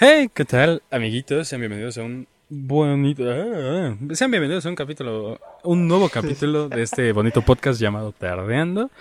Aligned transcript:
Hey, 0.00 0.30
¿qué 0.32 0.44
tal, 0.44 0.80
amiguitos? 0.92 1.48
Sean 1.48 1.60
bienvenidos 1.60 1.98
a 1.98 2.04
un 2.04 2.28
bonito. 2.48 3.24
ah, 3.28 3.96
ah, 3.98 4.14
sean 4.14 4.30
bienvenidos 4.30 4.64
a 4.64 4.68
un 4.68 4.76
capítulo, 4.76 5.40
un 5.64 5.88
nuevo 5.88 6.08
capítulo 6.08 6.68
de 6.68 6.82
este 6.82 7.10
bonito 7.10 7.42
podcast 7.42 7.80
llamado 7.80 8.12
Tardeando. 8.12 8.92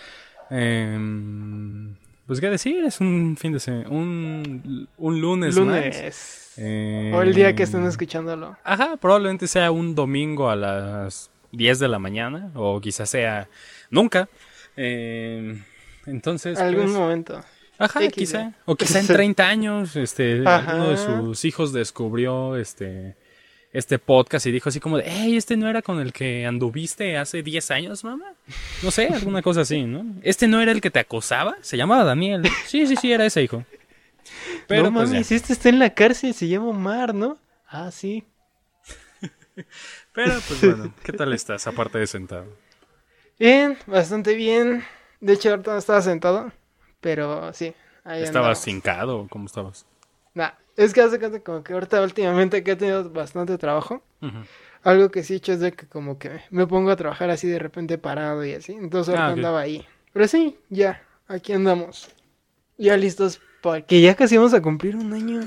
Em, 0.50 1.94
pues 2.26 2.42
qué 2.42 2.50
decir, 2.50 2.84
es 2.84 3.00
un 3.00 3.38
fin 3.38 3.54
de 3.54 3.60
semana, 3.60 3.88
un, 3.90 4.90
un 4.98 5.22
lunes. 5.22 5.56
Lunes. 5.56 6.54
Em, 6.58 7.14
O 7.14 7.22
el 7.22 7.36
día 7.36 7.56
que 7.56 7.62
estén 7.62 7.86
escuchándolo. 7.86 8.58
Ajá, 8.64 8.98
probablemente 8.98 9.46
sea 9.46 9.70
un 9.70 9.94
domingo 9.94 10.50
a 10.50 10.56
las 10.56 11.30
10 11.52 11.78
de 11.78 11.90
la 11.90 12.00
mañana, 12.00 12.50
o 12.56 12.82
quizás 12.82 13.08
sea 13.08 13.48
nunca. 13.92 14.30
Em, 14.76 15.62
entonces, 16.08 16.58
Algún 16.58 16.86
pues, 16.86 16.96
momento. 16.96 17.44
Ajá, 17.78 18.04
X, 18.06 18.14
quizá. 18.14 18.42
¿eh? 18.42 18.54
O 18.66 18.76
quizá 18.76 19.00
en 19.00 19.08
30 19.08 19.48
años, 19.48 19.96
este, 19.96 20.42
Ajá. 20.46 20.72
alguno 20.72 20.90
de 20.90 20.98
sus 20.98 21.46
hijos 21.46 21.74
descubrió 21.74 22.56
este, 22.56 23.16
este 23.72 24.00
podcast 24.00 24.46
y 24.48 24.52
dijo 24.52 24.70
así 24.70 24.80
como 24.80 24.98
de, 24.98 25.04
hey, 25.08 25.38
este 25.38 25.58
no 25.58 25.70
era 25.70 25.82
con 25.82 26.00
el 26.00 26.14
que 26.14 26.46
anduviste 26.46 27.18
hace 27.18 27.44
10 27.44 27.72
años, 27.72 28.04
mamá. 28.04 28.34
No 28.82 28.92
sé, 28.92 29.08
alguna 29.08 29.42
cosa 29.42 29.62
así, 29.62 29.84
¿no? 29.84 30.06
Este 30.24 30.48
no 30.48 30.62
era 30.62 30.72
el 30.72 30.82
que 30.82 30.90
te 30.92 31.00
acosaba, 31.00 31.58
se 31.62 31.78
llamaba 31.78 32.04
Daniel. 32.04 32.44
Sí, 32.66 32.88
sí, 32.88 32.96
sí, 32.96 33.12
era 33.12 33.26
ese 33.26 33.44
hijo. 33.44 33.64
Pero 34.68 34.84
no 34.84 34.94
pues, 34.94 35.10
mames, 35.10 35.30
ya. 35.30 35.36
este 35.36 35.54
está 35.54 35.70
en 35.70 35.80
la 35.80 35.94
cárcel, 35.94 36.34
se 36.34 36.48
llama 36.48 36.68
Omar, 36.68 37.14
¿no? 37.14 37.38
Ah, 37.68 37.92
sí. 37.92 38.24
Pero 40.14 40.34
pues 40.48 40.62
bueno, 40.62 40.94
¿qué 41.04 41.14
tal 41.14 41.34
estás 41.34 41.68
aparte 41.68 41.98
de 41.98 42.08
sentado? 42.08 42.48
Bien, 43.40 43.78
bastante 43.86 44.36
bien. 44.36 44.84
De 45.20 45.34
hecho, 45.34 45.50
ahorita 45.50 45.72
no 45.72 45.78
estaba 45.78 46.02
sentado, 46.02 46.52
pero 47.02 47.54
sí. 47.54 47.74
Ahí 48.04 48.24
¿Estabas 48.24 48.66
hincado 48.68 49.20
o 49.20 49.28
cómo 49.28 49.46
estabas? 49.46 49.86
Nah, 50.34 50.52
es 50.76 50.94
que 50.94 51.02
hace 51.02 51.20
cuenta 51.20 51.40
como 51.42 51.64
que 51.64 51.74
ahorita 51.74 52.02
últimamente 52.02 52.64
que 52.64 52.72
he 52.72 52.76
tenido 52.76 53.10
bastante 53.10 53.58
trabajo, 53.58 54.04
algo 54.84 55.10
que 55.10 55.24
sí 55.24 55.34
he 55.34 55.38
hecho 55.38 55.54
es 55.54 55.60
de 55.60 55.74
que 55.74 55.88
como 55.88 56.18
que 56.18 56.40
me 56.52 56.68
pongo 56.68 56.92
a 56.92 56.96
trabajar 56.96 57.30
así 57.30 57.48
de 57.48 57.60
repente 57.60 57.98
parado 57.98 58.46
y 58.46 58.54
así. 58.54 58.74
Entonces 58.74 59.10
ahorita 59.10 59.28
Ah, 59.28 59.34
andaba 59.34 59.60
ahí. 59.60 59.86
Pero 60.14 60.28
sí, 60.28 60.58
ya, 60.70 61.02
aquí 61.28 61.52
andamos. 61.54 62.10
Ya 62.78 62.96
listos 62.96 63.42
porque 63.62 64.00
ya 64.02 64.16
casi 64.16 64.38
vamos 64.38 64.54
a 64.54 64.62
cumplir 64.62 64.96
un 64.96 65.12
año. 65.14 65.42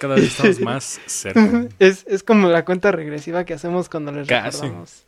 Cada 0.00 0.14
vez 0.16 0.24
estamos 0.24 0.60
más 0.60 1.00
cerca. 1.06 1.66
Es, 1.78 2.04
es 2.08 2.22
como 2.22 2.48
la 2.48 2.64
cuenta 2.64 2.90
regresiva 2.90 3.44
que 3.44 3.54
hacemos 3.54 3.88
cuando 3.88 4.10
les 4.12 4.26
Casi. 4.26 4.62
recordamos. 4.62 5.06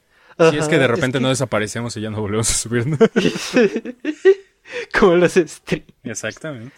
Si 0.50 0.58
es 0.58 0.68
que 0.68 0.78
de 0.78 0.86
repente 0.86 1.16
es 1.16 1.22
no 1.22 1.30
desaparecemos 1.30 1.96
y 1.96 2.02
ya 2.02 2.10
no 2.10 2.20
volvemos 2.20 2.50
a 2.50 2.54
subir. 2.54 2.84
como 4.98 5.14
los 5.16 5.34
streams. 5.34 5.86
Exactamente. 6.04 6.74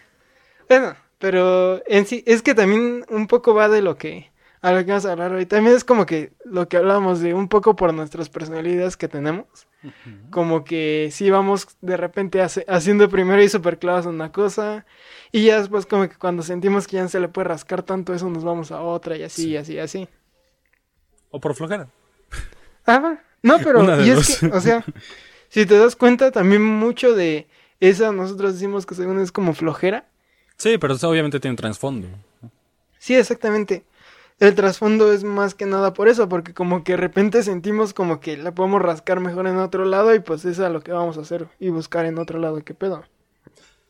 Bueno, 0.69 0.95
pero 1.19 1.83
en 1.87 2.07
sí, 2.07 2.23
es 2.27 2.43
que 2.43 2.55
también 2.55 3.05
un 3.09 3.27
poco 3.27 3.55
va 3.55 3.69
de 3.69 3.83
lo 3.83 3.97
que, 3.97 4.31
a 4.61 4.73
lo 4.73 4.79
que 4.85 4.91
vamos 4.91 5.07
a 5.07 5.13
hablar 5.13 5.33
hoy. 5.33 5.47
También 5.47 5.75
es 5.77 5.85
como 5.85 6.05
que 6.07 6.33
lo 6.45 6.69
que 6.69 6.77
hablábamos 6.77 7.21
de 7.21 7.35
un 7.35 7.49
poco 7.49 7.75
por 7.77 7.93
nuestras 7.95 8.29
personalidades 8.29 8.97
que 8.97 9.09
tenemos. 9.09 9.47
Como 10.31 10.65
que 10.65 11.09
sí 11.13 11.31
vamos 11.31 11.69
de 11.81 11.97
repente 11.97 12.41
hace- 12.43 12.65
haciendo 12.69 13.09
primero 13.09 13.41
y 13.43 13.49
super 13.49 13.79
clavos 13.79 14.07
en 14.07 14.13
una 14.15 14.33
cosa. 14.33 14.85
Y 15.31 15.47
ya 15.47 15.59
después 15.61 15.87
como 15.87 16.09
que 16.09 16.17
cuando 16.17 16.43
sentimos 16.43 16.87
que 16.89 16.97
ya 16.97 17.03
no 17.03 17.09
se 17.09 17.21
le 17.21 17.29
puede 17.29 17.49
rascar 17.49 17.83
tanto 17.85 18.13
eso, 18.13 18.29
nos 18.29 18.43
vamos 18.45 18.73
a 18.73 18.81
otra 18.81 19.17
y 19.17 19.23
así, 19.23 19.43
Sí. 19.43 19.49
y 19.51 19.57
así, 19.57 19.73
y 19.75 19.79
así. 19.79 20.09
O 21.31 21.41
por 21.41 21.55
flojera. 21.55 21.89
Ah. 22.87 23.19
No, 23.43 23.59
pero 23.63 24.03
y 24.05 24.11
es 24.11 24.39
que, 24.41 24.47
o 24.47 24.61
sea, 24.61 24.85
si 25.49 25.65
te 25.65 25.79
das 25.79 25.95
cuenta, 25.95 26.33
también 26.33 26.63
mucho 26.65 27.15
de 27.15 27.47
esa 27.81 28.13
nosotros 28.13 28.55
decimos 28.55 28.87
que 28.87 28.95
según 28.95 29.21
es 29.21 29.33
como 29.33 29.55
flojera. 29.55 30.09
Sí, 30.57 30.79
pero 30.79 30.95
eso 30.95 31.09
obviamente 31.09 31.41
tiene 31.41 31.53
un 31.53 31.57
trasfondo. 31.57 32.09
Sí, 32.99 33.15
exactamente. 33.15 33.85
El 34.41 34.55
trasfondo 34.55 35.13
es 35.13 35.25
más 35.25 35.55
que 35.55 35.67
nada 35.67 35.93
por 35.95 36.09
eso, 36.09 36.29
porque 36.29 36.55
como 36.55 36.85
que 36.85 36.93
de 36.93 36.99
repente 36.99 37.43
sentimos 37.43 37.93
como 37.93 38.21
que 38.21 38.37
la 38.37 38.55
podemos 38.55 38.81
rascar 38.81 39.19
mejor 39.19 39.49
en 39.49 39.57
otro 39.57 39.85
lado 39.85 40.15
y 40.15 40.21
pues 40.21 40.45
eso 40.45 40.65
es 40.65 40.73
lo 40.73 40.81
que 40.81 40.93
vamos 40.93 41.19
a 41.19 41.23
hacer 41.23 41.49
y 41.59 41.71
buscar 41.71 42.07
en 42.07 42.19
otro 42.19 42.39
lado 42.39 42.63
qué 42.65 42.75
pedo. 42.75 43.05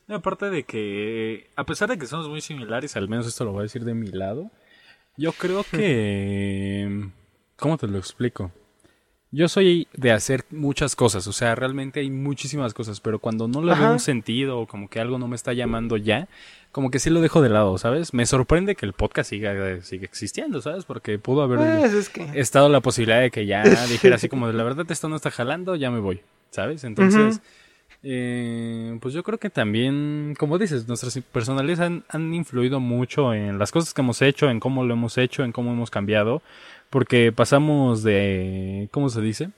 Y 0.07 0.13
aparte 0.13 0.49
de 0.49 0.63
que, 0.63 1.51
a 1.55 1.65
pesar 1.65 1.89
de 1.89 1.99
que 1.99 2.07
somos 2.07 2.27
muy 2.27 2.41
similares, 2.41 2.95
al 2.95 3.07
menos 3.07 3.27
esto 3.27 3.45
lo 3.45 3.51
voy 3.51 3.59
a 3.59 3.63
decir 3.63 3.85
de 3.85 3.93
mi 3.93 4.07
lado, 4.07 4.49
yo 5.17 5.33
creo 5.33 5.63
que... 5.69 7.09
¿Cómo 7.57 7.77
te 7.77 7.87
lo 7.87 7.99
explico? 7.99 8.51
Yo 9.31 9.47
soy 9.47 9.87
de 9.93 10.11
hacer 10.11 10.43
muchas 10.49 10.95
cosas, 10.95 11.27
o 11.27 11.33
sea, 11.33 11.53
realmente 11.53 11.99
hay 11.99 12.09
muchísimas 12.09 12.73
cosas, 12.73 12.99
pero 12.99 13.19
cuando 13.19 13.47
no 13.47 13.61
le 13.61 13.75
veo 13.75 13.91
un 13.91 13.99
sentido 13.99 14.59
o 14.59 14.65
como 14.65 14.89
que 14.89 14.99
algo 14.99 15.19
no 15.19 15.27
me 15.27 15.35
está 15.35 15.53
llamando 15.53 15.97
ya, 15.97 16.27
como 16.71 16.89
que 16.89 16.97
sí 16.97 17.11
lo 17.11 17.21
dejo 17.21 17.41
de 17.43 17.49
lado, 17.49 17.77
¿sabes? 17.77 18.13
Me 18.13 18.25
sorprende 18.25 18.75
que 18.75 18.87
el 18.87 18.93
podcast 18.93 19.29
siga, 19.29 19.81
siga 19.81 20.05
existiendo, 20.05 20.61
¿sabes? 20.61 20.85
Porque 20.85 21.19
pudo 21.19 21.43
haber 21.43 21.59
Pues 21.59 21.93
es 21.93 22.09
que... 22.09 22.27
estado 22.39 22.69
la 22.69 22.81
posibilidad 22.81 23.21
de 23.21 23.29
que 23.29 23.45
ya 23.45 23.63
dijera 23.89 24.15
así 24.15 24.29
como 24.29 24.47
de 24.47 24.53
la 24.53 24.63
verdad 24.63 24.89
esto 24.89 25.09
no 25.09 25.15
está 25.15 25.29
jalando, 25.29 25.75
ya 25.75 25.91
me 25.91 25.99
voy, 25.99 26.21
¿sabes? 26.49 26.83
Entonces, 26.83 27.39
eh, 28.01 28.97
pues 29.01 29.13
yo 29.13 29.23
creo 29.23 29.37
que 29.37 29.49
también, 29.49 30.35
como 30.39 30.57
dices, 30.57 30.87
nuestras 30.87 31.19
personalidades 31.31 31.81
han, 31.81 32.03
han 32.09 32.33
influido 32.33 32.79
mucho 32.79 33.33
en 33.33 33.59
las 33.59 33.71
cosas 33.71 33.93
que 33.93 34.01
hemos 34.01 34.21
hecho, 34.21 34.49
en 34.49 34.59
cómo 34.59 34.85
lo 34.85 34.93
hemos 34.93 35.17
hecho, 35.17 35.43
en 35.43 35.51
cómo 35.51 35.71
hemos 35.71 35.91
cambiado, 35.91 36.41
porque 36.89 37.31
pasamos 37.31 38.03
de, 38.03 38.89
¿cómo 38.91 39.09
se 39.09 39.21
dice? 39.21 39.49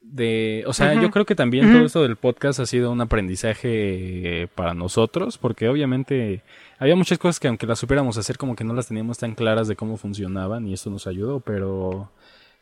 De, 0.00 0.64
o 0.66 0.72
sea, 0.72 0.94
yo 0.94 1.10
creo 1.10 1.26
que 1.26 1.34
también 1.34 1.70
todo 1.70 1.84
esto 1.84 2.02
del 2.02 2.16
podcast 2.16 2.60
ha 2.60 2.66
sido 2.66 2.90
un 2.90 3.00
aprendizaje 3.00 4.42
eh, 4.42 4.48
para 4.54 4.72
nosotros, 4.72 5.36
porque 5.36 5.68
obviamente 5.68 6.42
había 6.78 6.96
muchas 6.96 7.18
cosas 7.18 7.38
que 7.38 7.48
aunque 7.48 7.66
las 7.66 7.78
supiéramos 7.78 8.16
hacer, 8.16 8.38
como 8.38 8.56
que 8.56 8.64
no 8.64 8.72
las 8.72 8.88
teníamos 8.88 9.18
tan 9.18 9.34
claras 9.34 9.68
de 9.68 9.76
cómo 9.76 9.98
funcionaban 9.98 10.66
y 10.66 10.72
esto 10.72 10.88
nos 10.88 11.06
ayudó, 11.06 11.40
pero 11.40 12.10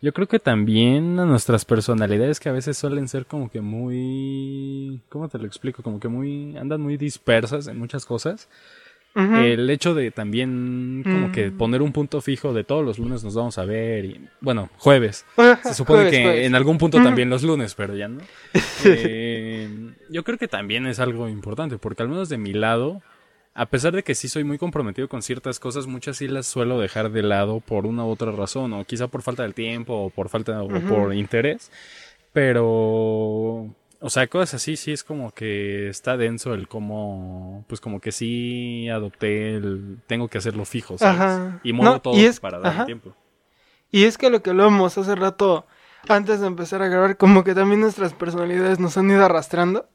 yo 0.02 0.12
creo 0.12 0.26
que 0.26 0.40
también 0.40 1.18
a 1.18 1.24
nuestras 1.24 1.64
personalidades 1.64 2.40
que 2.40 2.48
a 2.48 2.52
veces 2.52 2.76
suelen 2.76 3.08
ser 3.08 3.26
como 3.26 3.48
que 3.48 3.60
muy, 3.60 5.00
¿cómo 5.08 5.28
te 5.28 5.38
lo 5.38 5.46
explico? 5.46 5.82
Como 5.82 6.00
que 6.00 6.08
muy, 6.08 6.56
andan 6.56 6.80
muy 6.80 6.96
dispersas 6.96 7.66
en 7.68 7.78
muchas 7.78 8.04
cosas. 8.04 8.48
El 9.16 9.70
hecho 9.70 9.94
de 9.94 10.10
también 10.10 11.02
como 11.04 11.32
que 11.32 11.50
Mm. 11.50 11.56
poner 11.56 11.80
un 11.82 11.92
punto 11.92 12.20
fijo 12.20 12.52
de 12.52 12.64
todos 12.64 12.84
los 12.84 12.98
lunes 12.98 13.24
nos 13.24 13.34
vamos 13.34 13.56
a 13.56 13.64
ver 13.64 14.04
y, 14.04 14.20
bueno, 14.40 14.68
jueves. 14.76 15.24
Se 15.62 15.74
supone 15.74 16.00
jueves, 16.02 16.12
que 16.12 16.22
jueves. 16.22 16.46
en 16.46 16.54
algún 16.54 16.76
punto 16.78 17.02
también 17.02 17.30
los 17.30 17.42
lunes, 17.42 17.74
pero 17.74 17.94
ya 17.96 18.08
no. 18.08 18.20
Eh, 18.84 19.68
yo 20.10 20.22
creo 20.22 20.36
que 20.38 20.48
también 20.48 20.86
es 20.86 21.00
algo 21.00 21.28
importante, 21.28 21.78
porque 21.78 22.02
al 22.02 22.08
menos 22.08 22.28
de 22.28 22.36
mi 22.38 22.52
lado, 22.52 23.02
a 23.54 23.66
pesar 23.66 23.94
de 23.94 24.02
que 24.02 24.14
sí 24.14 24.28
soy 24.28 24.44
muy 24.44 24.58
comprometido 24.58 25.08
con 25.08 25.22
ciertas 25.22 25.58
cosas, 25.58 25.86
muchas 25.86 26.18
sí 26.18 26.28
las 26.28 26.46
suelo 26.46 26.78
dejar 26.78 27.10
de 27.10 27.22
lado 27.22 27.60
por 27.60 27.86
una 27.86 28.04
u 28.04 28.10
otra 28.10 28.32
razón, 28.32 28.72
o 28.74 28.84
quizá 28.84 29.08
por 29.08 29.22
falta 29.22 29.44
de 29.44 29.52
tiempo, 29.54 29.94
o 29.94 30.10
por 30.10 30.28
falta, 30.28 30.62
o 30.62 30.68
por 30.68 31.14
interés. 31.14 31.70
Pero, 32.32 33.68
o 34.06 34.10
sea, 34.10 34.26
cosas 34.28 34.54
así, 34.54 34.76
sí 34.76 34.92
es 34.92 35.04
como 35.04 35.32
que 35.32 35.88
está 35.88 36.16
denso 36.16 36.54
el 36.54 36.68
cómo, 36.68 37.64
pues 37.68 37.80
como 37.80 38.00
que 38.00 38.12
sí 38.12 38.88
adopté 38.88 39.56
el, 39.56 39.98
tengo 40.06 40.28
que 40.28 40.38
hacerlo 40.38 40.64
fijo, 40.64 40.98
¿sabes? 40.98 41.20
Ajá. 41.20 41.60
Y 41.64 41.72
No, 41.72 42.00
todo 42.00 42.14
y 42.16 42.24
es- 42.26 42.40
para 42.40 42.58
dar 42.58 42.68
ajá. 42.68 42.84
tiempo. 42.86 43.14
Y 43.90 44.04
es 44.04 44.18
que 44.18 44.30
lo 44.30 44.42
que 44.42 44.50
hablábamos 44.50 44.98
hace 44.98 45.14
rato, 45.14 45.66
antes 46.08 46.40
de 46.40 46.46
empezar 46.46 46.82
a 46.82 46.88
grabar, 46.88 47.16
como 47.16 47.44
que 47.44 47.54
también 47.54 47.80
nuestras 47.80 48.14
personalidades 48.14 48.78
nos 48.80 48.96
han 48.96 49.10
ido 49.10 49.24
arrastrando. 49.24 49.88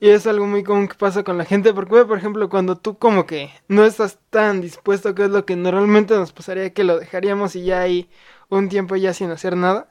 Y 0.00 0.10
es 0.10 0.26
algo 0.26 0.46
muy 0.46 0.64
común 0.64 0.88
que 0.88 0.96
pasa 0.96 1.24
con 1.24 1.38
la 1.38 1.44
gente, 1.46 1.72
porque, 1.74 2.04
por 2.04 2.18
ejemplo, 2.18 2.48
cuando 2.50 2.76
tú 2.76 2.98
como 2.98 3.26
que 3.26 3.50
no 3.68 3.84
estás 3.84 4.18
tan 4.30 4.60
dispuesto, 4.60 5.14
que 5.14 5.24
es 5.24 5.30
lo 5.30 5.46
que 5.46 5.56
normalmente 5.56 6.14
nos 6.16 6.32
pasaría, 6.32 6.72
que 6.74 6.84
lo 6.84 6.98
dejaríamos 6.98 7.56
y 7.56 7.64
ya 7.64 7.82
hay 7.82 8.10
un 8.50 8.68
tiempo 8.68 8.96
ya 8.96 9.12
sin 9.14 9.30
hacer 9.30 9.56
nada, 9.56 9.88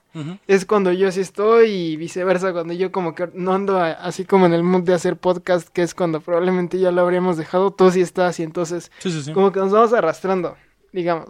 es 0.48 0.66
cuando 0.66 0.92
yo 0.92 1.12
sí 1.12 1.22
estoy 1.22 1.70
y 1.72 1.98
viceversa, 1.98 2.54
cuando 2.54 2.74
yo 2.74 2.92
como 2.92 3.16
que 3.16 3.30
no 3.34 3.54
ando 3.54 3.78
a- 3.80 3.92
así 3.94 4.26
como 4.26 4.46
en 4.46 4.54
el 4.54 4.62
mood 4.64 4.84
de 4.84 4.94
hacer 4.94 5.18
podcast, 5.18 5.68
que 5.70 5.82
es 5.82 5.94
cuando 5.96 6.22
probablemente 6.22 6.78
ya 6.80 6.92
lo 6.92 7.02
habríamos 7.02 7.38
dejado, 7.38 7.72
tú 7.72 7.90
sí 7.92 8.02
estás 8.02 8.40
y 8.40 8.44
entonces 8.44 8.92
Sí, 9.00 9.12
sí, 9.12 9.24
sí. 9.24 9.34
como 9.34 9.52
que 9.52 9.60
nos 9.60 9.72
vamos 9.72 9.92
arrastrando, 9.94 10.56
digamos. 10.92 11.30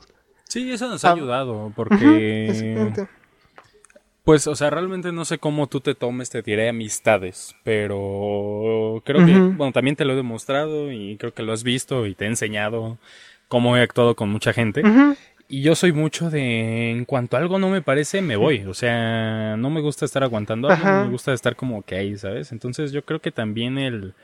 Sí, 0.50 0.72
eso 0.72 0.88
nos 0.90 1.04
ha 1.06 1.10
Ah, 1.12 1.14
ayudado, 1.14 1.72
porque... 1.76 2.92
Pues, 4.24 4.48
o 4.48 4.56
sea, 4.56 4.70
realmente 4.70 5.12
no 5.12 5.26
sé 5.26 5.38
cómo 5.38 5.68
tú 5.68 5.82
te 5.82 5.96
tomes, 5.96 6.30
te 6.30 6.42
diré 6.42 6.70
amistades, 6.70 7.56
pero 7.64 9.02
creo 9.06 9.26
que, 9.26 9.38
bueno, 9.38 9.74
también 9.74 9.98
te 9.98 10.06
lo 10.06 10.14
he 10.14 10.16
demostrado 10.16 10.94
y 10.94 11.18
creo 11.18 11.34
que 11.34 11.44
lo 11.44 11.52
has 11.52 11.64
visto 11.64 12.06
y 12.06 12.16
te 12.16 12.24
he 12.24 12.28
enseñado 12.30 12.98
cómo 13.50 13.76
he 13.76 13.82
actuado 13.82 14.16
con 14.16 14.30
mucha 14.30 14.54
gente. 14.54 14.82
Y 15.54 15.62
yo 15.62 15.76
soy 15.76 15.92
mucho 15.92 16.32
de, 16.32 16.90
en 16.90 17.06
cuanto 17.06 17.38
algo 17.38 17.60
no 17.60 17.70
me 17.70 17.84
parece, 17.84 18.24
me 18.24 18.36
voy. 18.36 18.64
O 18.64 18.74
sea, 18.74 19.56
no 19.56 19.70
me 19.70 19.82
gusta 19.82 20.04
estar 20.04 20.24
aguantando 20.24 20.68
algo, 20.68 20.84
Ajá. 20.84 21.04
me 21.04 21.12
gusta 21.12 21.32
estar 21.32 21.56
como 21.56 21.84
que 21.84 21.94
ahí, 21.96 22.18
¿sabes? 22.18 22.52
Entonces 22.52 22.92
yo 22.92 23.06
creo 23.06 23.22
que 23.22 23.30
también 23.30 23.78
el, 23.78 24.16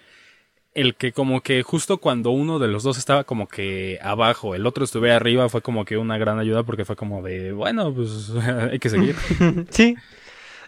el 0.73 0.95
que 0.95 1.11
como 1.11 1.41
que 1.41 1.61
justo 1.61 1.99
cuando 1.99 2.31
uno 2.31 2.57
de 2.57 2.67
los 2.67 2.81
dos 2.81 2.97
estaba 2.97 3.25
como 3.25 3.47
que 3.47 3.99
abajo, 4.01 4.55
el 4.55 4.65
otro 4.65 4.83
estuviera 4.83 5.17
arriba, 5.17 5.49
fue 5.49 5.61
como 5.61 5.85
que 5.85 5.97
una 5.97 6.17
gran 6.17 6.39
ayuda 6.39 6.63
porque 6.63 6.83
fue 6.83 6.95
como 6.95 7.21
de, 7.21 7.51
bueno, 7.51 7.93
pues 7.93 8.31
hay 8.71 8.79
que 8.79 8.89
seguir. 8.89 9.15
Sí. 9.69 9.95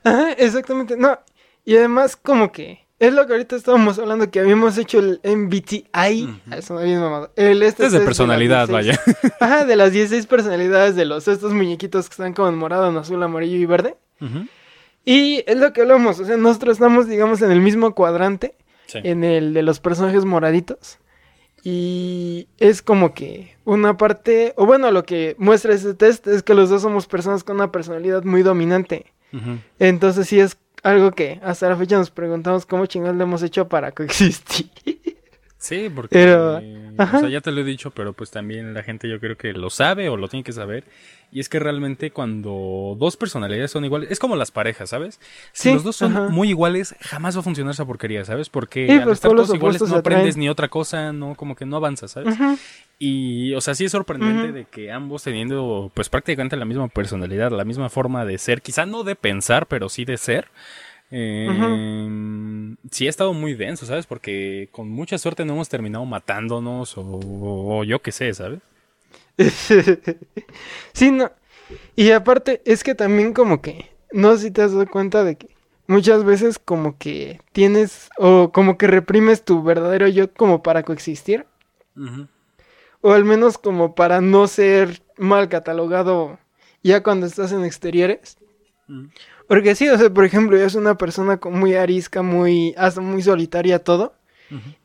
Ajá, 0.04 0.34
exactamente. 0.34 0.96
No. 0.96 1.18
Y 1.66 1.76
además 1.76 2.16
como 2.16 2.52
que 2.52 2.86
es 3.02 3.14
lo 3.16 3.26
que 3.26 3.34
ahorita 3.34 3.56
estábamos 3.56 3.98
hablando, 3.98 4.30
que 4.30 4.40
habíamos 4.40 4.78
hecho 4.78 5.00
el 5.00 5.20
MBTI. 5.24 6.42
Eso 6.56 6.76
me 6.76 7.00
mamado. 7.00 7.32
El 7.36 7.64
este 7.64 7.88
es 7.88 7.94
de 7.94 8.02
personalidad, 8.02 8.70
vaya. 8.70 9.02
Ajá, 9.40 9.66
de 9.66 9.76
las 9.76 9.92
16 9.92 10.28
personalidades 10.28 10.96
de 10.96 11.06
los 11.06 11.28
estos 11.28 11.52
muñequitos 11.52 12.08
que 12.08 12.14
están 12.14 12.34
como 12.34 12.50
en 12.50 12.60
morado, 12.60 12.88
en 12.88 12.98
azul, 12.98 13.24
amarillo 13.24 13.58
y 13.58 13.66
verde. 13.66 13.96
Y 15.04 15.44
es 15.48 15.58
lo 15.58 15.74
que 15.74 15.82
hablamos, 15.82 16.20
o 16.20 16.26
sea, 16.26 16.38
nosotros 16.38 16.74
estamos, 16.74 17.08
digamos, 17.08 17.42
en 17.42 17.50
el 17.50 17.60
mismo 17.60 17.96
cuadrante, 17.96 18.54
en 18.94 19.24
el 19.24 19.56
de 19.56 19.64
los 19.64 19.80
personajes 19.80 20.24
moraditos. 20.24 21.00
Y 21.64 22.50
es 22.60 22.84
como 22.84 23.16
que 23.16 23.58
una 23.66 23.98
parte, 23.98 24.54
o 24.58 24.68
bueno, 24.68 24.92
lo 24.92 25.06
que 25.06 25.36
muestra 25.40 25.74
ese 25.74 25.96
test 25.96 26.28
es 26.28 26.44
que 26.44 26.54
los 26.54 26.70
dos 26.70 26.84
somos 26.84 27.08
personas 27.08 27.44
con 27.44 27.56
una 27.56 27.72
personalidad 27.72 28.24
muy 28.26 28.44
dominante. 28.44 29.08
Entonces 29.80 30.28
sí 30.28 30.40
es 30.40 30.56
algo 30.84 31.12
que 31.12 31.40
hasta 31.44 31.70
la 31.70 31.76
fecha 31.78 31.98
nos 31.98 32.10
preguntamos 32.12 32.66
cómo 32.66 32.86
chingados 32.86 33.18
le 33.18 33.24
hemos 33.24 33.44
hecho 33.44 33.68
para 33.68 33.92
coexistir. 33.92 34.70
Sí, 35.62 35.92
porque 35.94 36.10
pero, 36.16 36.58
o 36.58 37.20
sea, 37.20 37.30
ya 37.30 37.40
te 37.40 37.52
lo 37.52 37.62
he 37.62 37.64
dicho, 37.64 37.92
pero 37.92 38.14
pues 38.14 38.32
también 38.32 38.74
la 38.74 38.82
gente 38.82 39.08
yo 39.08 39.20
creo 39.20 39.38
que 39.38 39.54
lo 39.54 39.70
sabe 39.70 40.10
o 40.10 40.18
lo 40.18 40.28
tiene 40.28 40.44
que 40.44 40.54
saber. 40.54 40.86
Y 41.32 41.40
es 41.40 41.50
que 41.50 41.60
realmente 41.60 42.10
cuando 42.10 42.98
dos 42.98 43.16
personalidades 43.16 43.70
son 43.70 43.86
iguales, 43.86 44.10
es 44.10 44.18
como 44.18 44.36
las 44.36 44.50
parejas, 44.50 44.90
¿sabes? 44.90 45.20
Si 45.52 45.72
los 45.72 45.84
dos 45.84 45.96
son 45.96 46.32
muy 46.32 46.50
iguales, 46.50 46.96
jamás 47.02 47.36
va 47.36 47.42
a 47.42 47.44
funcionar 47.44 47.76
esa 47.76 47.86
porquería, 47.86 48.26
¿sabes? 48.26 48.50
Porque 48.50 48.92
al 48.92 49.04
pues, 49.04 49.18
estar 49.18 49.30
todos 49.30 49.54
iguales 49.54 49.84
no 49.84 49.98
aprendes 49.98 50.36
ni 50.36 50.50
otra 50.50 50.68
cosa, 50.68 51.14
no, 51.14 51.36
como 51.36 51.56
que 51.56 51.68
no 51.68 51.78
avanzas, 51.78 52.10
¿sabes? 52.10 52.36
Y, 52.98 53.54
o 53.54 53.62
sea, 53.62 53.76
sí 53.76 53.86
es 53.86 53.92
sorprendente 53.92 54.52
de 54.52 54.66
que 54.66 54.92
ambos 54.92 55.22
teniendo 55.22 55.92
pues 55.94 56.10
prácticamente 56.10 56.58
la 56.58 56.66
misma 56.66 56.88
personalidad, 56.88 57.52
la 57.52 57.66
misma 57.66 57.90
forma 57.90 58.26
de 58.26 58.40
ser, 58.40 58.64
quizá 58.64 58.88
no 58.88 59.04
de 59.04 59.16
pensar, 59.16 59.68
pero 59.68 59.90
sí 59.90 60.06
de 60.06 60.18
ser 60.18 60.48
eh, 61.12 62.76
Sí 62.90 63.08
ha 63.08 63.10
estado 63.10 63.34
muy 63.34 63.54
denso, 63.54 63.86
¿sabes? 63.86 64.06
Porque 64.06 64.70
con 64.72 64.90
mucha 64.90 65.18
suerte 65.18 65.46
no 65.46 65.54
hemos 65.54 65.70
terminado 65.70 66.06
matándonos 66.06 66.94
o, 66.98 67.84
yo 67.84 68.02
qué 68.02 68.12
sé, 68.12 68.34
¿sabes? 68.34 68.60
sí, 70.94 71.12
no. 71.12 71.32
Y 71.96 72.12
aparte 72.12 72.62
es 72.66 72.84
que 72.84 72.96
también 72.96 73.34
como 73.34 73.62
que, 73.62 73.92
no 74.12 74.36
sé 74.36 74.44
si 74.44 74.52
te 74.52 74.62
has 74.62 74.74
dado 74.74 74.88
cuenta 74.88 75.24
de 75.24 75.36
que 75.36 75.50
muchas 75.88 76.24
veces 76.24 76.60
como 76.60 76.98
que 76.98 77.40
tienes 77.52 78.10
o 78.18 78.52
como 78.52 78.78
que 78.78 78.88
reprimes 78.88 79.46
tu 79.46 79.64
verdadero 79.64 80.08
yo 80.08 80.34
como 80.34 80.64
para 80.64 80.84
coexistir. 80.84 81.46
O 83.02 83.12
al 83.14 83.26
menos 83.26 83.58
como 83.58 83.96
para 83.96 84.22
no 84.22 84.48
ser 84.48 85.02
mal 85.18 85.50
catalogado 85.50 86.40
ya 86.84 87.04
cuando 87.04 87.26
estás 87.26 87.52
en 87.52 87.64
exteriores. 87.64 88.38
Porque 89.52 89.76
sí, 89.76 89.90
o 89.90 89.98
sea, 89.98 90.10
por 90.10 90.24
ejemplo, 90.24 90.58
yo 90.58 90.70
soy 90.70 90.80
una 90.80 90.98
persona 90.98 91.38
muy 91.44 91.76
arisca, 91.76 92.22
muy, 92.22 92.74
hasta 92.78 93.02
muy 93.02 93.22
solitaria 93.22 93.80
todo. 93.80 94.14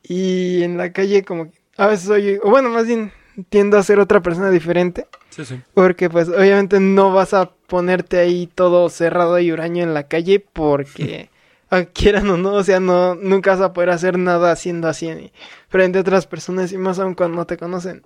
Y 0.03 0.61
en 0.61 0.75
la 0.77 0.91
calle 0.91 1.23
como 1.23 1.53
a 1.77 1.87
veces 1.87 2.05
soy, 2.05 2.37
o 2.43 2.49
bueno, 2.49 2.67
más 2.67 2.85
bien 2.85 3.13
tiendo 3.47 3.77
a 3.77 3.83
ser 3.83 3.97
otra 4.01 4.21
persona 4.21 4.51
diferente. 4.51 5.07
Sí, 5.29 5.45
sí. 5.45 5.61
Porque 5.73 6.09
pues 6.09 6.27
obviamente 6.27 6.81
no 6.81 7.13
vas 7.13 7.33
a 7.33 7.51
ponerte 7.67 8.17
ahí 8.17 8.45
todo 8.53 8.89
cerrado 8.89 9.39
y 9.39 9.53
huraño 9.53 9.83
en 9.83 9.93
la 9.93 10.09
calle 10.09 10.45
porque 10.51 11.29
quieran 11.93 12.29
o 12.29 12.35
no, 12.35 12.51
o 12.55 12.63
sea, 12.65 12.81
no, 12.81 13.15
nunca 13.15 13.51
vas 13.51 13.61
a 13.61 13.71
poder 13.71 13.91
hacer 13.91 14.17
nada 14.17 14.51
haciendo 14.51 14.89
así 14.89 15.31
frente 15.69 15.99
a 15.99 16.01
otras 16.01 16.27
personas 16.27 16.73
y 16.73 16.77
más 16.77 16.99
aún 16.99 17.15
cuando 17.15 17.37
no 17.37 17.47
te 17.47 17.55
conocen. 17.55 18.03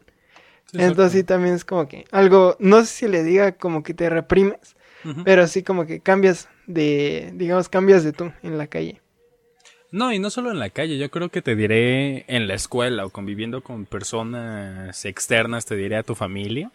Entonces 0.73 1.13
sí 1.13 1.23
también 1.23 1.55
es 1.55 1.65
como 1.65 1.87
que 1.87 2.05
algo, 2.11 2.55
no 2.59 2.81
sé 2.81 2.85
si 2.85 3.07
le 3.07 3.23
diga 3.23 3.53
como 3.53 3.81
que 3.81 3.95
te 3.95 4.11
reprimes, 4.11 4.75
pero 5.23 5.43
así 5.43 5.63
como 5.63 5.85
que 5.85 5.99
cambias 5.99 6.49
de, 6.67 7.31
digamos, 7.35 7.69
cambias 7.69 8.03
de 8.03 8.13
tú 8.13 8.31
en 8.43 8.57
la 8.57 8.67
calle. 8.67 9.01
No, 9.91 10.13
y 10.13 10.19
no 10.19 10.29
solo 10.29 10.51
en 10.51 10.59
la 10.59 10.69
calle, 10.69 10.97
yo 10.97 11.11
creo 11.11 11.29
que 11.29 11.41
te 11.41 11.55
diré 11.55 12.23
en 12.27 12.47
la 12.47 12.53
escuela 12.53 13.05
o 13.05 13.09
conviviendo 13.09 13.61
con 13.61 13.85
personas 13.85 15.03
externas, 15.03 15.65
te 15.65 15.75
diré 15.75 15.97
a 15.97 16.03
tu 16.03 16.15
familia. 16.15 16.71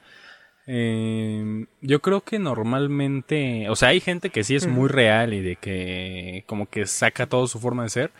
Em, 0.66 1.66
yo 1.80 2.00
creo 2.02 2.22
que 2.22 2.38
normalmente, 2.38 3.70
o 3.70 3.76
sea, 3.76 3.90
hay 3.90 4.00
gente 4.00 4.30
que 4.30 4.44
sí 4.44 4.56
es 4.56 4.66
muy 4.66 4.88
real 4.88 5.32
y 5.32 5.40
de 5.40 5.56
que 5.56 6.44
como 6.46 6.68
que 6.68 6.86
saca 6.86 7.26
toda 7.26 7.46
su 7.46 7.60
forma 7.60 7.84
de 7.84 7.88
ser, 7.90 8.10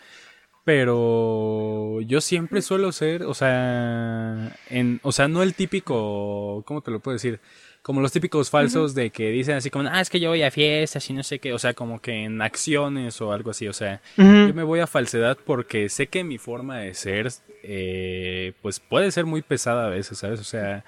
pero 0.65 2.01
yo 2.03 2.21
siempre 2.21 2.63
suelo 2.63 2.93
ser, 2.93 3.25
o 3.25 3.35
sea, 3.35 4.57
en, 4.71 5.01
o 5.03 5.13
sea, 5.13 5.29
no 5.29 5.43
el 5.43 5.55
típico, 5.55 6.65
¿cómo 6.67 6.83
te 6.83 6.91
lo 6.91 7.01
puedo 7.01 7.15
decir? 7.15 7.41
Como 7.87 8.01
los 8.01 8.11
típicos 8.11 8.51
falsos 8.51 8.97
de 8.97 9.11
que 9.11 9.31
dicen 9.31 9.55
así 9.55 9.71
como, 9.71 9.89
ah, 9.89 10.01
es 10.01 10.11
que 10.11 10.19
yo 10.19 10.31
voy 10.31 10.43
a 10.43 10.51
fiestas 10.51 11.09
y 11.09 11.13
no 11.13 11.23
sé 11.23 11.39
qué, 11.39 11.53
o 11.53 11.59
sea, 11.61 11.73
como 11.73 12.01
que 12.01 12.25
en 12.25 12.43
acciones 12.43 13.21
o 13.21 13.31
algo 13.31 13.53
así, 13.53 13.69
o 13.69 13.73
sea, 13.73 14.01
yo 14.17 14.53
me 14.55 14.65
voy 14.65 14.81
a 14.81 14.89
falsedad 14.89 15.39
porque 15.47 15.89
sé 15.89 16.09
que 16.09 16.25
mi 16.25 16.37
forma 16.37 16.79
de 16.79 16.95
ser, 16.95 17.29
eh, 17.63 18.55
pues 18.61 18.81
puede 18.81 19.13
ser 19.13 19.25
muy 19.25 19.41
pesada 19.41 19.87
a 19.87 19.89
veces, 19.89 20.19
¿sabes? 20.19 20.41
O 20.41 20.43
sea, 20.43 20.85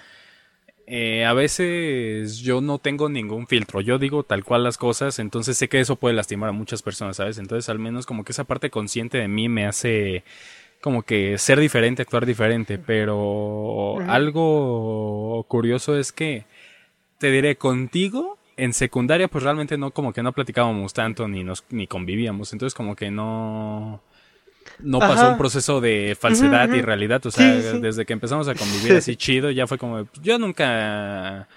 eh, 0.89 1.25
a 1.25 1.35
veces 1.35 2.39
yo 2.39 2.61
no 2.61 2.81
tengo 2.81 3.09
ningún 3.09 3.47
filtro, 3.47 3.81
yo 3.81 4.01
digo 4.01 4.25
tal 4.25 4.43
cual 4.43 4.65
las 4.65 4.77
cosas, 4.77 5.21
entonces 5.21 5.57
sé 5.57 5.69
que 5.69 5.79
eso 5.79 5.95
puede 5.95 6.17
lastimar 6.17 6.49
a 6.49 6.53
muchas 6.53 6.83
personas, 6.83 7.19
¿sabes? 7.19 7.39
Entonces 7.39 7.69
al 7.69 7.79
menos 7.79 8.07
como 8.07 8.25
que 8.25 8.33
esa 8.33 8.43
parte 8.43 8.71
consciente 8.71 9.19
de 9.19 9.29
mí 9.29 9.49
me 9.49 9.67
hace 9.67 10.25
como 10.81 11.05
que 11.05 11.39
ser 11.39 11.61
diferente, 11.61 12.03
actuar 12.03 12.27
diferente, 12.27 12.77
pero 12.77 14.01
algo 14.09 15.45
curioso 15.49 15.97
es 15.97 16.11
que 16.11 16.45
te 17.19 17.31
diré, 17.31 17.57
contigo, 17.57 18.39
en 18.57 18.73
secundaria, 18.73 19.29
pues 19.29 19.45
realmente 19.45 19.79
no, 19.79 19.93
como 19.93 20.13
que 20.13 20.23
no 20.23 20.33
platicábamos 20.33 20.93
tanto 20.93 21.29
ni 21.29 21.45
nos, 21.45 21.65
ni 21.71 21.87
convivíamos. 21.87 22.53
Entonces, 22.53 22.75
como 22.75 22.97
que 22.97 23.11
no, 23.11 24.03
no 24.81 24.99
pasó 24.99 25.31
un 25.31 25.39
proceso 25.39 25.81
de 25.81 26.17
falsedad 26.19 26.69
y 26.73 26.83
realidad. 26.83 27.25
O 27.27 27.31
sea, 27.31 27.55
desde 27.55 28.05
que 28.05 28.13
empezamos 28.13 28.49
a 28.49 28.55
convivir 28.55 28.95
así 28.95 29.17
chido, 29.17 29.51
ya 29.51 29.67
fue 29.67 29.79
como, 29.79 30.09
yo 30.23 30.39
nunca 30.39 31.49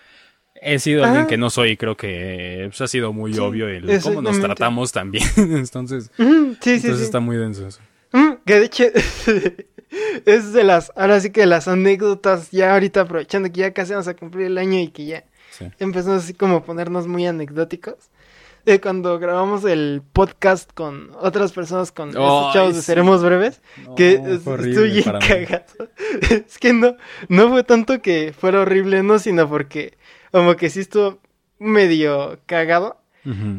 he 0.62 0.80
sido 0.80 1.04
alguien 1.04 1.28
que 1.28 1.38
no 1.38 1.50
soy, 1.50 1.76
creo 1.76 1.98
que 1.98 2.66
pues, 2.68 2.82
ha 2.82 2.88
sido 2.88 3.14
muy 3.14 3.38
obvio 3.40 3.68
el 3.68 4.00
cómo 4.02 4.22
nos 4.22 4.40
tratamos 4.40 4.92
también. 4.92 5.26
entonces, 5.38 6.12
entonces 6.18 7.02
está 7.02 7.20
muy 7.20 7.38
denso 7.38 7.68
eso. 7.68 7.82
Que 8.46 8.60
de 8.60 8.66
hecho, 8.66 8.84
es 10.26 10.54
de 10.54 10.64
las, 10.64 10.92
ahora 10.96 11.20
sí 11.20 11.32
que 11.32 11.46
las 11.46 11.68
anécdotas, 11.68 12.52
ya 12.52 12.74
ahorita 12.74 13.02
aprovechando 13.02 13.52
que 13.52 13.62
ya 13.62 13.74
casi 13.74 13.92
vamos 13.92 14.08
a 14.08 14.16
cumplir 14.16 14.48
el 14.48 14.58
año 14.58 14.80
y 14.80 14.90
que 14.90 15.06
ya 15.06 15.24
Empezamos 15.80 16.24
así 16.24 16.34
como 16.34 16.58
a 16.58 16.64
ponernos 16.64 17.08
muy 17.08 17.26
anecdóticos. 17.26 17.96
De 18.66 18.80
cuando 18.80 19.18
grabamos 19.18 19.66
el 19.66 20.04
podcast 20.14 20.72
con 20.72 21.10
otras 21.20 21.52
personas, 21.52 21.92
con 21.92 22.10
estos 22.10 22.54
chavos 22.54 22.76
de 22.76 22.84
Seremos 22.84 23.24
Breves, 23.24 23.60
que 23.98 24.14
estoy 24.14 24.92
bien 24.92 25.04
cagado. 25.20 25.90
es 26.30 26.60
que 26.60 26.72
no, 26.72 26.96
no 27.28 27.50
fue 27.50 27.64
tanto 27.64 28.04
que 28.04 28.34
fuera 28.38 28.62
horrible, 28.62 29.02
no, 29.02 29.18
sino 29.18 29.50
porque 29.50 29.98
como 30.32 30.56
que 30.58 30.70
sí 30.70 30.82
estuvo 30.82 31.20
medio 31.58 32.40
cagado. 32.46 33.02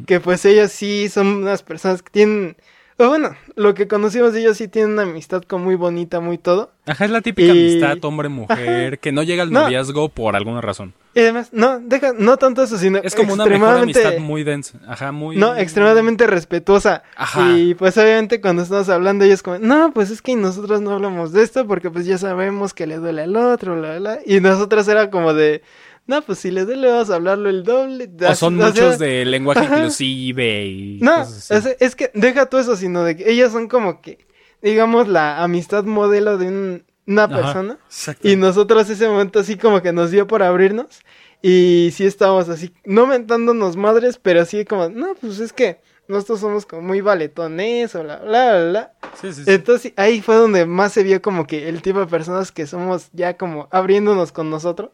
Que 0.06 0.18
pues 0.18 0.44
ellos 0.44 0.72
sí 0.72 1.08
son 1.08 1.28
unas 1.28 1.62
personas 1.62 2.02
que 2.02 2.10
tienen 2.10 2.56
bueno, 2.98 3.34
lo 3.56 3.74
que 3.74 3.88
conocimos 3.88 4.32
de 4.32 4.40
ellos 4.40 4.56
sí 4.56 4.68
tienen 4.68 4.92
una 4.92 5.02
amistad 5.02 5.42
como 5.42 5.64
muy 5.66 5.74
bonita, 5.74 6.20
muy 6.20 6.38
todo. 6.38 6.70
Ajá, 6.86 7.04
es 7.04 7.10
la 7.10 7.20
típica 7.20 7.52
amistad 7.52 8.04
hombre-mujer 8.04 8.98
que 8.98 9.12
no 9.12 9.22
llega 9.22 9.42
al 9.42 9.52
noviazgo 9.52 10.08
por 10.08 10.36
alguna 10.36 10.60
razón. 10.60 10.94
Y 11.14 11.20
además, 11.20 11.50
no, 11.52 11.78
deja, 11.80 12.12
no 12.16 12.38
tanto 12.38 12.62
eso, 12.62 12.78
sino 12.78 12.98
es 12.98 13.14
como 13.14 13.34
una 13.34 13.44
mejor 13.44 13.78
amistad 13.78 14.16
muy 14.18 14.44
densa, 14.44 14.78
ajá, 14.86 15.12
muy 15.12 15.36
No, 15.36 15.54
extremadamente 15.54 16.26
respetuosa. 16.26 17.02
Ajá. 17.16 17.50
Y 17.56 17.74
pues 17.74 17.98
obviamente 17.98 18.40
cuando 18.40 18.62
estamos 18.62 18.88
hablando 18.88 19.24
ellos 19.24 19.42
como, 19.42 19.58
"No, 19.58 19.92
pues 19.92 20.10
es 20.10 20.22
que 20.22 20.34
nosotros 20.36 20.80
no 20.80 20.92
hablamos 20.92 21.32
de 21.32 21.42
esto 21.42 21.66
porque 21.66 21.90
pues 21.90 22.06
ya 22.06 22.16
sabemos 22.16 22.72
que 22.72 22.86
le 22.86 22.96
duele 22.96 23.22
al 23.22 23.36
otro, 23.36 23.76
la 23.76 24.00
la." 24.00 24.18
Y 24.24 24.40
nosotros 24.40 24.88
era 24.88 25.10
como 25.10 25.34
de 25.34 25.62
no, 26.06 26.20
pues 26.22 26.40
si 26.40 26.50
le 26.50 26.64
duele 26.64 26.90
vas 26.90 27.10
a 27.10 27.14
hablarlo 27.14 27.48
el 27.48 27.62
doble. 27.62 28.10
O 28.28 28.34
son 28.34 28.56
muchos 28.56 28.98
de 28.98 29.24
lenguaje 29.24 29.64
inclusive 29.64 30.66
y 30.66 30.98
No, 31.00 31.22
es, 31.22 31.96
que 31.96 32.10
deja 32.14 32.46
todo 32.46 32.60
eso, 32.60 32.76
sino 32.76 33.04
de 33.04 33.16
que 33.16 33.30
ellas 33.30 33.52
son 33.52 33.68
como 33.68 34.00
que, 34.00 34.18
digamos, 34.60 35.06
la 35.08 35.42
amistad 35.42 35.84
modelo 35.84 36.38
de 36.38 36.82
una 37.06 37.28
persona. 37.28 37.78
Y 38.22 38.36
nosotros 38.36 38.90
ese 38.90 39.08
momento 39.08 39.38
así 39.38 39.56
como 39.56 39.80
que 39.80 39.92
nos 39.92 40.10
dio 40.10 40.26
por 40.26 40.42
abrirnos. 40.42 41.00
Y 41.40 41.90
sí 41.92 42.06
estábamos 42.06 42.48
así, 42.48 42.72
no 42.84 43.06
mentándonos 43.06 43.76
madres, 43.76 44.16
pero 44.16 44.42
así 44.42 44.64
como, 44.64 44.88
no, 44.88 45.16
pues 45.20 45.40
es 45.40 45.52
que 45.52 45.80
nosotros 46.06 46.38
somos 46.38 46.66
como 46.66 46.82
muy 46.82 47.00
valetones 47.00 47.94
o 47.96 48.04
la, 48.04 48.18
bla, 48.18 48.52
bla, 48.52 48.70
bla. 48.70 48.92
Sí, 49.20 49.32
sí, 49.32 49.44
sí. 49.44 49.50
Entonces 49.50 49.92
ahí 49.96 50.20
fue 50.20 50.36
donde 50.36 50.66
más 50.66 50.92
se 50.92 51.02
vio 51.02 51.20
como 51.20 51.48
que 51.48 51.68
el 51.68 51.82
tipo 51.82 51.98
de 51.98 52.06
personas 52.06 52.52
que 52.52 52.68
somos 52.68 53.08
ya 53.12 53.36
como 53.36 53.66
abriéndonos 53.72 54.30
con 54.30 54.50
nosotros 54.50 54.90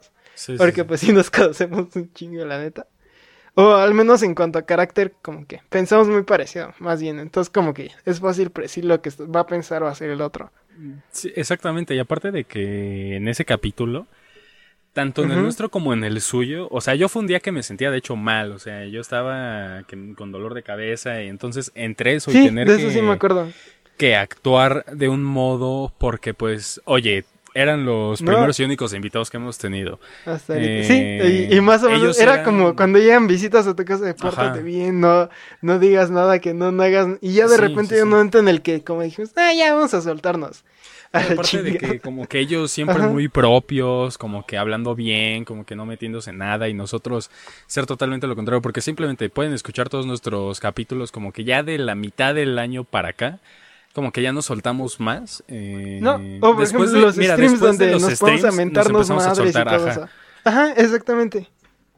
porque 0.56 0.84
pues 0.84 1.00
sí 1.02 1.12
nos 1.12 1.30
conocemos 1.30 1.94
un 1.96 2.12
chingo, 2.12 2.44
la 2.44 2.58
neta. 2.58 2.86
O 3.54 3.74
al 3.74 3.92
menos 3.92 4.22
en 4.22 4.36
cuanto 4.36 4.58
a 4.58 4.62
carácter, 4.62 5.14
como 5.20 5.44
que 5.46 5.60
pensamos 5.68 6.06
muy 6.06 6.22
parecido, 6.22 6.72
más 6.78 7.00
bien. 7.00 7.18
Entonces 7.18 7.50
como 7.52 7.74
que 7.74 7.90
es 8.04 8.20
fácil 8.20 8.50
predecir 8.50 8.84
lo 8.84 9.02
que 9.02 9.10
va 9.24 9.40
a 9.40 9.46
pensar 9.46 9.82
o 9.82 9.88
hacer 9.88 10.10
el 10.10 10.20
otro. 10.20 10.52
Sí, 11.10 11.32
exactamente. 11.34 11.94
Y 11.94 11.98
aparte 11.98 12.30
de 12.30 12.44
que 12.44 13.16
en 13.16 13.26
ese 13.26 13.44
capítulo, 13.44 14.06
tanto 14.92 15.24
en 15.24 15.32
el 15.32 15.42
nuestro 15.42 15.70
como 15.70 15.92
en 15.92 16.04
el 16.04 16.20
suyo, 16.20 16.68
o 16.70 16.80
sea, 16.80 16.94
yo 16.94 17.08
fue 17.08 17.22
un 17.22 17.28
día 17.28 17.40
que 17.40 17.52
me 17.52 17.62
sentía 17.62 17.90
de 17.90 17.98
hecho 17.98 18.16
mal, 18.16 18.52
o 18.52 18.58
sea, 18.58 18.84
yo 18.86 19.00
estaba 19.00 19.82
con 20.16 20.32
dolor 20.32 20.54
de 20.54 20.62
cabeza 20.62 21.22
y 21.22 21.28
entonces 21.28 21.72
entre 21.74 22.14
eso 22.14 22.30
y 22.30 22.34
tener 22.34 22.68
de 22.68 22.76
eso 22.76 22.90
sí 22.90 23.02
me 23.02 23.12
acuerdo. 23.12 23.48
que 23.96 24.14
actuar 24.14 24.84
de 24.86 25.08
un 25.08 25.24
modo 25.24 25.92
porque 25.98 26.32
pues, 26.32 26.80
oye, 26.84 27.24
eran 27.60 27.84
los 27.84 28.22
primeros 28.22 28.58
y 28.60 28.64
únicos 28.64 28.94
invitados 28.94 29.30
que 29.30 29.36
hemos 29.36 29.58
tenido. 29.58 29.98
Hasta 30.24 30.54
sí, 30.54 31.48
y, 31.50 31.60
más 31.60 31.82
o 31.82 31.90
menos 31.90 32.18
era 32.20 32.44
como 32.44 32.76
cuando 32.76 32.98
llegan 32.98 33.26
visitas 33.26 33.66
a 33.66 33.74
tu 33.74 33.84
casa 33.84 34.04
de 34.04 34.14
pórtate 34.14 34.62
bien, 34.62 35.00
no, 35.00 35.28
no 35.60 35.78
digas 35.78 36.10
nada 36.10 36.38
que 36.38 36.54
no, 36.54 36.70
no 36.70 36.82
hagas. 36.82 37.18
Y 37.20 37.32
ya 37.32 37.48
de 37.48 37.56
repente 37.56 37.96
hay 37.96 38.02
un 38.02 38.10
momento 38.10 38.38
en 38.38 38.48
el 38.48 38.62
que, 38.62 38.84
como 38.84 39.02
dijimos, 39.02 39.32
ah, 39.36 39.52
ya 39.52 39.74
vamos 39.74 39.92
a 39.94 40.00
soltarnos. 40.00 40.64
Aparte 41.10 41.62
de 41.62 41.78
que 41.78 42.00
como 42.00 42.26
que 42.26 42.38
ellos 42.38 42.70
siempre 42.70 43.06
muy 43.08 43.28
propios, 43.28 44.18
como 44.18 44.44
que 44.44 44.58
hablando 44.58 44.94
bien, 44.94 45.44
como 45.44 45.64
que 45.64 45.74
no 45.74 45.86
metiéndose 45.86 46.30
en 46.30 46.38
nada 46.38 46.68
y 46.68 46.74
nosotros 46.74 47.30
ser 47.66 47.86
totalmente 47.86 48.26
lo 48.26 48.36
contrario, 48.36 48.60
porque 48.60 48.82
simplemente 48.82 49.30
pueden 49.30 49.54
escuchar 49.54 49.88
todos 49.88 50.06
nuestros 50.06 50.60
capítulos 50.60 51.10
como 51.10 51.32
que 51.32 51.44
ya 51.44 51.62
de 51.62 51.78
la 51.78 51.94
mitad 51.94 52.34
del 52.34 52.58
año 52.58 52.84
para 52.84 53.08
acá 53.08 53.40
como 53.98 54.12
que 54.12 54.22
ya 54.22 54.32
nos 54.32 54.44
soltamos 54.44 55.00
más. 55.00 55.42
Eh, 55.48 55.98
no, 56.00 56.14
o 56.14 56.54
por 56.54 56.58
después 56.58 56.90
ejemplo, 56.90 57.00
los 57.00 57.16
streams 57.16 57.58
donde 57.58 57.90
nos 57.90 58.04
streams, 58.04 58.44
a 58.44 58.52
mentarnos 58.52 59.10
madres 59.10 59.50
y 59.50 59.52
todo 59.52 59.74
ajá. 59.74 59.90
eso. 59.90 60.08
Ajá, 60.44 60.72
exactamente. 60.74 61.48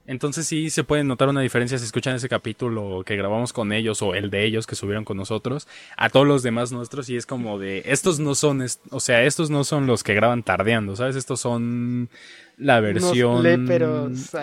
Entonces 0.07 0.47
sí 0.47 0.71
se 0.71 0.83
puede 0.83 1.05
notar 1.05 1.29
una 1.29 1.43
diferencia 1.43 1.77
si 1.77 1.85
escuchan 1.85 2.17
ese 2.17 2.31
capítulo 2.31 3.03
que 3.05 3.17
grabamos 3.17 3.53
con 3.53 3.71
ellos 3.71 4.01
o 4.01 4.15
el 4.15 4.31
de 4.31 4.47
ellos 4.47 4.67
que 4.67 4.77
subieron 4.77 5.05
con 5.05 5.19
nosotros 5.19 5.69
a 5.99 6.09
todos 6.09 6.27
los 6.27 6.43
demás 6.43 6.73
nuestros 6.73 7.11
y 7.11 7.17
es 7.17 7.27
como 7.27 7.59
de 7.59 7.83
estos 7.85 8.19
no 8.19 8.35
son, 8.35 8.65
o 8.93 9.01
sea, 9.01 9.23
estos 9.25 9.51
no 9.51 9.63
son 9.63 9.87
los 9.87 10.03
que 10.03 10.15
graban 10.15 10.43
tardeando, 10.43 10.97
¿sabes? 10.97 11.17
Estos 11.17 11.39
son 11.39 12.09
la 12.57 12.81
versión... 12.81 13.43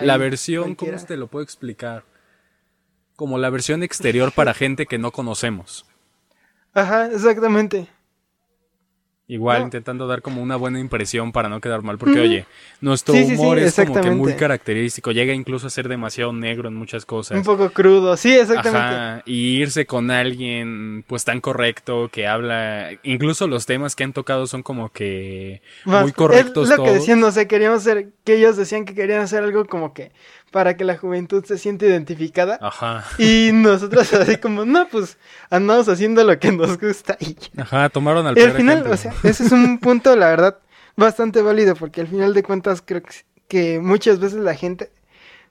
la 0.00 0.16
versión, 0.16 0.76
¿cómo 0.76 0.92
te 0.92 1.16
lo 1.16 1.26
puedo 1.26 1.42
explicar? 1.42 2.04
Como 3.16 3.36
la 3.36 3.50
versión 3.50 3.82
exterior 3.82 4.30
para 4.30 4.54
gente 4.54 4.86
que 4.86 4.98
no 4.98 5.10
conocemos. 5.10 5.87
Ajá, 6.74 7.06
exactamente. 7.06 7.88
Igual 9.30 9.64
intentando 9.64 10.06
dar 10.06 10.22
como 10.22 10.42
una 10.42 10.56
buena 10.56 10.80
impresión 10.80 11.32
para 11.32 11.50
no 11.50 11.60
quedar 11.60 11.82
mal, 11.82 11.98
porque 11.98 12.18
oye, 12.18 12.46
nuestro 12.80 13.12
humor 13.12 13.58
es 13.58 13.74
como 13.74 14.00
que 14.00 14.10
muy 14.10 14.32
característico, 14.32 15.12
llega 15.12 15.34
incluso 15.34 15.66
a 15.66 15.70
ser 15.70 15.86
demasiado 15.86 16.32
negro 16.32 16.68
en 16.68 16.74
muchas 16.74 17.04
cosas. 17.04 17.36
Un 17.36 17.44
poco 17.44 17.68
crudo, 17.68 18.16
sí, 18.16 18.32
exactamente. 18.32 18.78
Ajá, 18.78 19.22
y 19.26 19.60
irse 19.60 19.84
con 19.84 20.10
alguien 20.10 21.04
pues 21.06 21.26
tan 21.26 21.42
correcto 21.42 22.08
que 22.10 22.26
habla, 22.26 22.92
incluso 23.02 23.46
los 23.48 23.66
temas 23.66 23.94
que 23.94 24.04
han 24.04 24.14
tocado 24.14 24.46
son 24.46 24.62
como 24.62 24.88
que 24.88 25.60
muy 25.84 26.12
correctos. 26.12 26.70
Es 26.70 26.78
lo 26.78 26.84
que 26.84 26.92
decían, 26.92 27.20
no 27.20 27.30
sé, 27.30 27.46
queríamos 27.46 27.80
hacer, 27.80 28.08
que 28.24 28.36
ellos 28.38 28.56
decían 28.56 28.86
que 28.86 28.94
querían 28.94 29.20
hacer 29.20 29.44
algo 29.44 29.66
como 29.66 29.92
que 29.92 30.10
para 30.50 30.76
que 30.76 30.84
la 30.84 30.96
juventud 30.96 31.44
se 31.44 31.58
sienta 31.58 31.86
identificada. 31.86 32.58
Ajá. 32.60 33.04
Y 33.18 33.50
nosotros 33.52 34.12
así 34.14 34.36
como, 34.38 34.64
no, 34.64 34.88
pues 34.88 35.18
andamos 35.50 35.88
haciendo 35.88 36.24
lo 36.24 36.38
que 36.38 36.52
nos 36.52 36.78
gusta. 36.78 37.16
Y 37.20 37.36
Ajá, 37.60 37.88
tomaron 37.88 38.26
al 38.26 38.38
Y 38.38 38.42
al 38.42 38.52
final, 38.52 38.86
o 38.86 38.96
sea, 38.96 39.12
ese 39.22 39.44
es 39.44 39.52
un 39.52 39.78
punto, 39.80 40.16
la 40.16 40.28
verdad, 40.28 40.58
bastante 40.96 41.42
válido, 41.42 41.74
porque 41.74 42.00
al 42.00 42.08
final 42.08 42.34
de 42.34 42.42
cuentas 42.42 42.82
creo 42.84 43.02
que 43.48 43.80
muchas 43.80 44.20
veces 44.20 44.40
la 44.40 44.54
gente 44.54 44.90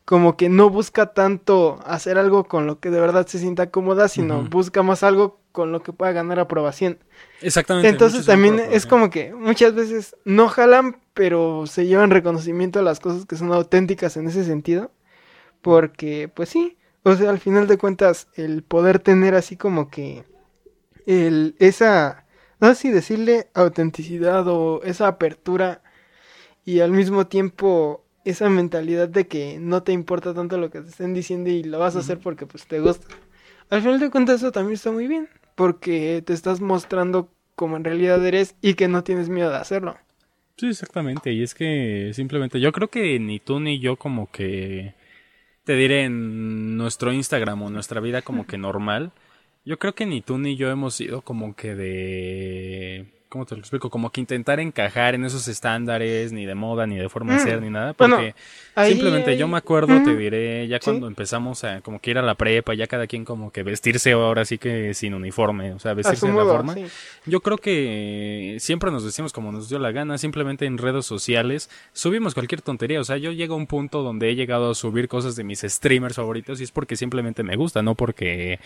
como 0.06 0.38
que 0.38 0.48
no 0.48 0.70
busca 0.70 1.08
tanto 1.08 1.80
hacer 1.86 2.18
algo 2.18 2.46
con 2.46 2.66
lo 2.66 2.80
que 2.80 2.90
de 2.90 3.02
verdad 3.02 3.28
se 3.28 3.40
sienta 3.40 3.72
cómoda, 3.72 4.08
sino 4.08 4.42
busca 4.44 4.82
más 4.82 5.04
algo 5.04 5.42
con 5.58 5.72
lo 5.72 5.82
que 5.82 5.92
pueda 5.92 6.12
ganar 6.12 6.38
aprobación. 6.38 7.00
Exactamente. 7.42 7.90
Entonces 7.90 8.28
también 8.28 8.60
es 8.60 8.86
como 8.86 9.10
que 9.10 9.34
muchas 9.34 9.74
veces 9.74 10.16
no 10.24 10.50
jalan, 10.50 11.02
pero 11.16 11.66
se 11.66 11.88
llevan 11.88 12.12
reconocimiento 12.12 12.78
a 12.78 12.84
las 12.84 13.00
cosas 13.00 13.26
que 13.26 13.36
son 13.36 13.52
auténticas 13.52 14.18
en 14.18 14.28
ese 14.28 14.44
sentido. 14.44 14.92
Porque, 15.64 16.30
pues 16.32 16.50
sí, 16.50 16.78
o 17.02 17.16
sea, 17.16 17.32
al 17.32 17.40
final 17.40 17.66
de 17.66 17.80
cuentas, 17.80 18.28
el 18.36 18.62
poder 18.62 19.00
tener 19.00 19.34
así 19.34 19.58
como 19.58 19.90
que 19.90 20.26
el, 21.08 21.56
esa, 21.58 22.28
no 22.60 22.68
sé 22.68 22.76
si 22.76 22.92
decirle 22.92 23.50
autenticidad 23.56 24.48
o 24.48 24.84
esa 24.84 25.08
apertura 25.08 25.82
y 26.66 26.82
al 26.82 26.92
mismo 26.92 27.26
tiempo 27.26 28.06
esa 28.26 28.48
mentalidad 28.48 29.10
de 29.10 29.28
que 29.28 29.58
no 29.60 29.82
te 29.82 29.92
importa 29.92 30.36
tanto 30.36 30.60
lo 30.60 30.70
que 30.70 30.82
te 30.82 30.90
estén 30.90 31.16
diciendo 31.16 31.50
y 31.50 31.64
lo 31.64 31.80
vas 31.80 31.96
a 31.96 32.00
hacer 32.00 32.20
porque 32.20 32.46
pues 32.46 32.68
te 32.68 32.80
gusta. 32.80 33.08
Al 33.70 33.82
final 33.82 34.00
de 34.00 34.10
cuentas 34.10 34.38
eso 34.38 34.52
también 34.52 34.76
está 34.76 34.92
muy 34.92 35.08
bien, 35.08 35.28
porque 35.58 36.22
te 36.24 36.34
estás 36.34 36.62
mostrando 36.62 37.34
como 37.56 37.78
en 37.78 37.84
realidad 37.84 38.24
eres 38.24 38.56
y 38.62 38.76
que 38.76 38.88
no 38.88 39.04
tienes 39.04 39.28
miedo 39.28 39.50
de 39.50 39.58
hacerlo. 39.58 39.98
Sí, 40.56 40.68
exactamente, 40.68 41.34
y 41.34 41.42
es 41.42 41.56
que 41.56 42.12
simplemente 42.14 42.60
yo 42.60 42.72
creo 42.72 42.90
que 42.90 43.20
ni 43.20 43.40
tú 43.40 43.60
ni 43.60 43.80
yo 43.80 43.96
como 43.98 44.32
que 44.32 44.94
te 45.64 45.74
diré 45.74 46.04
en 46.04 46.78
nuestro 46.78 47.12
Instagram 47.12 47.64
o 47.64 47.70
nuestra 47.72 48.00
vida 48.02 48.22
como 48.22 48.46
que 48.46 48.60
normal, 48.60 49.12
yo 49.66 49.80
creo 49.80 49.96
que 49.96 50.06
ni 50.06 50.22
tú 50.22 50.38
ni 50.38 50.56
yo 50.56 50.70
hemos 50.70 50.94
sido 50.94 51.24
como 51.24 51.56
que 51.56 51.74
de 51.74 53.17
¿cómo 53.30 53.46
te 53.46 53.56
lo 53.56 53.60
explico? 53.60 53.90
Como 53.90 54.10
que 54.10 54.22
intentar 54.22 54.60
encajar 54.60 55.16
en 55.16 55.26
esos 55.26 55.48
estándares, 55.48 56.32
ni 56.32 56.46
de 56.46 56.56
moda, 56.56 56.88
ni 56.88 56.98
de 56.98 57.10
forma 57.10 57.34
de 57.34 57.40
mm. 57.40 57.44
ser, 57.44 57.62
ni 57.62 57.70
nada. 57.70 57.94
Porque 57.94 58.36
simplemente 58.76 59.38
yo 59.38 59.48
me 59.48 59.58
acuerdo, 59.58 60.02
te 60.04 60.16
diré, 60.16 60.68
ya 60.68 60.80
cuando 60.80 61.08
empezamos 61.08 61.64
a 61.64 61.82
como 61.82 62.00
que 62.00 62.12
ir 62.12 62.18
a 62.18 62.22
la 62.22 62.36
prepa, 62.36 62.74
ya 62.74 62.88
cada 62.88 63.08
quien 63.08 63.26
como 63.26 63.52
que 63.52 63.64
vestirse 63.64 64.14
ahora 64.14 64.46
sí 64.46 64.58
que 64.58 64.94
sin 64.94 65.14
uniforme, 65.14 65.74
o 65.74 65.80
sea, 65.80 65.94
vestirse 65.94 66.28
de 66.28 66.34
la 66.34 66.44
forma. 66.44 66.76
Yo 67.26 67.42
creo 67.42 67.58
que 67.58 68.58
siempre 68.60 68.92
nos 68.92 69.04
decimos 69.04 69.34
como 69.34 69.52
nos 69.52 69.70
dio 69.70 69.80
la 69.80 69.92
gana, 69.92 70.18
simplemente 70.18 70.66
en 70.66 70.78
redes 70.78 71.06
sociales 71.06 71.70
subimos 71.94 72.34
cualquier 72.34 72.62
tontería. 72.62 73.00
O 73.00 73.04
sea, 73.04 73.18
yo 73.18 73.32
llego 73.32 73.56
a 73.56 73.58
un 73.58 73.68
punto 73.68 74.04
donde 74.04 74.30
he 74.30 74.36
llegado 74.36 74.72
a 74.72 74.76
subir 74.76 75.08
cosas 75.08 75.36
de 75.36 75.44
mis 75.44 75.62
streamers 75.62 76.16
favoritos 76.16 76.62
y 76.62 76.64
es 76.64 76.72
porque 76.72 76.96
simplemente 76.96 77.44
me 77.44 77.56
gusta, 77.56 77.82
no 77.82 77.96
porque 77.96 78.60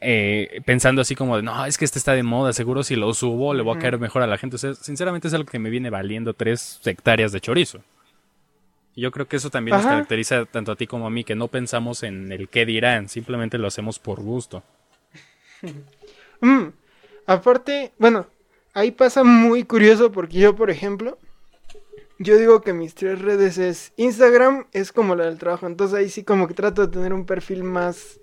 eh, 0.00 0.60
pensando 0.64 1.02
así 1.02 1.14
como 1.14 1.36
de, 1.36 1.42
no, 1.42 1.64
es 1.66 1.78
que 1.78 1.84
este 1.84 1.98
está 1.98 2.12
de 2.12 2.22
moda, 2.22 2.52
seguro 2.52 2.82
si 2.82 2.96
lo 2.96 3.12
subo 3.14 3.54
le 3.54 3.62
voy 3.62 3.76
a 3.76 3.80
caer 3.80 3.95
mejor 3.98 4.22
a 4.22 4.26
la 4.26 4.38
gente. 4.38 4.56
O 4.56 4.58
sea, 4.58 4.74
sinceramente 4.74 5.28
es 5.28 5.34
algo 5.34 5.50
que 5.50 5.58
me 5.58 5.70
viene 5.70 5.90
valiendo 5.90 6.34
tres 6.34 6.80
hectáreas 6.84 7.32
de 7.32 7.40
chorizo. 7.40 7.80
Y 8.94 9.02
yo 9.02 9.10
creo 9.10 9.28
que 9.28 9.36
eso 9.36 9.50
también 9.50 9.76
nos 9.76 9.86
caracteriza 9.86 10.46
tanto 10.46 10.72
a 10.72 10.76
ti 10.76 10.86
como 10.86 11.06
a 11.06 11.10
mí, 11.10 11.22
que 11.22 11.34
no 11.34 11.48
pensamos 11.48 12.02
en 12.02 12.32
el 12.32 12.48
qué 12.48 12.64
dirán, 12.64 13.08
simplemente 13.08 13.58
lo 13.58 13.68
hacemos 13.68 13.98
por 13.98 14.20
gusto. 14.20 14.62
Mm, 16.42 16.66
aparte, 17.26 17.92
bueno, 17.98 18.26
ahí 18.74 18.90
pasa 18.90 19.24
muy 19.24 19.64
curioso 19.64 20.12
porque 20.12 20.38
yo, 20.38 20.54
por 20.54 20.68
ejemplo, 20.68 21.16
yo 22.18 22.36
digo 22.36 22.60
que 22.60 22.74
mis 22.74 22.94
tres 22.94 23.22
redes 23.22 23.56
es 23.56 23.94
Instagram, 23.96 24.66
es 24.72 24.92
como 24.92 25.14
la 25.14 25.24
del 25.24 25.38
trabajo, 25.38 25.66
entonces 25.66 25.98
ahí 25.98 26.10
sí 26.10 26.24
como 26.24 26.46
que 26.46 26.52
trato 26.52 26.86
de 26.86 26.92
tener 26.92 27.14
un 27.14 27.24
perfil 27.24 27.64
más 27.64 28.20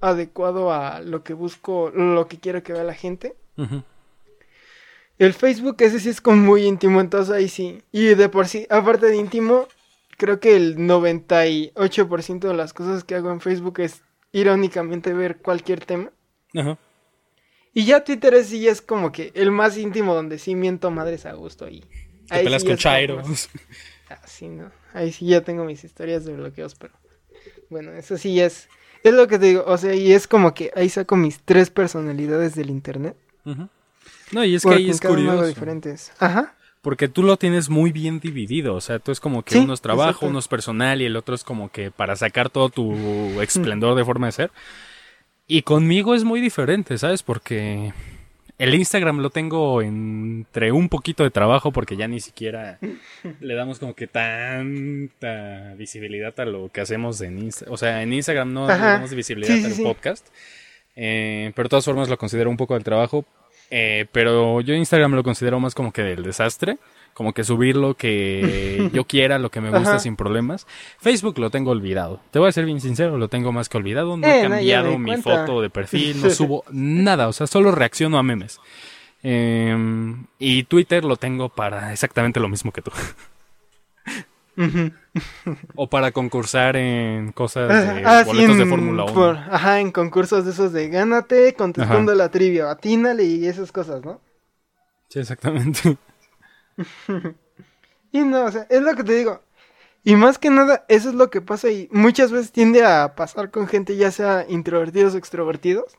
adecuado 0.00 0.72
a 0.72 1.00
lo 1.00 1.24
que 1.24 1.34
busco, 1.34 1.90
lo 1.90 2.28
que 2.28 2.38
quiero 2.38 2.62
que 2.62 2.72
vea 2.72 2.84
la 2.84 2.94
gente. 2.94 3.34
El 5.18 5.34
Facebook 5.34 5.76
ese 5.80 6.00
sí 6.00 6.08
es 6.08 6.20
como 6.20 6.38
muy 6.38 6.64
íntimo, 6.64 7.00
entonces 7.00 7.34
ahí 7.34 7.48
sí. 7.48 7.82
Y 7.92 8.06
de 8.14 8.28
por 8.28 8.48
sí, 8.48 8.66
aparte 8.70 9.06
de 9.06 9.16
íntimo, 9.16 9.68
creo 10.16 10.40
que 10.40 10.56
el 10.56 10.76
98% 10.76 12.40
de 12.40 12.54
las 12.54 12.72
cosas 12.72 13.04
que 13.04 13.14
hago 13.14 13.30
en 13.30 13.40
Facebook 13.40 13.80
es 13.80 14.02
irónicamente 14.32 15.12
ver 15.12 15.38
cualquier 15.38 15.84
tema. 15.84 16.10
Ajá. 16.54 16.78
Y 17.74 17.86
ya 17.86 18.04
Twitter 18.04 18.34
es, 18.34 18.48
sí 18.48 18.68
es 18.68 18.82
como 18.82 19.12
que 19.12 19.32
el 19.34 19.50
más 19.50 19.78
íntimo 19.78 20.14
donde 20.14 20.38
sí 20.38 20.54
miento 20.54 20.90
madres 20.90 21.24
a 21.26 21.32
gusto 21.32 21.68
y... 21.68 21.80
Te 22.28 22.36
ahí 22.36 22.44
pelas 22.44 22.64
con 22.64 22.76
Chairo. 22.76 23.22
Ah, 24.10 24.20
sí, 24.26 24.46
¿no? 24.46 24.70
Ahí 24.92 25.10
sí 25.10 25.24
ya 25.24 25.40
tengo 25.40 25.64
mis 25.64 25.84
historias 25.84 26.26
de 26.26 26.34
bloqueos, 26.34 26.74
pero... 26.74 26.92
Bueno, 27.70 27.92
eso 27.92 28.18
sí 28.18 28.40
es... 28.40 28.68
Es 29.02 29.14
lo 29.14 29.26
que 29.26 29.38
te 29.38 29.46
digo, 29.46 29.64
o 29.66 29.78
sea, 29.78 29.94
y 29.94 30.12
es 30.12 30.28
como 30.28 30.52
que 30.52 30.70
ahí 30.76 30.88
saco 30.88 31.16
mis 31.16 31.40
tres 31.42 31.70
personalidades 31.70 32.54
del 32.54 32.68
internet. 32.68 33.16
Ajá. 33.44 33.70
No, 34.32 34.44
y 34.44 34.54
es 34.54 34.62
que 34.62 34.74
ahí 34.74 34.90
es 34.90 35.00
curioso. 35.00 35.46
diferentes. 35.46 36.12
Ajá. 36.18 36.54
Porque 36.80 37.06
tú 37.06 37.22
lo 37.22 37.36
tienes 37.36 37.68
muy 37.68 37.92
bien 37.92 38.18
dividido, 38.18 38.74
o 38.74 38.80
sea, 38.80 38.98
tú 38.98 39.12
es 39.12 39.20
como 39.20 39.44
que 39.44 39.56
uno 39.56 39.72
es 39.72 39.80
trabajo, 39.80 40.26
uno 40.26 40.40
es 40.40 40.48
personal 40.48 41.00
y 41.00 41.04
el 41.04 41.16
otro 41.16 41.36
es 41.36 41.44
como 41.44 41.70
que 41.70 41.92
para 41.92 42.16
sacar 42.16 42.50
todo 42.50 42.70
tu 42.70 42.92
esplendor 43.40 43.94
de 43.94 44.04
forma 44.04 44.26
de 44.26 44.32
ser. 44.32 44.50
Y 45.46 45.62
conmigo 45.62 46.14
es 46.14 46.24
muy 46.24 46.40
diferente, 46.40 46.98
¿sabes? 46.98 47.22
Porque 47.22 47.92
el 48.58 48.74
Instagram 48.74 49.18
lo 49.18 49.30
tengo 49.30 49.82
entre 49.82 50.72
un 50.72 50.88
poquito 50.88 51.24
de 51.24 51.30
trabajo 51.30 51.72
porque 51.72 51.96
ya 51.96 52.08
ni 52.08 52.20
siquiera 52.20 52.78
le 53.40 53.54
damos 53.54 53.78
como 53.78 53.94
que 53.94 54.06
tanta 54.06 55.74
visibilidad 55.76 56.38
a 56.40 56.44
lo 56.44 56.68
que 56.68 56.80
hacemos 56.80 57.20
en 57.20 57.38
Instagram. 57.38 57.74
O 57.74 57.76
sea, 57.76 58.02
en 58.02 58.12
Instagram 58.12 58.52
no 58.52 58.66
le 58.66 58.76
damos 58.76 59.14
visibilidad 59.14 59.64
al 59.64 59.82
podcast. 59.82 60.26
Eh, 60.94 61.52
pero 61.54 61.66
de 61.66 61.70
todas 61.70 61.84
formas 61.84 62.08
lo 62.08 62.18
considero 62.18 62.50
un 62.50 62.56
poco 62.56 62.74
del 62.74 62.84
trabajo 62.84 63.24
eh, 63.74 64.04
pero 64.12 64.60
yo 64.60 64.74
Instagram 64.74 65.14
lo 65.14 65.22
considero 65.22 65.58
más 65.58 65.74
como 65.74 65.92
que 65.92 66.02
del 66.02 66.22
desastre. 66.22 66.76
Como 67.14 67.32
que 67.32 67.42
subir 67.42 67.74
lo 67.76 67.94
que 67.94 68.90
yo 68.92 69.04
quiera, 69.04 69.38
lo 69.38 69.50
que 69.50 69.62
me 69.62 69.70
gusta 69.70 69.98
sin 69.98 70.14
problemas. 70.14 70.66
Facebook 70.98 71.38
lo 71.38 71.48
tengo 71.48 71.70
olvidado. 71.70 72.20
Te 72.30 72.38
voy 72.38 72.50
a 72.50 72.52
ser 72.52 72.66
bien 72.66 72.82
sincero, 72.82 73.16
lo 73.16 73.28
tengo 73.28 73.50
más 73.50 73.70
que 73.70 73.78
olvidado. 73.78 74.16
No 74.18 74.26
he 74.26 74.40
eh, 74.40 74.42
cambiado 74.42 74.98
mi 74.98 75.16
foto 75.16 75.62
de 75.62 75.70
perfil, 75.70 76.22
no 76.22 76.28
subo 76.30 76.64
nada. 76.70 77.28
O 77.28 77.32
sea, 77.32 77.46
solo 77.46 77.72
reacciono 77.72 78.18
a 78.18 78.22
memes. 78.22 78.60
Em, 79.22 80.26
y 80.38 80.64
Twitter 80.64 81.04
lo 81.04 81.16
tengo 81.16 81.48
para 81.48 81.92
exactamente 81.92 82.40
lo 82.40 82.50
mismo 82.50 82.72
que 82.72 82.82
tú. 82.82 82.90
o 85.74 85.88
para 85.88 86.12
concursar 86.12 86.76
en 86.76 87.32
cosas 87.32 87.68
de 87.68 88.02
ah, 88.04 88.22
boletos 88.24 88.58
de 88.58 88.66
Fórmula 88.66 89.04
1. 89.04 89.30
ajá, 89.50 89.80
en 89.80 89.92
concursos 89.92 90.44
de 90.44 90.50
esos 90.50 90.72
de 90.72 90.88
gánate, 90.88 91.54
contestando 91.54 92.14
la 92.14 92.30
trivia, 92.30 92.70
atínale 92.70 93.24
y 93.24 93.46
esas 93.46 93.72
cosas, 93.72 94.04
¿no? 94.04 94.20
Sí, 95.08 95.20
exactamente. 95.20 95.96
y 98.12 98.20
no, 98.20 98.44
o 98.44 98.50
sea, 98.50 98.66
es 98.70 98.82
lo 98.82 98.94
que 98.94 99.04
te 99.04 99.14
digo. 99.14 99.42
Y 100.04 100.16
más 100.16 100.38
que 100.38 100.50
nada, 100.50 100.84
eso 100.88 101.10
es 101.10 101.14
lo 101.14 101.30
que 101.30 101.40
pasa 101.40 101.70
y 101.70 101.88
muchas 101.92 102.32
veces 102.32 102.50
tiende 102.50 102.84
a 102.84 103.14
pasar 103.14 103.50
con 103.50 103.68
gente, 103.68 103.96
ya 103.96 104.10
sea 104.10 104.44
introvertidos 104.48 105.14
o 105.14 105.18
extrovertidos, 105.18 105.96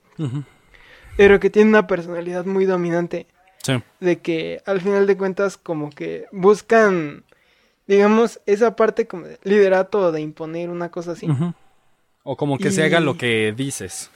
pero 1.16 1.40
que 1.40 1.50
tiene 1.50 1.70
una 1.70 1.88
personalidad 1.88 2.46
muy 2.46 2.66
dominante. 2.66 3.28
Sí. 3.64 3.82
De 4.02 4.20
que 4.20 4.62
al 4.66 4.82
final 4.82 5.08
de 5.08 5.16
cuentas 5.16 5.56
como 5.56 5.90
que 5.90 6.26
buscan, 6.34 7.24
digamos, 7.88 8.40
esa 8.46 8.75
parte 8.75 9.08
como 9.08 9.25
de 9.25 9.40
liderato 9.44 10.00
o 10.00 10.12
de 10.12 10.22
imponer 10.22 10.70
una 10.70 10.90
cosa 10.90 11.12
así. 11.13 11.28
O 12.24 12.38
como 12.38 12.58
que 12.58 12.72
se 12.72 12.84
haga 12.84 13.00
lo 13.00 13.18
que 13.18 13.54
dices. 13.56 14.10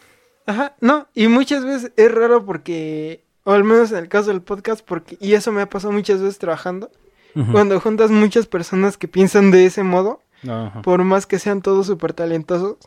Ajá, 0.46 0.76
no, 0.80 1.08
y 1.14 1.28
muchas 1.28 1.66
veces 1.66 1.92
es 1.98 2.12
raro 2.12 2.46
porque, 2.46 3.24
o 3.44 3.52
al 3.52 3.66
menos 3.66 3.92
en 3.92 3.98
el 3.98 4.08
caso 4.08 4.30
del 4.30 4.42
podcast, 4.42 4.86
porque, 4.86 5.18
y 5.20 5.34
eso 5.34 5.52
me 5.52 5.62
ha 5.62 5.70
pasado 5.70 5.92
muchas 5.92 6.22
veces 6.22 6.38
trabajando, 6.38 6.90
cuando 7.52 7.80
juntas 7.80 8.10
muchas 8.10 8.48
personas 8.48 8.98
que 8.98 9.08
piensan 9.08 9.52
de 9.52 9.66
ese 9.66 9.84
modo, 9.84 10.22
por 10.84 11.04
más 11.04 11.26
que 11.28 11.38
sean 11.38 11.62
todos 11.62 11.86
súper 11.88 12.14
talentosos, 12.14 12.78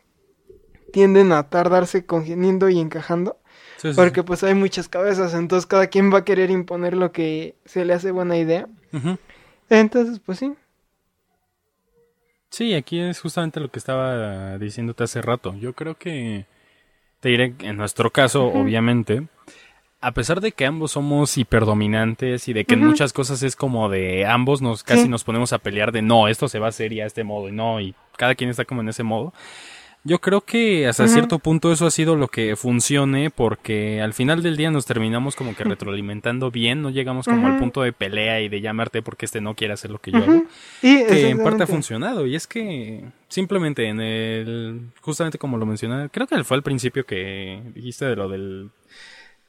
tienden 0.93 1.33
a 1.33 1.45
tardarse 1.51 2.05
congeniendo 2.07 2.69
y 2.69 2.81
encajando. 2.81 3.37
porque 3.95 4.23
pues 4.23 4.43
hay 4.43 4.55
muchas 4.55 4.89
cabezas, 4.89 5.35
entonces 5.35 5.67
cada 5.67 5.87
quien 5.87 6.13
va 6.13 6.19
a 6.19 6.25
querer 6.25 6.51
imponer 6.51 6.97
lo 6.97 7.13
que 7.13 7.55
se 7.65 7.85
le 7.85 7.93
hace 7.95 8.11
buena 8.11 8.37
idea. 8.37 8.67
Entonces, 9.69 10.21
pues 10.25 10.39
sí. 10.39 10.55
Sí, 12.51 12.75
aquí 12.75 12.99
es 12.99 13.21
justamente 13.21 13.61
lo 13.61 13.71
que 13.71 13.79
estaba 13.79 14.59
diciéndote 14.59 15.05
hace 15.05 15.23
rato. 15.23 15.55
Yo 15.55 15.73
creo 15.73 15.97
que, 15.97 16.47
te 17.21 17.29
diré, 17.29 17.55
en 17.61 17.77
nuestro 17.77 18.11
caso, 18.11 18.47
obviamente, 18.47 19.29
a 20.01 20.13
pesar 20.13 20.41
de 20.41 20.53
que 20.53 20.67
ambos 20.67 20.93
somos 20.93 21.39
hiperdominantes 21.39 22.49
y 22.49 22.53
de 22.53 22.65
que 22.65 22.75
en 22.75 22.85
muchas 22.85 23.13
cosas 23.13 23.43
es 23.43 23.55
como 23.55 23.89
de 23.89 24.27
ambos 24.27 24.63
nos 24.63 24.83
casi 24.83 25.09
nos 25.09 25.25
ponemos 25.25 25.53
a 25.53 25.59
pelear 25.59 25.93
de 25.93 26.03
no, 26.03 26.27
esto 26.27 26.49
se 26.49 26.59
va 26.59 26.67
a 26.67 26.71
hacer 26.71 26.93
y 26.93 27.01
a 27.01 27.07
este 27.07 27.23
modo 27.23 27.49
y 27.49 27.53
no, 27.53 27.81
y 27.81 27.95
cada 28.17 28.35
quien 28.35 28.51
está 28.51 28.65
como 28.65 28.81
en 28.81 28.89
ese 28.89 29.03
modo. 29.03 29.33
Yo 30.03 30.19
creo 30.19 30.41
que 30.41 30.87
hasta 30.87 31.07
cierto 31.09 31.39
punto 31.39 31.73
eso 31.73 31.87
ha 31.87 31.91
sido 31.91 32.17
lo 32.17 32.29
que 32.29 32.57
funcione 32.57 33.29
porque 33.29 34.01
al 34.01 34.15
final 34.15 34.43
del 34.43 34.57
día 34.57 34.71
nos 34.71 34.87
terminamos 34.87 35.37
como 35.37 35.55
que 35.55 35.63
retroalimentando 35.63 36.51
bien, 36.51 36.81
no 36.81 36.89
llegamos 36.89 37.27
como 37.27 37.47
al 37.47 37.59
punto 37.59 37.83
de 37.83 37.93
pelea 37.93 38.41
y 38.41 38.49
de 38.49 38.63
llamarte 38.63 39.03
porque 39.03 39.27
este 39.27 39.43
no 39.43 39.55
quiere 39.55 39.75
hacer 39.75 39.91
lo 39.91 39.99
que 39.99 40.13
yo 40.13 40.19
hago. 40.19 40.45
Y 40.81 41.05
que 41.05 41.29
en 41.29 41.43
parte 41.43 41.65
ha 41.65 41.67
funcionado. 41.67 42.27
Y 42.27 42.35
es 42.35 42.47
que 42.47 43.05
simplemente 43.29 43.89
en 43.89 44.01
el 44.01 44.81
justamente 45.03 45.37
como 45.37 45.59
lo 45.59 45.67
mencioné, 45.67 46.09
creo 46.09 46.27
que 46.27 46.43
fue 46.45 46.57
al 46.57 46.63
principio 46.63 47.05
que 47.05 47.61
dijiste 47.75 48.07
de 48.07 48.17
lo 48.17 48.31
del 48.31 48.71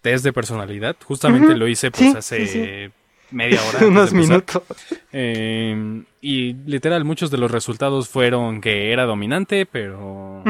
test 0.01 0.25
de 0.25 0.33
personalidad. 0.33 0.97
Justamente 1.05 1.55
lo 1.55 1.65
hice 1.69 1.91
pues 1.91 2.13
hace 2.13 2.91
media 3.31 3.59
hora. 3.63 3.79
Unos 3.87 4.13
minutos. 4.13 4.63
Eh, 5.11 6.03
y 6.21 6.53
literal, 6.65 7.03
muchos 7.03 7.31
de 7.31 7.37
los 7.37 7.51
resultados 7.51 8.09
fueron 8.09 8.61
que 8.61 8.91
era 8.91 9.05
dominante, 9.05 9.65
pero 9.65 10.43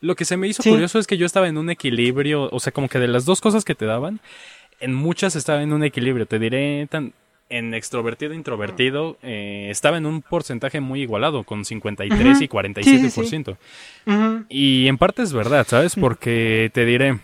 lo 0.00 0.14
que 0.14 0.24
se 0.24 0.36
me 0.36 0.48
hizo 0.48 0.62
curioso 0.62 0.98
es 0.98 1.06
que 1.06 1.16
yo 1.16 1.26
estaba 1.26 1.48
en 1.48 1.58
un 1.58 1.70
equilibrio, 1.70 2.48
o 2.50 2.60
sea, 2.60 2.72
como 2.72 2.88
que 2.88 2.98
de 2.98 3.08
las 3.08 3.24
dos 3.24 3.40
cosas 3.40 3.64
que 3.64 3.74
te 3.74 3.86
daban, 3.86 4.20
en 4.80 4.94
muchas 4.94 5.36
estaba 5.36 5.62
en 5.62 5.72
un 5.72 5.82
equilibrio. 5.82 6.26
Te 6.26 6.38
diré 6.38 6.86
tan 6.88 7.12
en 7.50 7.74
extrovertido 7.74 8.32
e 8.32 8.36
introvertido 8.36 9.16
eh, 9.22 9.68
estaba 9.70 9.96
en 9.96 10.06
un 10.06 10.22
porcentaje 10.22 10.80
muy 10.80 11.02
igualado, 11.02 11.44
con 11.44 11.64
53 11.64 12.42
y 12.42 12.48
47%. 12.48 13.56
Y 14.48 14.86
en 14.86 14.98
parte 14.98 15.22
es 15.22 15.32
verdad, 15.32 15.66
¿sabes? 15.68 15.94
Porque 15.96 16.70
te 16.72 16.84
diré, 16.84 17.18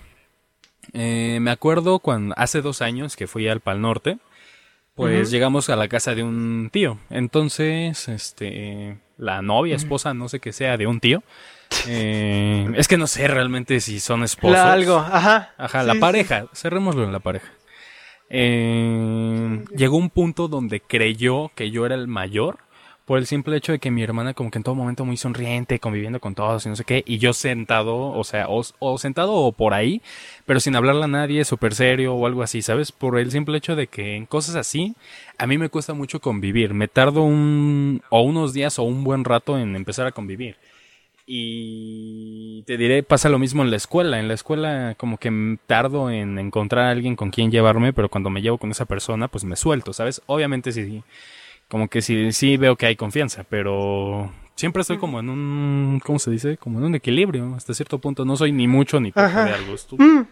eh, 0.92 1.38
me 1.40 1.50
acuerdo 1.50 1.98
cuando 1.98 2.34
hace 2.38 2.62
dos 2.62 2.82
años 2.82 3.16
que 3.16 3.26
fui 3.26 3.48
al 3.48 3.60
Pal 3.60 3.80
Norte, 3.80 4.18
pues 4.94 5.30
llegamos 5.30 5.70
a 5.70 5.76
la 5.76 5.88
casa 5.88 6.14
de 6.14 6.22
un 6.22 6.68
tío. 6.72 6.98
Entonces, 7.10 8.09
este, 8.09 8.98
la 9.16 9.42
novia, 9.42 9.76
esposa, 9.76 10.14
no 10.14 10.28
sé 10.28 10.40
qué 10.40 10.52
sea, 10.52 10.76
de 10.76 10.87
un 10.87 11.00
tío. 11.00 11.22
Eh, 11.88 12.68
es 12.76 12.87
que 12.87 12.96
no 12.96 13.07
sé 13.07 13.26
realmente 13.26 13.80
si 13.80 14.00
son 14.00 14.22
esposos. 14.22 14.59
algo, 14.59 14.96
ajá. 14.96 15.54
Ajá, 15.59 15.83
la 15.83 15.94
pareja, 15.96 16.46
cerrémoslo 16.54 17.04
en 17.04 17.12
la 17.12 17.20
pareja. 17.20 17.52
Eh, 18.30 19.64
llegó 19.76 19.96
un 19.96 20.11
punto 20.11 20.48
donde 20.48 20.80
creyó 20.80 21.50
que 21.54 21.70
yo 21.70 21.87
era 21.87 21.94
el 21.94 22.09
mayor 22.09 22.59
por 23.04 23.18
el 23.18 23.26
simple 23.26 23.56
hecho 23.56 23.72
de 23.72 23.78
que 23.78 23.90
mi 23.90 24.02
hermana 24.02 24.34
como 24.34 24.50
que 24.50 24.58
en 24.58 24.62
todo 24.62 24.74
momento 24.74 25.04
muy 25.04 25.16
sonriente, 25.16 25.78
conviviendo 25.78 26.20
con 26.20 26.34
todos 26.34 26.64
y 26.64 26.68
no 26.70 26.76
sé 26.76 26.84
qué, 26.84 27.02
y 27.06 27.18
yo 27.18 27.32
sentado, 27.32 27.96
o 27.96 28.24
sea, 28.24 28.46
o, 28.48 28.98
sentado 28.98 29.34
o 29.34 29.52
por 29.52 29.74
ahí, 29.74 30.00
pero 30.46 30.60
sin 30.60 30.74
hablarle 30.76 31.04
a 31.04 31.08
nadie, 31.08 31.44
súper 31.44 31.74
serio 31.74 32.14
o 32.14 32.26
algo 32.26 32.42
así, 32.42 32.62
¿sabes? 32.62 32.92
Por 32.92 33.18
el 33.18 33.30
simple 33.30 33.58
hecho 33.58 33.76
de 33.76 33.88
que 33.88 34.16
en 34.16 34.26
cosas 34.26 34.56
así, 34.56 34.94
a 35.38 35.46
mí 35.46 35.58
me 35.58 35.68
cuesta 35.68 35.92
mucho 35.94 36.20
convivir, 36.20 36.72
me 36.72 36.88
tardo 36.88 37.22
un, 37.22 38.02
o 38.08 38.22
unos 38.22 38.54
días 38.54 38.78
o 38.78 38.84
un 38.84 39.04
buen 39.04 39.24
rato 39.24 39.58
en 39.58 39.76
empezar 39.76 40.06
a 40.06 40.12
convivir. 40.12 40.56
Y 41.26 42.62
te 42.66 42.76
diré, 42.76 43.02
pasa 43.02 43.30
lo 43.30 43.38
mismo 43.38 43.62
en 43.62 43.70
la 43.70 43.78
escuela. 43.78 44.20
En 44.20 44.28
la 44.28 44.34
escuela 44.34 44.94
como 44.98 45.16
que 45.16 45.56
tardo 45.66 46.10
en 46.10 46.38
encontrar 46.38 46.84
a 46.86 46.90
alguien 46.90 47.16
con 47.16 47.30
quien 47.30 47.50
llevarme, 47.50 47.94
pero 47.94 48.10
cuando 48.10 48.28
me 48.28 48.42
llevo 48.42 48.58
con 48.58 48.70
esa 48.70 48.84
persona, 48.84 49.28
pues 49.28 49.44
me 49.44 49.56
suelto, 49.56 49.94
¿sabes? 49.94 50.20
Obviamente 50.26 50.70
sí, 50.70 51.02
como 51.68 51.88
que 51.88 52.03
sí, 52.03 52.33
sí 52.33 52.57
veo 52.57 52.77
que 52.77 52.87
hay 52.87 52.96
confianza, 52.96 53.44
pero 53.48 54.31
siempre 54.57 54.83
estoy 54.83 54.98
como 54.98 55.20
en 55.20 55.29
un, 55.29 56.00
¿cómo 56.05 56.18
se 56.18 56.31
dice? 56.31 56.57
Como 56.57 56.79
en 56.79 56.85
un 56.85 56.94
equilibrio, 56.94 57.55
hasta 57.57 57.74
cierto 57.74 57.98
punto. 57.98 58.24
No 58.24 58.37
soy 58.37 58.53
ni 58.53 58.68
mucho 58.68 59.00
ni 59.00 59.12
poco 59.12 59.27
de 59.27 59.53
algo. 59.53 59.74
Mm. 59.98 60.22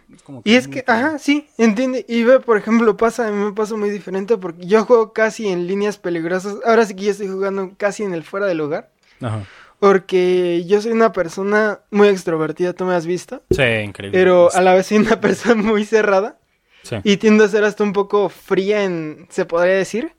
y 0.45 0.55
es 0.55 0.69
que, 0.69 0.85
ajá, 0.87 1.19
sí, 1.19 1.49
entiende. 1.59 2.05
Y 2.09 2.25
ve, 2.25 2.41
por 2.41 2.57
ejemplo, 2.57 2.97
pasa, 2.97 3.29
a 3.29 3.31
mí 3.31 3.45
me 3.45 3.53
pasa 3.53 3.77
muy 3.77 3.91
diferente 3.91 4.37
porque 4.39 4.67
yo 4.67 4.85
juego 4.85 5.13
casi 5.13 5.49
en 5.49 5.67
líneas 5.67 5.99
peligrosas. 5.99 6.57
Ahora 6.65 6.87
sí 6.87 6.95
que 6.95 7.05
yo 7.05 7.11
estoy 7.11 7.29
jugando 7.29 7.73
casi 7.77 8.03
en 8.05 8.15
el 8.15 8.23
fuera 8.23 8.47
del 8.47 8.59
lugar. 8.59 8.91
Ajá. 9.21 9.45
Porque 9.79 10.65
yo 10.67 10.81
soy 10.81 10.93
una 10.93 11.13
persona 11.13 11.81
muy 11.91 12.07
extrovertida, 12.07 12.73
tú 12.73 12.85
me 12.85 12.95
has 12.95 13.05
visto. 13.05 13.43
Sí, 13.51 13.63
increíble. 13.63 14.17
Pero 14.17 14.49
a 14.53 14.61
la 14.61 14.75
vez 14.75 14.87
soy 14.87 14.99
una 14.99 15.21
persona 15.21 15.61
muy 15.61 15.85
cerrada. 15.85 16.39
Sí. 16.85 16.97
Y 17.05 17.17
tiendo 17.17 17.45
a 17.45 17.49
ser 17.49 17.65
hasta 17.65 17.83
un 17.83 17.93
poco 17.93 18.29
fría 18.29 18.85
en, 18.85 19.27
se 19.29 19.45
podría 19.45 19.75
decir. 19.75 20.13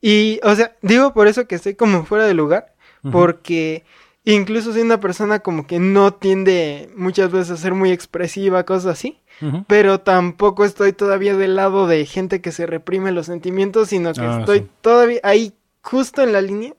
Y, 0.00 0.40
o 0.44 0.54
sea, 0.54 0.76
digo 0.82 1.12
por 1.12 1.26
eso 1.26 1.46
que 1.46 1.56
estoy 1.56 1.74
como 1.74 2.04
fuera 2.04 2.26
de 2.26 2.34
lugar, 2.34 2.74
porque 3.10 3.84
incluso 4.24 4.72
soy 4.72 4.82
una 4.82 5.00
persona 5.00 5.40
como 5.40 5.66
que 5.66 5.78
no 5.78 6.12
tiende 6.14 6.90
muchas 6.96 7.30
veces 7.30 7.50
a 7.50 7.56
ser 7.56 7.74
muy 7.74 7.90
expresiva, 7.90 8.64
cosas 8.64 8.92
así, 8.92 9.20
pero 9.66 10.00
tampoco 10.00 10.64
estoy 10.64 10.92
todavía 10.92 11.36
del 11.36 11.56
lado 11.56 11.86
de 11.86 12.04
gente 12.06 12.40
que 12.40 12.52
se 12.52 12.66
reprime 12.66 13.12
los 13.12 13.26
sentimientos, 13.26 13.88
sino 13.88 14.12
que 14.12 14.20
ah, 14.20 14.38
estoy 14.40 14.68
todavía 14.80 15.20
ahí 15.22 15.54
justo 15.82 16.22
en 16.22 16.32
la 16.32 16.40
línea, 16.40 16.74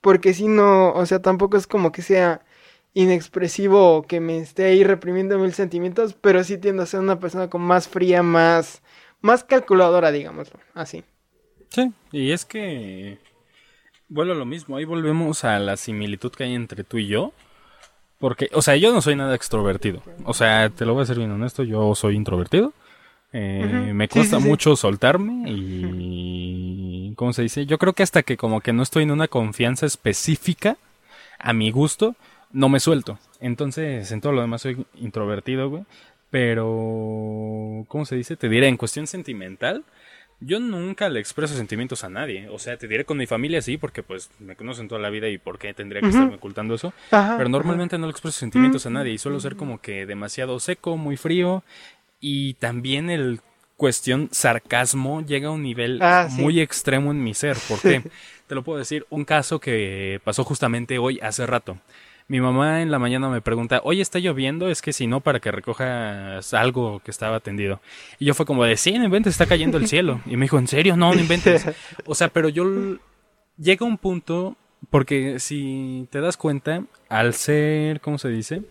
porque 0.00 0.34
si 0.34 0.46
no, 0.46 0.92
o 0.92 1.04
sea, 1.06 1.20
tampoco 1.20 1.56
es 1.56 1.66
como 1.66 1.90
que 1.92 2.02
sea 2.02 2.42
inexpresivo 2.94 3.96
o 3.96 4.02
que 4.02 4.20
me 4.20 4.38
esté 4.38 4.64
ahí 4.64 4.84
reprimiendo 4.84 5.38
mil 5.38 5.52
sentimientos, 5.52 6.14
pero 6.14 6.44
sí 6.44 6.56
tiendo 6.56 6.82
a 6.82 6.86
ser 6.86 7.00
una 7.00 7.18
persona 7.20 7.50
como 7.50 7.66
más 7.66 7.88
fría, 7.88 8.22
más, 8.22 8.82
más 9.20 9.44
calculadora, 9.44 10.12
digámoslo, 10.12 10.58
así. 10.74 11.04
Sí, 11.70 11.92
y 12.12 12.30
es 12.30 12.44
que 12.44 13.18
vuelvo 14.08 14.32
a 14.32 14.36
lo 14.36 14.44
mismo, 14.44 14.76
ahí 14.76 14.84
volvemos 14.84 15.44
a 15.44 15.58
la 15.58 15.76
similitud 15.76 16.30
que 16.32 16.44
hay 16.44 16.54
entre 16.54 16.84
tú 16.84 16.98
y 16.98 17.06
yo. 17.06 17.32
Porque, 18.18 18.48
o 18.52 18.62
sea, 18.62 18.76
yo 18.76 18.92
no 18.92 19.02
soy 19.02 19.14
nada 19.14 19.34
extrovertido. 19.34 20.02
O 20.24 20.32
sea, 20.32 20.70
te 20.70 20.86
lo 20.86 20.94
voy 20.94 21.02
a 21.02 21.06
ser 21.06 21.18
bien 21.18 21.30
honesto, 21.30 21.62
yo 21.62 21.94
soy 21.94 22.16
introvertido. 22.16 22.72
Eh, 23.32 23.92
me 23.94 24.08
cuesta 24.08 24.38
mucho 24.38 24.76
soltarme 24.76 25.44
y... 25.50 27.12
¿Cómo 27.16 27.32
se 27.32 27.42
dice? 27.42 27.66
Yo 27.66 27.78
creo 27.78 27.92
que 27.92 28.02
hasta 28.02 28.22
que 28.22 28.36
como 28.36 28.60
que 28.60 28.72
no 28.72 28.82
estoy 28.82 29.02
en 29.02 29.10
una 29.10 29.28
confianza 29.28 29.84
específica, 29.84 30.76
a 31.38 31.52
mi 31.52 31.70
gusto, 31.70 32.14
no 32.52 32.68
me 32.68 32.80
suelto. 32.80 33.18
Entonces, 33.40 34.10
en 34.12 34.20
todo 34.20 34.32
lo 34.32 34.40
demás 34.40 34.62
soy 34.62 34.86
introvertido, 34.96 35.68
güey. 35.68 35.84
Pero, 36.30 37.84
¿cómo 37.88 38.04
se 38.04 38.16
dice? 38.16 38.36
Te 38.36 38.48
diré, 38.48 38.68
en 38.68 38.76
cuestión 38.76 39.06
sentimental, 39.06 39.84
yo 40.40 40.60
nunca 40.60 41.08
le 41.08 41.20
expreso 41.20 41.54
sentimientos 41.54 42.04
a 42.04 42.10
nadie. 42.10 42.48
O 42.50 42.58
sea, 42.58 42.76
te 42.76 42.88
diré 42.88 43.04
con 43.04 43.16
mi 43.16 43.26
familia 43.26 43.62
sí, 43.62 43.78
porque 43.78 44.02
pues 44.02 44.30
me 44.38 44.56
conocen 44.56 44.88
toda 44.88 45.00
la 45.00 45.10
vida 45.10 45.28
y 45.28 45.38
por 45.38 45.58
qué 45.58 45.72
tendría 45.72 46.02
que 46.02 46.08
estarme 46.08 46.34
ocultando 46.34 46.74
eso. 46.74 46.92
Pero 47.10 47.48
normalmente 47.48 47.98
no 47.98 48.06
le 48.06 48.10
expreso 48.10 48.38
sentimientos 48.38 48.86
a 48.86 48.90
nadie 48.90 49.12
y 49.12 49.18
suelo 49.18 49.40
ser 49.40 49.56
como 49.56 49.80
que 49.80 50.06
demasiado 50.06 50.60
seco, 50.60 50.96
muy 50.96 51.16
frío. 51.16 51.62
Y 52.20 52.54
también 52.54 53.10
el 53.10 53.40
cuestión 53.76 54.28
sarcasmo 54.32 55.22
llega 55.22 55.48
a 55.48 55.52
un 55.52 55.62
nivel 55.62 56.00
ah, 56.02 56.28
muy 56.30 56.60
extremo 56.60 57.10
en 57.10 57.22
mi 57.22 57.34
ser. 57.34 57.56
¿Por 57.68 57.80
qué? 57.80 58.02
te 58.46 58.54
lo 58.54 58.62
puedo 58.62 58.78
decir, 58.78 59.06
un 59.10 59.24
caso 59.24 59.58
que 59.58 60.20
pasó 60.24 60.44
justamente 60.44 60.98
hoy, 60.98 61.18
hace 61.20 61.46
rato. 61.46 61.78
Mi 62.28 62.40
mamá 62.40 62.82
en 62.82 62.90
la 62.90 62.98
mañana 62.98 63.28
me 63.28 63.40
pregunta, 63.40 63.80
oye, 63.84 64.02
¿está 64.02 64.18
lloviendo? 64.18 64.68
Es 64.68 64.82
que 64.82 64.92
si 64.92 65.06
no, 65.06 65.20
para 65.20 65.38
que 65.38 65.52
recojas 65.52 66.52
algo 66.54 67.00
que 67.00 67.12
estaba 67.12 67.38
tendido. 67.38 67.80
Y 68.18 68.24
yo 68.24 68.34
fue 68.34 68.46
como 68.46 68.64
de, 68.64 68.76
sí, 68.76 68.98
no 68.98 69.04
inventes, 69.04 69.34
está 69.34 69.46
cayendo 69.46 69.78
el 69.78 69.86
cielo. 69.88 70.20
Y 70.26 70.36
me 70.36 70.46
dijo, 70.46 70.58
¿en 70.58 70.66
serio? 70.66 70.96
No, 70.96 71.14
no 71.14 71.20
inventes. 71.20 71.66
O 72.04 72.16
sea, 72.16 72.28
pero 72.28 72.48
yo 72.48 72.98
llega 73.56 73.86
un 73.86 73.96
punto, 73.96 74.56
porque 74.90 75.38
si 75.38 76.08
te 76.10 76.20
das 76.20 76.36
cuenta, 76.36 76.82
al 77.08 77.32
ser, 77.32 78.00
¿cómo 78.00 78.18
se 78.18 78.28
dice? 78.28 78.62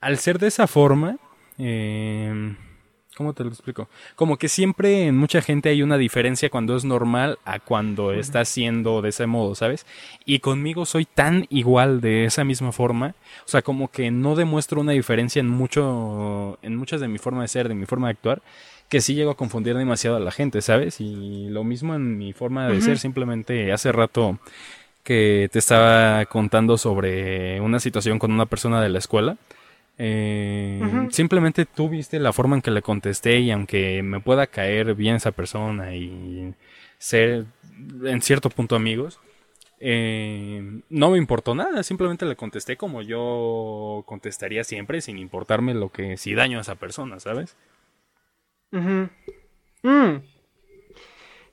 Al 0.00 0.18
ser 0.18 0.38
de 0.38 0.46
esa 0.46 0.68
forma, 0.68 1.16
eh, 1.58 2.54
¿Cómo 3.18 3.32
te 3.32 3.42
lo 3.42 3.50
explico? 3.50 3.88
Como 4.14 4.36
que 4.36 4.46
siempre 4.48 5.08
en 5.08 5.16
mucha 5.16 5.42
gente 5.42 5.70
hay 5.70 5.82
una 5.82 5.98
diferencia 5.98 6.50
cuando 6.50 6.76
es 6.76 6.84
normal 6.84 7.40
a 7.44 7.58
cuando 7.58 8.12
está 8.12 8.44
siendo 8.44 9.02
de 9.02 9.08
ese 9.08 9.26
modo, 9.26 9.56
¿sabes? 9.56 9.86
Y 10.24 10.38
conmigo 10.38 10.86
soy 10.86 11.04
tan 11.04 11.44
igual 11.50 12.00
de 12.00 12.26
esa 12.26 12.44
misma 12.44 12.70
forma, 12.70 13.16
o 13.44 13.48
sea, 13.48 13.62
como 13.62 13.88
que 13.88 14.12
no 14.12 14.36
demuestro 14.36 14.80
una 14.80 14.92
diferencia 14.92 15.40
en 15.40 15.48
mucho 15.48 16.60
en 16.62 16.76
muchas 16.76 17.00
de 17.00 17.08
mi 17.08 17.18
forma 17.18 17.42
de 17.42 17.48
ser, 17.48 17.66
de 17.66 17.74
mi 17.74 17.86
forma 17.86 18.06
de 18.06 18.12
actuar, 18.12 18.40
que 18.88 19.00
sí 19.00 19.14
llego 19.14 19.32
a 19.32 19.36
confundir 19.36 19.76
demasiado 19.76 20.16
a 20.16 20.20
la 20.20 20.30
gente, 20.30 20.62
¿sabes? 20.62 21.00
Y 21.00 21.48
lo 21.48 21.64
mismo 21.64 21.96
en 21.96 22.18
mi 22.18 22.32
forma 22.32 22.68
de 22.68 22.80
ser, 22.80 23.00
simplemente 23.00 23.72
hace 23.72 23.90
rato 23.90 24.38
que 25.02 25.48
te 25.52 25.58
estaba 25.58 26.24
contando 26.26 26.78
sobre 26.78 27.60
una 27.60 27.80
situación 27.80 28.20
con 28.20 28.30
una 28.30 28.46
persona 28.46 28.80
de 28.80 28.90
la 28.90 29.00
escuela 29.00 29.38
eh, 29.98 31.08
Simplemente 31.10 31.66
tú 31.66 31.88
viste 31.88 32.20
la 32.20 32.32
forma 32.32 32.56
en 32.56 32.62
que 32.62 32.70
le 32.70 32.82
contesté 32.82 33.40
y 33.40 33.50
aunque 33.50 34.02
me 34.02 34.20
pueda 34.20 34.46
caer 34.46 34.94
bien 34.94 35.16
esa 35.16 35.32
persona 35.32 35.94
y 35.94 36.54
ser 36.98 37.46
en 38.04 38.22
cierto 38.22 38.48
punto 38.48 38.76
amigos, 38.76 39.20
eh, 39.80 40.80
no 40.88 41.10
me 41.10 41.18
importó 41.18 41.54
nada, 41.54 41.82
simplemente 41.82 42.26
le 42.26 42.36
contesté 42.36 42.76
como 42.76 43.02
yo 43.02 44.04
contestaría 44.06 44.64
siempre 44.64 45.00
sin 45.00 45.18
importarme 45.18 45.74
lo 45.74 45.90
que 45.90 46.16
si 46.16 46.34
daño 46.34 46.58
a 46.58 46.62
esa 46.62 46.76
persona, 46.76 47.20
¿sabes? 47.20 47.56
Mm. 48.70 50.16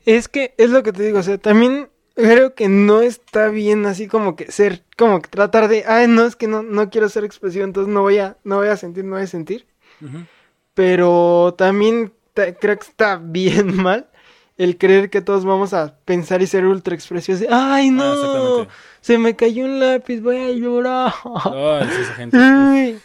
Es 0.06 0.28
que 0.28 0.54
es 0.58 0.70
lo 0.70 0.84
que 0.84 0.94
te 0.94 1.04
digo, 1.04 1.20
o 1.20 1.24
sea, 1.24 1.38
también 1.38 1.90
creo 2.16 2.56
que 2.56 2.70
no 2.70 3.02
está 3.02 3.50
bien 3.50 3.86
así 3.86 4.08
como 4.08 4.36
que 4.36 4.52
ser, 4.52 4.84
como 4.98 5.22
que 5.22 5.30
tratar 5.30 5.68
de, 5.68 5.84
ay, 5.86 6.08
no, 6.08 6.26
es 6.26 6.36
que 6.36 6.48
no, 6.48 6.64
no 6.64 6.90
quiero 6.90 7.10
ser 7.10 7.24
expresivo, 7.24 7.66
entonces 7.66 7.94
no 7.94 8.02
voy 8.02 8.18
a, 8.18 8.38
no 8.44 8.58
voy 8.58 8.70
a 8.70 8.78
sentir, 8.78 9.04
no 9.04 9.16
voy 9.16 9.24
a 9.24 9.28
sentir. 9.28 9.66
Pero 10.74 11.56
también 11.58 12.14
creo 12.34 12.80
que 12.80 12.88
está 12.88 13.18
bien 13.22 13.76
mal 13.76 14.08
el 14.58 14.78
creer 14.78 15.10
que 15.10 15.22
todos 15.22 15.44
vamos 15.44 15.74
a 15.74 15.98
pensar 16.06 16.42
y 16.42 16.48
ser 16.48 16.66
ultra 16.66 16.96
expresivos. 16.96 17.44
Ay, 17.50 17.90
no, 17.90 18.62
ah, 18.62 18.68
se 19.02 19.18
me 19.18 19.36
cayó 19.36 19.66
un 19.66 19.80
lápiz, 19.80 20.22
voy 20.22 20.38
a 20.38 20.52
llorar. 20.52 21.14
esa 21.84 22.14
gente, 22.14 22.98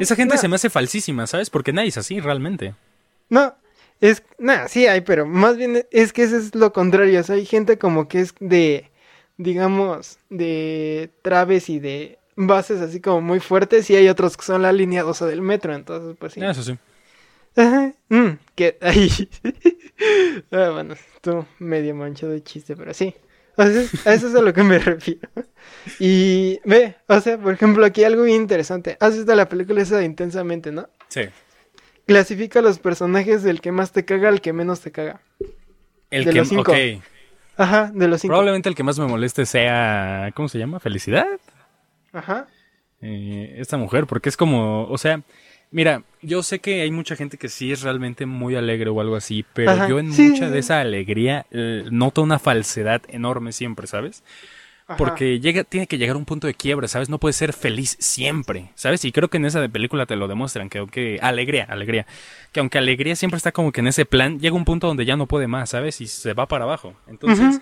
esa 0.00 0.16
gente 0.16 0.36
se 0.36 0.48
me 0.48 0.56
hace 0.56 0.68
falsísima, 0.68 1.26
¿sabes? 1.26 1.48
Porque 1.48 1.72
nadie 1.72 1.88
es 1.88 1.96
así 1.96 2.20
realmente. 2.20 2.74
No, 3.30 3.54
es, 4.00 4.22
nada, 4.38 4.68
sí 4.68 4.86
hay, 4.86 5.00
pero 5.00 5.26
más 5.26 5.56
bien 5.56 5.86
es 5.90 6.12
que 6.12 6.22
eso 6.22 6.36
es 6.36 6.54
lo 6.54 6.72
contrario. 6.72 7.20
O 7.20 7.22
sea, 7.22 7.36
hay 7.36 7.46
gente 7.46 7.78
como 7.78 8.08
que 8.08 8.20
es 8.20 8.34
de, 8.40 8.90
digamos, 9.36 10.18
de 10.28 11.10
traves 11.22 11.68
y 11.68 11.78
de 11.78 12.18
bases 12.36 12.80
así 12.80 13.00
como 13.00 13.20
muy 13.20 13.40
fuertes 13.40 13.88
y 13.90 13.96
hay 13.96 14.08
otros 14.08 14.36
que 14.36 14.44
son 14.44 14.62
la 14.62 14.72
línea 14.72 15.02
12 15.02 15.24
del 15.24 15.40
metro, 15.42 15.74
entonces 15.74 16.16
pues 16.18 16.34
sí. 16.34 16.44
Eso 16.44 16.62
sí. 16.62 16.78
Ajá, 17.56 17.94
mm, 18.10 18.32
que 18.54 18.76
ahí. 18.82 19.10
ah, 20.50 20.70
bueno, 20.72 20.94
estuvo 20.94 21.46
medio 21.58 21.94
manchado 21.94 22.32
de 22.32 22.42
chiste, 22.42 22.76
pero 22.76 22.92
sí. 22.92 23.14
O 23.56 23.64
sea, 23.64 23.72
a 24.04 24.14
eso 24.14 24.28
es 24.28 24.34
a 24.34 24.42
lo 24.42 24.52
que 24.52 24.62
me 24.62 24.78
refiero. 24.78 25.30
Y 25.98 26.60
ve, 26.64 26.96
o 27.06 27.18
sea, 27.20 27.38
por 27.38 27.54
ejemplo, 27.54 27.86
aquí 27.86 28.04
algo 28.04 28.24
bien 28.24 28.42
interesante. 28.42 28.98
Has 29.00 29.16
visto 29.16 29.34
la 29.34 29.48
película 29.48 29.80
esa 29.80 29.96
de 29.96 30.04
Intensamente, 30.04 30.70
¿no? 30.70 30.90
Sí. 31.08 31.22
Clasifica 32.06 32.62
los 32.62 32.78
personajes 32.78 33.42
del 33.42 33.60
que 33.60 33.72
más 33.72 33.92
te 33.92 34.04
caga 34.04 34.28
al 34.28 34.40
que 34.40 34.52
menos 34.52 34.80
te 34.80 34.92
caga. 34.92 35.20
El 36.10 36.24
de 36.24 36.32
que 36.32 36.38
los 36.38 36.48
cinco. 36.48 36.72
Ajá, 37.56 37.90
de 37.92 38.08
los 38.08 38.20
cinco. 38.20 38.32
Probablemente 38.32 38.68
el 38.68 38.74
que 38.74 38.84
más 38.84 38.98
me 38.98 39.06
moleste 39.06 39.44
sea. 39.44 40.30
¿Cómo 40.34 40.48
se 40.48 40.58
llama? 40.58 40.78
¿Felicidad? 40.78 41.26
Ajá. 42.12 42.46
Eh, 43.02 43.56
esta 43.58 43.76
mujer, 43.76 44.06
porque 44.06 44.28
es 44.28 44.36
como. 44.36 44.84
O 44.84 44.98
sea, 44.98 45.20
mira, 45.72 46.04
yo 46.22 46.42
sé 46.44 46.60
que 46.60 46.82
hay 46.82 46.92
mucha 46.92 47.16
gente 47.16 47.38
que 47.38 47.48
sí 47.48 47.72
es 47.72 47.82
realmente 47.82 48.24
muy 48.24 48.54
alegre 48.54 48.88
o 48.90 49.00
algo 49.00 49.16
así, 49.16 49.44
pero 49.52 49.88
yo 49.88 49.98
en 49.98 50.08
mucha 50.08 50.48
de 50.48 50.58
esa 50.58 50.80
alegría 50.80 51.46
eh, 51.50 51.84
noto 51.90 52.22
una 52.22 52.38
falsedad 52.38 53.02
enorme 53.08 53.52
siempre, 53.52 53.86
¿sabes? 53.86 54.22
Porque 54.96 55.40
llega, 55.40 55.64
tiene 55.64 55.88
que 55.88 55.98
llegar 55.98 56.14
a 56.14 56.18
un 56.18 56.24
punto 56.24 56.46
de 56.46 56.54
quiebra, 56.54 56.86
¿sabes? 56.86 57.08
No 57.08 57.18
puede 57.18 57.32
ser 57.32 57.52
feliz 57.52 57.96
siempre, 57.98 58.70
¿sabes? 58.76 59.04
Y 59.04 59.10
creo 59.10 59.28
que 59.28 59.38
en 59.38 59.44
esa 59.44 59.60
de 59.60 59.68
película 59.68 60.06
te 60.06 60.14
lo 60.14 60.28
demuestran, 60.28 60.68
que 60.68 60.78
aunque 60.78 61.18
alegría, 61.20 61.64
alegría, 61.64 62.06
que 62.52 62.60
aunque 62.60 62.78
alegría 62.78 63.16
siempre 63.16 63.36
está 63.36 63.50
como 63.50 63.72
que 63.72 63.80
en 63.80 63.88
ese 63.88 64.04
plan, 64.04 64.38
llega 64.38 64.54
un 64.54 64.64
punto 64.64 64.86
donde 64.86 65.04
ya 65.04 65.16
no 65.16 65.26
puede 65.26 65.48
más, 65.48 65.70
¿sabes? 65.70 66.00
Y 66.00 66.06
se 66.06 66.34
va 66.34 66.46
para 66.46 66.64
abajo. 66.64 66.94
Entonces, 67.08 67.60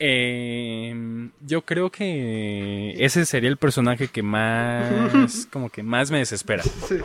em, 0.00 1.30
yo 1.40 1.62
creo 1.62 1.90
que 1.90 2.94
ese 2.98 3.26
sería 3.26 3.48
el 3.48 3.58
personaje 3.58 4.08
que 4.08 4.24
más, 4.24 5.46
como 5.52 5.70
que 5.70 5.84
más 5.84 6.10
me 6.10 6.18
desespera. 6.18 6.64
Sí. 6.64 6.96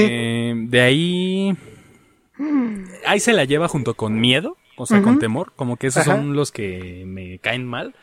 Em, 0.00 0.68
de 0.68 0.80
ahí, 0.82 1.56
ahí 3.06 3.20
se 3.20 3.32
la 3.32 3.44
lleva 3.44 3.68
junto 3.68 3.94
con 3.94 4.20
miedo, 4.20 4.58
o 4.76 4.84
sea, 4.84 5.00
con 5.00 5.18
temor, 5.18 5.54
como 5.56 5.78
que 5.78 5.86
esos 5.86 6.04
son 6.04 6.34
los 6.34 6.52
que 6.52 7.04
me 7.06 7.38
caen 7.38 7.64
mal. 7.64 7.94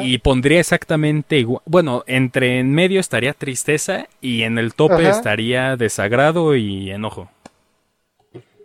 Y 0.00 0.18
pondría 0.18 0.60
exactamente 0.60 1.38
igual. 1.38 1.62
Bueno, 1.66 2.04
entre 2.06 2.58
en 2.58 2.72
medio 2.72 3.00
estaría 3.00 3.32
tristeza 3.34 4.08
y 4.20 4.42
en 4.42 4.58
el 4.58 4.74
tope 4.74 5.08
estaría 5.08 5.76
desagrado 5.76 6.54
y 6.56 6.90
enojo. 6.90 7.30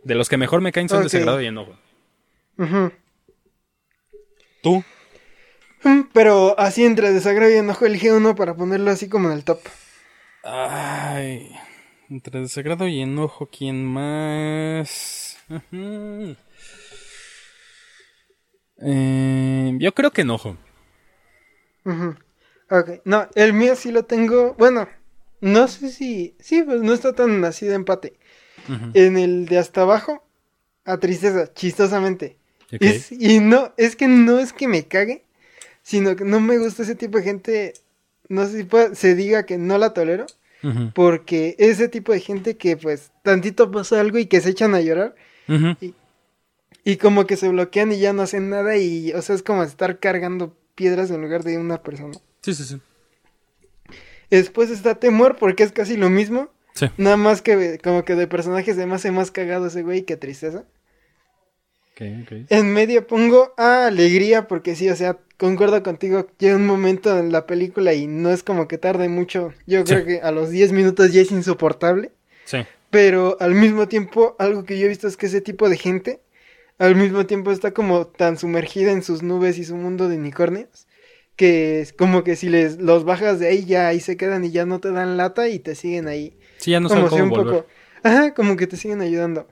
De 0.04 0.16
los 0.16 0.30
que 0.30 0.38
mejor 0.38 0.62
me 0.62 0.72
caen 0.72 0.90
son 0.90 1.04
desagrado 1.04 1.42
y 1.42 1.48
enojo. 1.48 1.76
¿Tú? 4.62 4.84
Mm, 5.84 6.02
pero 6.14 6.60
así 6.60 6.86
entre 6.86 7.14
desagrado 7.14 7.52
y 7.52 7.56
enojo 7.56 7.86
elige 7.86 8.12
uno 8.12 8.36
para 8.36 8.56
ponerlo 8.56 8.92
así 8.92 9.10
como 9.10 9.30
en 9.30 9.36
el 9.36 9.44
top. 9.44 9.60
Ay. 10.44 11.52
Entre 12.10 12.40
desagrado 12.40 12.88
y 12.88 13.02
enojo, 13.02 13.48
¿quién 13.48 13.84
más? 13.84 15.38
Eh, 18.80 19.76
yo 19.80 19.94
creo 19.94 20.12
que 20.12 20.22
enojo. 20.22 20.56
Ok, 22.70 23.02
no, 23.06 23.28
el 23.36 23.54
mío 23.54 23.76
sí 23.76 23.92
lo 23.92 24.06
tengo. 24.06 24.56
Bueno, 24.58 24.88
no 25.42 25.68
sé 25.68 25.90
si. 25.90 26.36
Sí, 26.40 26.64
pues 26.64 26.82
no 26.82 26.94
está 26.94 27.14
tan 27.14 27.44
así 27.46 27.66
de 27.66 27.76
empate. 27.76 28.14
En 28.94 29.18
el 29.18 29.46
de 29.46 29.60
hasta 29.60 29.84
abajo, 29.84 30.26
a 30.84 30.98
tristeza, 30.98 31.54
chistosamente. 31.54 32.38
y 33.12 33.40
no, 33.40 33.74
es 33.78 33.96
que 33.96 34.08
no 34.08 34.40
es 34.40 34.52
que 34.52 34.68
me 34.68 34.86
cague, 34.86 35.24
sino 35.84 36.18
que 36.18 36.26
no 36.26 36.42
me 36.42 36.58
gusta 36.58 36.84
ese 36.84 36.96
tipo 36.96 37.18
de 37.18 37.24
gente. 37.24 37.74
No 38.28 38.46
sé 38.46 38.64
si 38.64 38.96
se 38.96 39.16
diga 39.16 39.46
que 39.46 39.58
no 39.58 39.78
la 39.78 39.94
tolero. 39.94 40.26
Porque 40.94 41.56
ese 41.60 41.88
tipo 41.88 42.12
de 42.12 42.20
gente 42.20 42.58
que, 42.58 42.76
pues, 42.76 43.12
tantito 43.24 43.72
pasa 43.72 44.02
algo 44.02 44.18
y 44.18 44.26
que 44.26 44.42
se 44.42 44.50
echan 44.50 44.76
a 44.76 44.82
llorar. 44.82 45.16
y, 45.80 45.94
y 46.84 46.98
como 46.98 47.26
que 47.26 47.38
se 47.38 47.48
bloquean 47.48 47.94
y 47.94 48.00
ya 48.00 48.12
no 48.12 48.24
hacen 48.24 48.50
nada. 48.50 48.76
Y, 48.76 49.14
o 49.14 49.22
sea, 49.22 49.36
es 49.36 49.44
como 49.44 49.64
estar 49.64 50.00
cargando 50.00 50.57
piedras 50.78 51.10
en 51.12 51.22
lugar 51.22 51.44
de 51.44 51.58
una 51.58 51.82
persona. 51.82 52.14
Sí, 52.42 52.54
sí, 52.54 52.64
sí. 52.64 52.80
Después 54.30 54.70
está 54.70 54.96
Temor, 54.96 55.36
porque 55.38 55.64
es 55.64 55.72
casi 55.74 55.98
lo 55.98 56.10
mismo. 56.10 56.50
Sí. 56.74 56.86
Nada 56.98 57.18
más 57.18 57.42
que 57.42 57.80
como 57.84 58.06
que 58.06 58.16
de 58.16 58.28
personajes 58.28 58.78
de 58.78 58.86
más 58.86 59.04
más 59.12 59.32
cagado 59.32 59.68
ese 59.68 59.82
güey 59.82 60.04
que 60.04 60.16
tristeza. 60.16 60.66
Okay, 61.94 62.22
okay. 62.22 62.46
En 62.50 62.72
medio 62.72 63.08
pongo 63.08 63.56
a 63.58 63.88
alegría, 63.88 64.48
porque 64.48 64.76
sí, 64.76 64.88
o 64.88 64.96
sea, 64.96 65.18
concuerdo 65.38 65.82
contigo, 65.82 66.28
llega 66.38 66.56
un 66.56 66.68
momento 66.68 67.18
en 67.18 67.32
la 67.32 67.48
película 67.48 67.96
y 67.96 68.06
no 68.06 68.30
es 68.30 68.44
como 68.44 68.68
que 68.68 68.78
tarde 68.78 69.10
mucho. 69.10 69.52
Yo 69.66 69.84
creo 69.84 70.06
que 70.06 70.22
a 70.22 70.32
los 70.32 70.52
10 70.52 70.74
minutos 70.74 71.12
ya 71.12 71.22
es 71.22 71.32
insoportable. 71.32 72.12
Sí. 72.46 72.60
Pero 72.92 73.38
al 73.40 73.56
mismo 73.56 73.88
tiempo, 73.88 74.36
algo 74.38 74.64
que 74.64 74.78
yo 74.78 74.86
he 74.86 74.90
visto 74.90 75.08
es 75.08 75.18
que 75.18 75.26
ese 75.26 75.42
tipo 75.42 75.70
de 75.70 75.78
gente 75.78 76.22
al 76.78 76.96
mismo 76.96 77.26
tiempo 77.26 77.52
está 77.52 77.74
como 77.74 78.08
tan 78.08 78.38
sumergida 78.38 78.92
en 78.92 79.04
sus 79.04 79.24
nubes 79.24 79.58
y 79.58 79.64
su 79.64 79.76
mundo 79.76 80.10
de 80.10 80.18
unicornios 80.18 80.88
que 81.38 81.82
es 81.82 81.94
como 81.94 82.24
que 82.24 82.36
si 82.36 82.50
les 82.50 82.80
los 82.80 83.06
bajas 83.06 83.40
de 83.40 83.48
ahí 83.48 83.64
ya 83.64 83.88
ahí 83.88 84.02
se 84.02 84.18
quedan 84.18 84.44
y 84.44 84.52
ya 84.52 84.66
no 84.66 84.82
te 84.82 84.92
dan 84.92 85.16
lata 85.16 85.48
y 85.48 85.60
te 85.60 85.76
siguen 85.76 86.08
ahí. 86.08 86.38
Sí, 86.58 86.72
ya 86.72 86.80
no 86.82 86.90
como 86.90 87.10
si 87.10 87.22
un 87.22 87.30
poco, 87.30 87.66
ajá, 88.04 88.34
como 88.34 88.58
que 88.58 88.68
te 88.68 88.76
siguen 88.76 89.02
ayudando. 89.02 89.48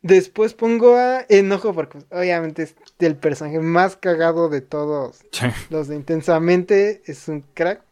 Después 0.00 0.54
pongo 0.54 0.96
a 0.96 1.26
Enojo 1.28 1.74
porque 1.74 1.98
obviamente 2.10 2.62
es 2.62 2.76
el 3.00 3.16
personaje 3.16 3.58
más 3.58 3.96
cagado 3.96 4.48
de 4.48 4.60
todos 4.60 5.24
los 5.68 5.88
de 5.88 5.96
Intensamente, 5.96 7.02
es 7.06 7.26
un 7.26 7.40
crack. 7.40 7.82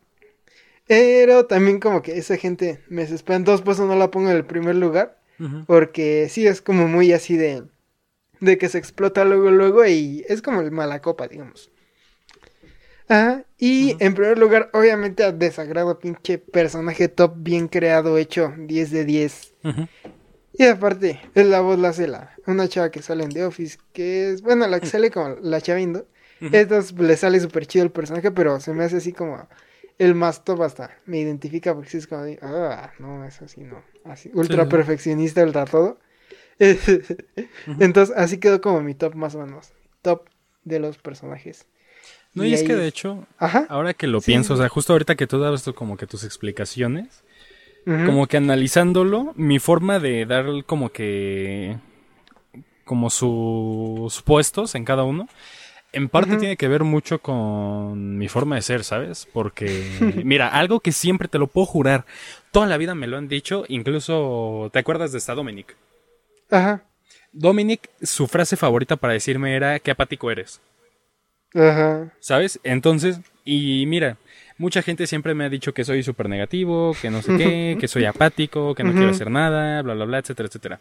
Pero 0.87 1.47
también 1.47 1.81
como 1.81 2.03
que 2.03 2.16
esa 2.16 2.37
gente 2.37 2.81
me 2.88 3.03
desespera, 3.03 3.37
entonces 3.37 3.64
por 3.64 3.75
eso 3.75 3.87
no 3.87 3.97
la 3.97 4.11
pongo 4.12 4.31
en 4.31 4.37
el 4.37 4.44
primer 4.44 4.77
lugar, 4.77 5.18
porque 5.66 6.29
sí 6.31 6.47
es 6.47 6.61
como 6.61 6.87
muy 6.87 7.12
así 7.12 7.37
de 7.37 7.64
de 8.40 8.59
que 8.59 8.68
se 8.68 8.79
explota 8.79 9.25
luego, 9.25 9.51
luego 9.51 9.85
y 9.87 10.25
es 10.29 10.42
como 10.42 10.61
el 10.61 10.70
mala 10.70 11.01
copa, 11.01 11.29
digamos. 11.29 11.70
Ah, 13.09 13.42
y 13.59 13.97
en 14.03 14.14
primer 14.14 14.38
lugar, 14.38 14.70
obviamente 14.73 15.25
a 15.25 15.33
desagrado, 15.33 15.99
pinche 15.99 16.38
personaje 16.38 17.09
top, 17.09 17.35
bien 17.37 17.68
creado, 17.68 18.16
hecho, 18.16 18.53
10 18.57 18.90
de 18.90 19.05
10. 19.05 19.55
Y 20.57 20.64
aparte, 20.64 21.20
es 21.35 21.47
la 21.47 21.61
voz 21.61 21.79
la 21.79 21.88
hace 21.88 22.07
la, 22.07 22.35
una 22.47 22.68
chava 22.68 22.90
que 22.90 23.03
sale 23.03 23.25
en 23.25 23.31
The 23.31 23.44
Office, 23.44 23.79
que 23.92 24.31
es, 24.31 24.42
bueno, 24.42 24.66
la 24.68 24.81
que 24.81 24.87
sale 24.87 25.11
como 25.11 25.37
la 25.42 25.61
chavindo, 25.61 26.07
Entonces 26.40 26.92
le 26.99 27.16
sale 27.16 27.40
súper 27.40 27.66
chido 27.66 27.85
el 27.85 27.90
personaje, 27.90 28.31
pero 28.31 28.61
se 28.61 28.73
me 28.73 28.85
hace 28.85 28.99
así 28.99 29.12
como 29.12 29.49
el 29.99 30.14
más 30.14 30.44
top 30.44 30.62
hasta. 30.62 30.90
Me 31.07 31.18
identifica 31.18 31.75
porque 31.75 31.90
sí 31.90 31.99
es 31.99 32.07
como 32.07 32.23
de, 32.23 32.38
ah, 32.42 32.92
no, 32.99 33.25
es 33.25 33.40
así, 33.42 33.62
no. 33.62 33.83
Así, 34.05 34.31
ultra 34.35 34.64
sí. 34.64 34.70
perfeccionista, 34.70 35.42
ultra 35.42 35.64
todo. 35.64 35.99
Entonces 37.81 38.14
así 38.17 38.38
quedó 38.38 38.61
como 38.61 38.81
mi 38.83 38.95
top 38.95 39.14
más 39.14 39.35
o 39.35 39.38
menos. 39.45 39.73
Top 40.03 40.29
de 40.64 40.79
los 40.81 40.99
personajes. 40.99 41.67
No, 42.35 42.45
y, 42.45 42.51
Y 42.51 42.55
es 42.55 42.61
ahí 42.61 42.67
que 42.67 42.75
de 42.75 42.87
hecho, 42.87 43.27
Ajá. 43.38 43.67
ahora 43.69 43.95
que 43.95 44.07
lo 44.07 44.21
Sí. 44.21 44.27
pienso, 44.27 44.55
o 44.55 44.57
sea, 44.57 44.69
justo 44.69 44.93
ahorita 44.93 45.14
que 45.14 45.27
tú 45.27 45.38
dabas 45.38 45.62
tu- 45.62 45.75
como 45.75 45.97
que 45.97 46.07
tus 46.07 46.25
explicaciones, 46.25 47.23
como 48.07 48.27
que 48.27 48.38
analizándolo, 48.38 49.33
mi 49.37 49.59
forma 49.59 49.99
de 50.01 50.25
dar 50.27 50.47
como 50.67 50.90
que 50.90 51.77
como 52.85 53.09
sus 53.11 54.23
puestos 54.23 54.75
en 54.75 54.85
cada 54.85 55.05
uno, 55.05 55.29
en 55.93 56.09
parte 56.09 56.37
tiene 56.37 56.57
que 56.57 56.69
ver 56.69 56.83
mucho 56.85 57.21
con 57.21 58.19
mi 58.19 58.29
forma 58.29 58.57
de 58.57 58.62
ser, 58.62 58.85
¿sabes? 58.85 59.29
Porque, 59.33 59.67
mira, 60.25 60.49
algo 60.49 60.81
que 60.81 60.93
siempre 60.93 61.29
te 61.29 61.38
lo 61.38 61.47
puedo 61.47 61.67
jurar, 61.67 62.05
toda 62.53 62.67
la 62.67 62.77
vida 62.79 62.95
me 62.95 63.07
lo 63.07 63.17
han 63.17 63.29
dicho, 63.29 63.64
incluso, 63.69 64.71
¿te 64.73 64.81
acuerdas 64.81 65.12
de 65.12 65.19
esta 65.19 65.35
Dominic? 65.35 65.77
Ajá. 66.55 66.85
Dominic, 67.33 67.90
su 68.03 68.29
frase 68.29 68.57
favorita 68.57 68.97
para 68.97 69.12
decirme 69.12 69.57
era, 69.57 69.79
qué 69.81 69.90
apático 69.90 70.31
eres. 70.31 70.61
Ajá. 71.53 72.12
¿Sabes? 72.21 72.61
Entonces, 72.62 73.19
y 73.45 73.87
mira, 73.87 74.19
mucha 74.57 74.83
gente 74.83 75.07
siempre 75.09 75.35
me 75.35 75.45
ha 75.45 75.49
dicho 75.49 75.75
que 75.75 75.85
soy 75.85 76.03
súper 76.05 76.29
negativo, 76.29 76.97
que 77.01 77.11
no 77.11 77.23
sé 77.23 77.37
qué, 77.37 77.77
que 77.81 77.88
soy 77.88 78.05
apático, 78.05 78.75
que 78.75 78.85
no 78.85 78.93
quiero 78.93 79.11
hacer 79.11 79.31
nada, 79.31 79.83
bla, 79.83 79.95
bla, 79.95 80.05
bla, 80.05 80.19
etcétera, 80.19 80.47
etcétera. 80.47 80.81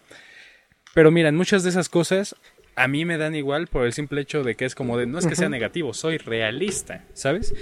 Pero 0.94 1.10
mira, 1.10 1.32
muchas 1.32 1.64
de 1.64 1.70
esas 1.70 1.90
cosas 1.90 2.36
a 2.76 2.88
mí 2.88 3.06
me 3.06 3.18
dan 3.18 3.36
igual 3.36 3.68
por 3.68 3.86
el 3.86 3.94
simple 3.94 4.22
hecho 4.22 4.44
de 4.44 4.56
que 4.56 4.66
es 4.66 4.76
como 4.76 4.98
de, 4.98 5.06
no 5.06 5.20
es 5.20 5.28
que 5.28 5.36
sea 5.36 5.50
negativo, 5.50 5.94
soy 5.94 6.18
realista, 6.18 7.04
¿sabes? 7.14 7.54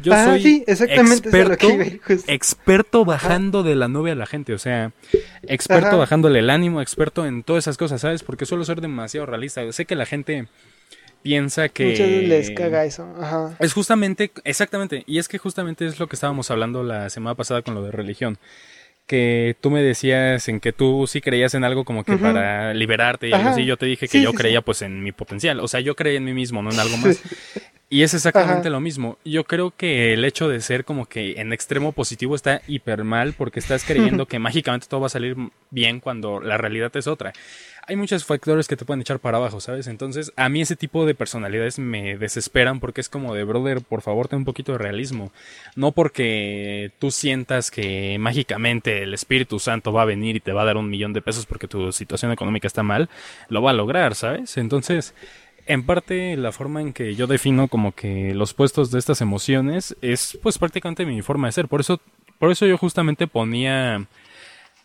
Yo 0.00 0.12
Ah, 0.14 0.24
soy 0.26 0.42
sí, 0.42 0.64
exactamente, 0.66 1.28
experto, 1.28 1.68
experto 2.28 3.04
bajando 3.04 3.62
de 3.62 3.74
la 3.74 3.88
nube 3.88 4.12
a 4.12 4.14
la 4.14 4.26
gente, 4.26 4.54
o 4.54 4.58
sea, 4.58 4.92
experto 5.42 5.88
Ajá. 5.88 5.96
bajándole 5.96 6.38
el 6.38 6.50
ánimo, 6.50 6.80
experto 6.80 7.26
en 7.26 7.42
todas 7.42 7.64
esas 7.64 7.76
cosas, 7.76 8.00
¿sabes? 8.00 8.22
Porque 8.22 8.46
suelo 8.46 8.64
ser 8.64 8.80
demasiado 8.80 9.26
realista. 9.26 9.70
Sé 9.72 9.84
que 9.86 9.94
la 9.96 10.06
gente 10.06 10.46
piensa 11.22 11.68
que... 11.68 11.86
Muchas 11.86 12.06
veces 12.08 12.28
les 12.28 12.50
caga 12.52 12.84
eso. 12.84 13.12
Ajá. 13.20 13.56
Es 13.58 13.72
justamente, 13.72 14.30
exactamente, 14.44 15.04
y 15.06 15.18
es 15.18 15.28
que 15.28 15.38
justamente 15.38 15.86
es 15.86 15.98
lo 15.98 16.06
que 16.06 16.16
estábamos 16.16 16.50
hablando 16.50 16.82
la 16.82 17.10
semana 17.10 17.34
pasada 17.34 17.62
con 17.62 17.74
lo 17.74 17.82
de 17.82 17.90
religión. 17.90 18.38
Que 19.10 19.56
tú 19.60 19.72
me 19.72 19.82
decías 19.82 20.48
en 20.48 20.60
que 20.60 20.72
tú 20.72 21.04
sí 21.08 21.20
creías 21.20 21.54
en 21.54 21.64
algo 21.64 21.84
como 21.84 22.04
que 22.04 22.16
para 22.16 22.72
liberarte 22.74 23.28
y 23.28 23.32
algo 23.32 23.48
así. 23.48 23.64
Yo 23.64 23.76
te 23.76 23.86
dije 23.86 24.06
que 24.06 24.18
Sí, 24.18 24.22
yo 24.22 24.30
sí, 24.30 24.36
creía 24.36 24.60
sí. 24.60 24.62
pues 24.64 24.82
en 24.82 25.02
mi 25.02 25.10
potencial. 25.10 25.58
O 25.58 25.66
sea, 25.66 25.80
yo 25.80 25.96
creía 25.96 26.18
en 26.18 26.24
mí 26.24 26.32
mismo, 26.32 26.62
no 26.62 26.70
en 26.70 26.78
algo 26.78 26.96
más. 26.98 27.20
Y 27.88 28.04
es 28.04 28.14
exactamente 28.14 28.68
Ajá. 28.68 28.70
lo 28.70 28.78
mismo. 28.78 29.18
Yo 29.24 29.42
creo 29.42 29.72
que 29.76 30.12
el 30.14 30.24
hecho 30.24 30.48
de 30.48 30.60
ser 30.60 30.84
como 30.84 31.06
que 31.06 31.40
en 31.40 31.52
extremo 31.52 31.90
positivo 31.90 32.36
está 32.36 32.62
hiper 32.68 33.02
mal 33.02 33.32
porque 33.32 33.58
estás 33.58 33.82
creyendo 33.84 34.26
que 34.28 34.38
mágicamente 34.38 34.86
todo 34.88 35.00
va 35.00 35.06
a 35.08 35.10
salir 35.10 35.34
bien 35.70 35.98
cuando 35.98 36.40
la 36.40 36.56
realidad 36.56 36.96
es 36.96 37.08
otra. 37.08 37.32
Hay 37.86 37.96
muchos 37.96 38.24
factores 38.24 38.68
que 38.68 38.76
te 38.76 38.84
pueden 38.84 39.00
echar 39.00 39.18
para 39.18 39.38
abajo, 39.38 39.60
¿sabes? 39.60 39.86
Entonces, 39.86 40.32
a 40.36 40.48
mí 40.48 40.60
ese 40.60 40.76
tipo 40.76 41.06
de 41.06 41.14
personalidades 41.14 41.78
me 41.78 42.16
desesperan 42.18 42.78
porque 42.78 43.00
es 43.00 43.08
como 43.08 43.34
de, 43.34 43.44
brother, 43.44 43.80
por 43.80 44.02
favor, 44.02 44.28
ten 44.28 44.40
un 44.40 44.44
poquito 44.44 44.72
de 44.72 44.78
realismo. 44.78 45.32
No 45.76 45.92
porque 45.92 46.92
tú 46.98 47.10
sientas 47.10 47.70
que 47.70 48.16
mágicamente 48.20 49.02
el 49.02 49.14
Espíritu 49.14 49.58
Santo 49.58 49.92
va 49.92 50.02
a 50.02 50.06
venir 50.06 50.36
y 50.36 50.40
te 50.40 50.52
va 50.52 50.62
a 50.62 50.66
dar 50.66 50.76
un 50.76 50.90
millón 50.90 51.12
de 51.12 51.22
pesos 51.22 51.46
porque 51.46 51.68
tu 51.68 51.90
situación 51.92 52.32
económica 52.32 52.66
está 52.66 52.82
mal, 52.82 53.08
lo 53.48 53.62
va 53.62 53.70
a 53.70 53.74
lograr, 53.74 54.14
¿sabes? 54.14 54.56
Entonces, 54.56 55.14
en 55.66 55.84
parte 55.84 56.36
la 56.36 56.52
forma 56.52 56.80
en 56.80 56.92
que 56.92 57.14
yo 57.14 57.26
defino 57.26 57.68
como 57.68 57.92
que 57.92 58.34
los 58.34 58.54
puestos 58.54 58.90
de 58.90 58.98
estas 58.98 59.20
emociones 59.20 59.96
es 60.02 60.38
pues 60.42 60.58
prácticamente 60.58 61.06
mi 61.06 61.22
forma 61.22 61.48
de 61.48 61.52
ser. 61.52 61.68
Por 61.68 61.80
eso, 61.80 62.00
por 62.38 62.50
eso 62.50 62.66
yo 62.66 62.76
justamente 62.76 63.26
ponía 63.26 64.06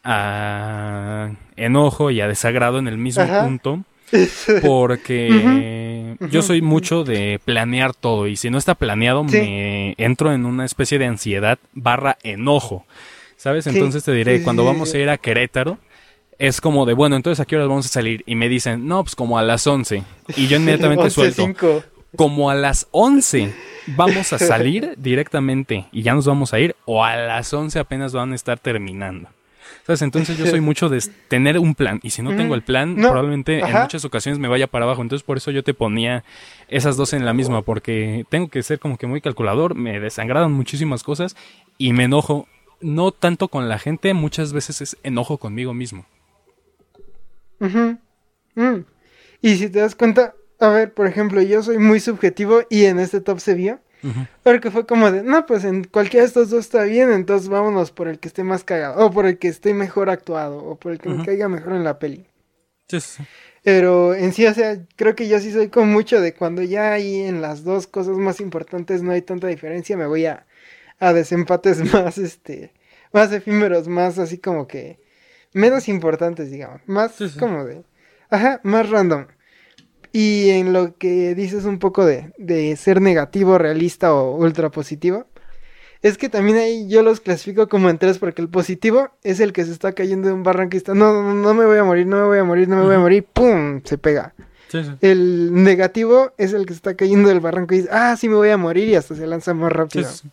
a 0.05 1.31
enojo 1.55 2.11
y 2.11 2.21
a 2.21 2.27
desagrado 2.27 2.79
en 2.79 2.87
el 2.87 2.97
mismo 2.97 3.23
Ajá. 3.23 3.43
punto. 3.43 3.83
Porque 4.61 6.15
yo 6.31 6.41
soy 6.41 6.61
mucho 6.61 7.03
de 7.03 7.39
planear 7.43 7.93
todo 7.93 8.27
y 8.27 8.35
si 8.35 8.49
no 8.49 8.57
está 8.57 8.75
planeado 8.75 9.25
Sí. 9.27 9.37
me 9.39 9.95
entro 9.97 10.31
en 10.33 10.45
una 10.45 10.63
especie 10.65 10.99
de 10.99 11.05
ansiedad 11.07 11.57
barra 11.73 12.17
enojo. 12.23 12.85
¿Sabes? 13.35 13.65
Sí. 13.65 13.71
Entonces 13.71 14.03
te 14.03 14.11
diré, 14.13 14.41
cuando 14.43 14.63
vamos 14.63 14.93
a 14.93 14.97
ir 14.97 15.09
a 15.09 15.17
Querétaro, 15.17 15.77
es 16.39 16.61
como 16.61 16.85
de, 16.85 16.93
bueno, 16.93 17.15
entonces 17.15 17.39
a 17.39 17.45
qué 17.45 17.55
horas 17.55 17.67
vamos 17.67 17.85
a 17.85 17.89
salir? 17.89 18.23
Y 18.25 18.35
me 18.35 18.47
dicen, 18.49 18.87
no, 18.87 19.03
pues 19.03 19.15
como 19.15 19.37
a 19.37 19.43
las 19.43 19.65
11. 19.67 20.03
Y 20.35 20.47
yo 20.47 20.57
inmediatamente 20.57 21.09
suelto, 21.09 21.43
11:05. 21.45 21.83
como 22.15 22.49
a 22.49 22.55
las 22.55 22.87
11 22.91 23.53
vamos 23.87 24.33
a 24.33 24.39
salir 24.39 24.95
directamente 24.97 25.85
y 25.91 26.01
ya 26.01 26.13
nos 26.13 26.25
vamos 26.25 26.53
a 26.53 26.59
ir, 26.59 26.75
o 26.85 27.03
a 27.03 27.15
las 27.15 27.53
11 27.53 27.77
apenas 27.79 28.13
van 28.13 28.31
a 28.31 28.35
estar 28.35 28.57
terminando. 28.59 29.29
¿Sabes? 29.85 30.01
Entonces 30.01 30.37
yo 30.37 30.47
soy 30.47 30.61
mucho 30.69 30.89
de 30.89 30.99
tener 31.27 31.59
un 31.59 31.75
plan 31.75 31.99
y 32.01 32.09
si 32.09 32.23
no 32.23 32.35
tengo 32.35 32.55
el 32.55 32.63
plan, 32.63 32.95
No, 32.95 33.09
probablemente 33.09 33.59
en 33.59 33.71
muchas 33.71 34.03
ocasiones 34.03 34.39
me 34.39 34.47
vaya 34.47 34.67
para 34.67 34.85
abajo. 34.85 35.01
Entonces 35.01 35.23
por 35.23 35.37
eso 35.37 35.51
yo 35.51 35.63
te 35.63 35.73
ponía 35.73 36.23
esas 36.67 36.97
dos 36.97 37.13
en 37.13 37.23
la 37.23 37.33
misma, 37.33 37.61
porque 37.61 38.25
tengo 38.29 38.47
que 38.49 38.63
ser 38.63 38.79
como 38.79 38.97
que 38.97 39.05
muy 39.05 39.21
calculador, 39.21 39.75
me 39.75 39.99
desangradan 39.99 40.51
muchísimas 40.51 41.03
cosas 41.03 41.35
y 41.77 41.93
me 41.93 42.05
enojo, 42.05 42.47
no 42.81 43.11
tanto 43.11 43.47
con 43.47 43.69
la 43.69 43.77
gente, 43.77 44.13
muchas 44.13 44.53
veces 44.53 44.81
es 44.81 44.97
enojo 45.03 45.37
conmigo 45.37 45.73
mismo. 45.73 46.05
Mm. 47.59 48.79
Y 49.41 49.55
si 49.55 49.69
te 49.69 49.79
das 49.79 49.93
cuenta, 49.93 50.33
a 50.59 50.69
ver, 50.69 50.93
por 50.93 51.05
ejemplo, 51.05 51.41
yo 51.41 51.61
soy 51.61 51.77
muy 51.77 51.99
subjetivo 51.99 52.61
y 52.69 52.85
en 52.85 52.99
este 52.99 53.21
top 53.21 53.39
se 53.39 53.53
vio. 53.53 53.79
Porque 54.43 54.71
fue 54.71 54.85
como 54.85 55.11
de, 55.11 55.23
no, 55.23 55.45
pues 55.45 55.63
en 55.63 55.83
cualquiera 55.83 56.23
de 56.23 56.27
estos 56.27 56.49
dos 56.49 56.59
está 56.61 56.83
bien, 56.83 57.11
entonces 57.11 57.49
vámonos 57.49 57.91
por 57.91 58.07
el 58.07 58.19
que 58.19 58.27
esté 58.27 58.43
más 58.43 58.63
cagado, 58.63 59.05
o 59.05 59.11
por 59.11 59.25
el 59.25 59.37
que 59.37 59.47
esté 59.47 59.73
mejor 59.73 60.09
actuado, 60.09 60.57
o 60.57 60.75
por 60.75 60.91
el 60.91 60.99
que 60.99 61.09
me 61.09 61.25
caiga 61.25 61.49
mejor 61.49 61.73
en 61.73 61.83
la 61.83 61.99
peli. 61.99 62.27
Sí, 62.87 62.99
sí, 62.99 63.17
sí. 63.17 63.23
Pero 63.63 64.13
en 64.13 64.31
sí, 64.31 64.45
o 64.45 64.53
sea, 64.53 64.77
creo 64.95 65.15
que 65.15 65.27
yo 65.27 65.39
sí 65.39 65.51
soy 65.51 65.69
como 65.69 65.87
mucho 65.87 66.21
de 66.21 66.35
cuando 66.35 66.61
ya 66.61 66.93
ahí 66.93 67.21
en 67.21 67.41
las 67.41 67.63
dos 67.63 67.87
cosas 67.87 68.15
más 68.15 68.39
importantes 68.39 69.01
no 69.01 69.11
hay 69.11 69.23
tanta 69.23 69.47
diferencia, 69.47 69.97
me 69.97 70.05
voy 70.05 70.27
a, 70.27 70.45
a 70.99 71.13
desempates 71.13 71.79
más, 71.93 72.19
este, 72.19 72.73
más 73.11 73.31
efímeros, 73.31 73.87
más 73.87 74.19
así 74.19 74.37
como 74.37 74.67
que, 74.67 74.99
menos 75.53 75.87
importantes, 75.87 76.51
digamos, 76.51 76.81
más 76.85 77.15
sí. 77.15 77.29
como 77.39 77.65
de, 77.65 77.83
ajá, 78.29 78.59
más 78.63 78.87
random. 78.89 79.25
Y 80.17 80.49
en 80.51 80.71
lo 80.71 80.95
que 80.97 81.35
dices 81.35 81.65
un 81.65 81.77
poco 81.77 82.05
de, 82.05 82.31
de 82.37 82.73
ser 82.77 83.01
negativo, 83.01 83.57
realista 83.57 84.13
o 84.13 84.33
ultra 84.37 84.69
positivo, 84.69 85.25
es 86.01 86.17
que 86.17 86.29
también 86.29 86.57
ahí 86.57 86.87
yo 86.87 87.03
los 87.03 87.19
clasifico 87.19 87.67
como 87.67 87.89
en 87.89 87.97
tres, 87.97 88.17
porque 88.17 88.41
el 88.41 88.47
positivo 88.47 89.09
es 89.23 89.41
el 89.41 89.51
que 89.51 89.65
se 89.65 89.73
está 89.73 89.91
cayendo 89.91 90.29
de 90.29 90.33
un 90.33 90.43
barranco 90.43 90.75
y 90.75 90.77
está, 90.77 90.93
no, 90.93 91.21
no, 91.21 91.33
no 91.33 91.53
me 91.53 91.65
voy 91.65 91.77
a 91.79 91.83
morir, 91.83 92.07
no 92.07 92.15
me 92.21 92.23
voy 92.27 92.37
a 92.37 92.45
morir, 92.45 92.69
no 92.69 92.77
me 92.77 92.85
voy 92.85 92.95
a 92.95 92.99
morir, 92.99 93.25
¡pum! 93.25 93.81
Se 93.83 93.97
pega. 93.97 94.33
Sí, 94.69 94.85
sí. 94.85 94.91
El 95.01 95.51
negativo 95.63 96.31
es 96.37 96.53
el 96.53 96.65
que 96.65 96.71
se 96.71 96.77
está 96.77 96.95
cayendo 96.95 97.27
del 97.27 97.41
barranco 97.41 97.73
y 97.73 97.79
dice, 97.79 97.89
ah, 97.91 98.15
sí 98.17 98.29
me 98.29 98.35
voy 98.35 98.51
a 98.51 98.57
morir 98.57 98.87
y 98.87 98.95
hasta 98.95 99.15
se 99.15 99.27
lanza 99.27 99.53
más 99.53 99.69
rápido. 99.71 100.09
sí. 100.09 100.29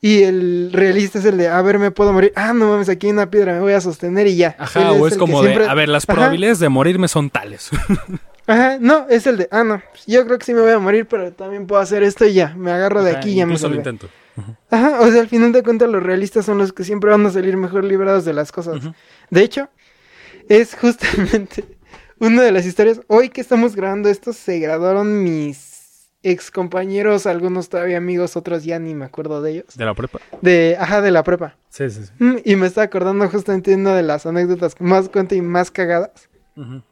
Y 0.00 0.22
el 0.22 0.70
realista 0.72 1.18
es 1.18 1.24
el 1.24 1.38
de, 1.38 1.48
a 1.48 1.60
ver, 1.62 1.78
me 1.80 1.90
puedo 1.90 2.12
morir, 2.12 2.32
ah, 2.36 2.52
no 2.52 2.68
mames, 2.68 2.88
aquí 2.90 3.06
hay 3.08 3.14
una 3.14 3.30
piedra, 3.30 3.54
me 3.54 3.60
voy 3.60 3.72
a 3.72 3.80
sostener 3.80 4.26
y 4.28 4.36
ya. 4.36 4.54
Ajá, 4.60 4.90
Él 4.92 5.00
o 5.00 5.08
es 5.08 5.16
como 5.16 5.42
de, 5.42 5.48
siempre- 5.48 5.66
a 5.68 5.74
ver, 5.74 5.88
las 5.88 6.04
Ajá. 6.04 6.12
probabilidades 6.14 6.58
de 6.60 6.68
morirme 6.68 7.08
son 7.08 7.30
tales. 7.30 7.70
Ajá, 8.46 8.78
no, 8.78 9.06
es 9.08 9.26
el 9.26 9.38
de, 9.38 9.48
ah, 9.50 9.64
no, 9.64 9.82
yo 10.06 10.24
creo 10.26 10.38
que 10.38 10.44
sí 10.44 10.52
me 10.54 10.60
voy 10.60 10.70
a 10.72 10.78
morir, 10.78 11.06
pero 11.06 11.32
también 11.32 11.66
puedo 11.66 11.80
hacer 11.80 12.02
esto 12.02 12.26
y 12.26 12.34
ya, 12.34 12.54
me 12.56 12.70
agarro 12.72 13.02
de 13.02 13.16
aquí 13.16 13.30
y 13.30 13.34
ya 13.36 13.46
me 13.46 13.56
salvé. 13.56 13.76
intento. 13.76 14.08
Ajá, 14.70 15.00
o 15.00 15.10
sea, 15.10 15.20
al 15.22 15.28
final 15.28 15.52
de 15.52 15.62
cuentas 15.62 15.88
los 15.88 16.02
realistas 16.02 16.44
son 16.44 16.58
los 16.58 16.72
que 16.72 16.84
siempre 16.84 17.10
van 17.10 17.24
a 17.24 17.30
salir 17.30 17.56
mejor 17.56 17.84
librados 17.84 18.24
de 18.24 18.32
las 18.34 18.50
cosas. 18.52 18.82
De 19.30 19.42
hecho, 19.42 19.68
es 20.48 20.74
justamente 20.74 21.64
una 22.18 22.42
de 22.42 22.52
las 22.52 22.66
historias. 22.66 23.00
Hoy 23.06 23.28
que 23.30 23.40
estamos 23.40 23.76
grabando 23.76 24.08
esto, 24.08 24.32
se 24.32 24.58
graduaron 24.58 25.22
mis 25.22 26.10
ex 26.22 26.50
compañeros, 26.50 27.26
algunos 27.26 27.68
todavía 27.68 27.98
amigos, 27.98 28.36
otros 28.36 28.64
ya 28.64 28.78
ni 28.78 28.94
me 28.94 29.04
acuerdo 29.04 29.40
de 29.40 29.52
ellos. 29.52 29.66
De 29.76 29.84
la 29.84 29.94
prepa. 29.94 30.18
De, 30.42 30.76
ajá, 30.80 31.00
de 31.00 31.10
la 31.12 31.22
prepa. 31.22 31.56
Sí, 31.68 31.88
sí, 31.90 32.04
sí. 32.04 32.12
Mm, 32.18 32.36
Y 32.44 32.56
me 32.56 32.66
está 32.66 32.82
acordando 32.82 33.28
justamente 33.28 33.70
de 33.70 33.76
una 33.76 33.94
de 33.94 34.02
las 34.02 34.26
anécdotas 34.26 34.74
que 34.74 34.84
más 34.84 35.08
cuento 35.08 35.34
y 35.34 35.42
más 35.42 35.70
cagadas. 35.70 36.28
Ujú. 36.56 36.82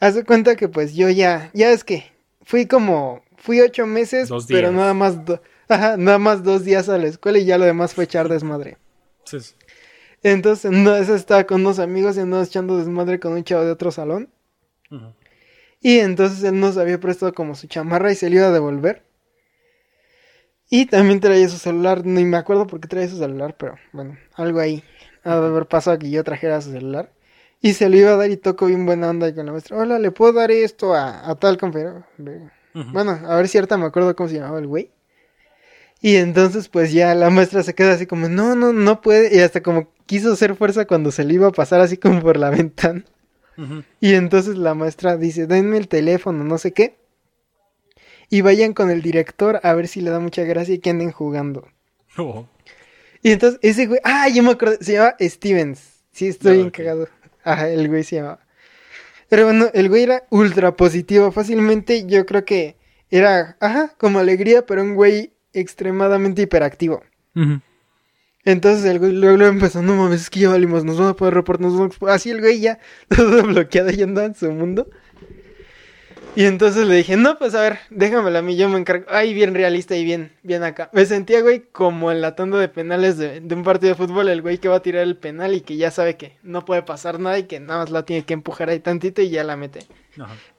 Haz 0.00 0.14
de 0.14 0.24
cuenta 0.24 0.56
que 0.56 0.68
pues 0.68 0.94
yo 0.94 1.08
ya, 1.10 1.50
ya 1.54 1.70
es 1.70 1.84
que 1.84 2.04
fui 2.42 2.66
como, 2.66 3.22
fui 3.36 3.60
ocho 3.60 3.86
meses, 3.86 4.28
Dos 4.28 4.46
pero 4.48 4.70
nada 4.70 4.94
más, 4.94 5.24
do- 5.24 5.40
ajá, 5.68 5.96
nada 5.96 6.18
más 6.18 6.42
dos 6.42 6.64
días 6.64 6.88
a 6.88 6.98
la 6.98 7.06
escuela 7.06 7.38
y 7.38 7.44
ya 7.44 7.58
lo 7.58 7.64
demás 7.64 7.94
fue 7.94 8.04
echar 8.04 8.28
desmadre. 8.28 8.76
Sí. 9.24 9.38
Entonces, 10.22 10.70
no, 10.70 10.96
eso 10.96 11.14
estaba 11.14 11.44
con 11.44 11.60
unos 11.60 11.78
amigos 11.78 12.16
y 12.16 12.20
andamos 12.20 12.48
echando 12.48 12.78
desmadre 12.78 13.20
con 13.20 13.32
un 13.32 13.44
chavo 13.44 13.64
de 13.64 13.70
otro 13.70 13.90
salón. 13.90 14.28
Y 15.80 15.98
entonces 15.98 16.42
él 16.44 16.58
nos 16.58 16.78
había 16.78 16.98
prestado 16.98 17.32
como 17.34 17.54
su 17.54 17.66
chamarra 17.66 18.10
y 18.10 18.16
se 18.16 18.28
le 18.30 18.36
iba 18.36 18.46
a 18.48 18.52
devolver. 18.52 19.02
Y 20.68 20.86
también 20.86 21.20
traía 21.20 21.48
su 21.48 21.58
celular, 21.58 22.04
ni 22.04 22.24
me 22.24 22.36
acuerdo 22.36 22.66
por 22.66 22.80
qué 22.80 22.88
traía 22.88 23.08
su 23.08 23.18
celular, 23.18 23.56
pero 23.56 23.76
bueno, 23.92 24.18
algo 24.34 24.58
ahí. 24.58 24.82
Ha 25.22 25.38
de 25.40 25.46
haber 25.46 25.66
pasado 25.66 25.98
que 25.98 26.10
yo 26.10 26.24
trajera 26.24 26.60
su 26.60 26.72
celular. 26.72 27.12
Y 27.66 27.74
se 27.74 27.88
lo 27.88 27.96
iba 27.96 28.12
a 28.12 28.16
dar 28.16 28.30
y 28.30 28.36
tocó 28.36 28.66
bien 28.66 28.86
buena 28.86 29.10
onda 29.10 29.26
y 29.26 29.34
con 29.34 29.44
la 29.44 29.50
maestra. 29.50 29.76
Hola, 29.76 29.98
¿le 29.98 30.12
puedo 30.12 30.32
dar 30.34 30.52
esto 30.52 30.94
a, 30.94 31.28
a 31.28 31.34
tal 31.34 31.58
compañero? 31.58 32.04
Bueno, 32.72 33.18
a 33.26 33.34
ver 33.34 33.48
si 33.48 33.58
ahorita 33.58 33.76
me 33.76 33.86
acuerdo 33.86 34.14
cómo 34.14 34.28
se 34.28 34.36
llamaba 34.36 34.60
el 34.60 34.68
güey. 34.68 34.92
Y 36.00 36.14
entonces 36.14 36.68
pues 36.68 36.92
ya 36.92 37.12
la 37.16 37.28
maestra 37.28 37.64
se 37.64 37.74
queda 37.74 37.94
así 37.94 38.06
como, 38.06 38.28
no, 38.28 38.54
no, 38.54 38.72
no 38.72 39.00
puede. 39.00 39.36
Y 39.36 39.40
hasta 39.40 39.64
como 39.64 39.88
quiso 40.06 40.34
hacer 40.34 40.54
fuerza 40.54 40.86
cuando 40.86 41.10
se 41.10 41.24
le 41.24 41.34
iba 41.34 41.48
a 41.48 41.50
pasar 41.50 41.80
así 41.80 41.96
como 41.96 42.22
por 42.22 42.36
la 42.36 42.50
ventana. 42.56 43.04
Y 44.00 44.14
entonces 44.14 44.56
la 44.56 44.74
maestra 44.74 45.16
dice, 45.16 45.48
denme 45.48 45.76
el 45.76 45.88
teléfono, 45.88 46.44
no 46.44 46.58
sé 46.58 46.72
qué. 46.72 46.96
Y 48.30 48.42
vayan 48.42 48.74
con 48.74 48.90
el 48.90 49.02
director 49.02 49.58
a 49.64 49.74
ver 49.74 49.88
si 49.88 50.02
le 50.02 50.10
da 50.10 50.20
mucha 50.20 50.44
gracia 50.44 50.72
y 50.72 50.78
que 50.78 50.90
anden 50.90 51.10
jugando. 51.10 51.66
Oh. 52.16 52.46
Y 53.22 53.32
entonces 53.32 53.58
ese 53.60 53.86
güey, 53.86 53.98
ah, 54.04 54.28
yo 54.28 54.44
me 54.44 54.52
acuerdo, 54.52 54.76
se 54.80 54.92
llama 54.92 55.16
Stevens. 55.20 55.96
Sí, 56.16 56.28
estoy 56.28 56.56
bien 56.56 56.70
cagado. 56.70 57.08
Ajá, 57.46 57.68
el 57.70 57.88
güey 57.88 58.02
se 58.02 58.16
llama. 58.16 58.40
Pero 59.28 59.44
bueno, 59.44 59.70
el 59.72 59.88
güey 59.88 60.02
era 60.02 60.24
ultra 60.30 60.74
positivo. 60.74 61.30
Fácilmente 61.30 62.04
yo 62.06 62.26
creo 62.26 62.44
que 62.44 62.76
era, 63.08 63.56
ajá, 63.60 63.94
como 63.98 64.18
alegría, 64.18 64.66
pero 64.66 64.82
un 64.82 64.96
güey 64.96 65.32
extremadamente 65.52 66.42
hiperactivo. 66.42 67.02
Entonces 68.44 68.84
el 68.84 68.98
güey 68.98 69.12
luego, 69.12 69.44
empezó, 69.44 69.80
no 69.80 69.94
mames, 69.94 70.22
es 70.22 70.30
que 70.30 70.40
ya 70.40 70.48
valimos, 70.48 70.84
nos 70.84 70.96
vamos 70.98 71.12
a 71.12 71.16
poder 71.16 71.34
reportar, 71.34 71.70
Así 72.08 72.30
el 72.30 72.40
güey 72.40 72.60
ya, 72.60 72.80
todo 73.08 73.44
bloqueado 73.44 73.90
y 73.90 74.02
andaba 74.02 74.26
en 74.26 74.34
su 74.34 74.50
mundo. 74.50 74.90
Y 76.36 76.44
entonces 76.44 76.86
le 76.86 76.96
dije, 76.96 77.16
no, 77.16 77.38
pues 77.38 77.54
a 77.54 77.62
ver, 77.62 77.78
déjamelo 77.88 78.38
a 78.38 78.42
mí, 78.42 78.56
yo 78.56 78.68
me 78.68 78.78
encargo. 78.78 79.06
Ay, 79.08 79.32
bien 79.32 79.54
realista 79.54 79.96
y 79.96 80.04
bien, 80.04 80.32
bien 80.42 80.62
acá. 80.64 80.90
Me 80.92 81.06
sentía, 81.06 81.40
güey, 81.40 81.62
como 81.72 82.12
en 82.12 82.20
la 82.20 82.36
tanda 82.36 82.58
de 82.58 82.68
penales 82.68 83.16
de, 83.16 83.42
un 83.50 83.62
partido 83.62 83.94
de 83.94 83.94
fútbol, 83.94 84.28
el 84.28 84.42
güey 84.42 84.58
que 84.58 84.68
va 84.68 84.76
a 84.76 84.82
tirar 84.82 85.02
el 85.02 85.16
penal 85.16 85.54
y 85.54 85.62
que 85.62 85.78
ya 85.78 85.90
sabe 85.90 86.18
que 86.18 86.36
no 86.42 86.66
puede 86.66 86.82
pasar 86.82 87.18
nada 87.20 87.38
y 87.38 87.44
que 87.44 87.58
nada 87.58 87.80
más 87.80 87.90
la 87.90 88.04
tiene 88.04 88.26
que 88.26 88.34
empujar 88.34 88.68
ahí 88.68 88.80
tantito 88.80 89.22
y 89.22 89.30
ya 89.30 89.44
la 89.44 89.56
mete. 89.56 89.86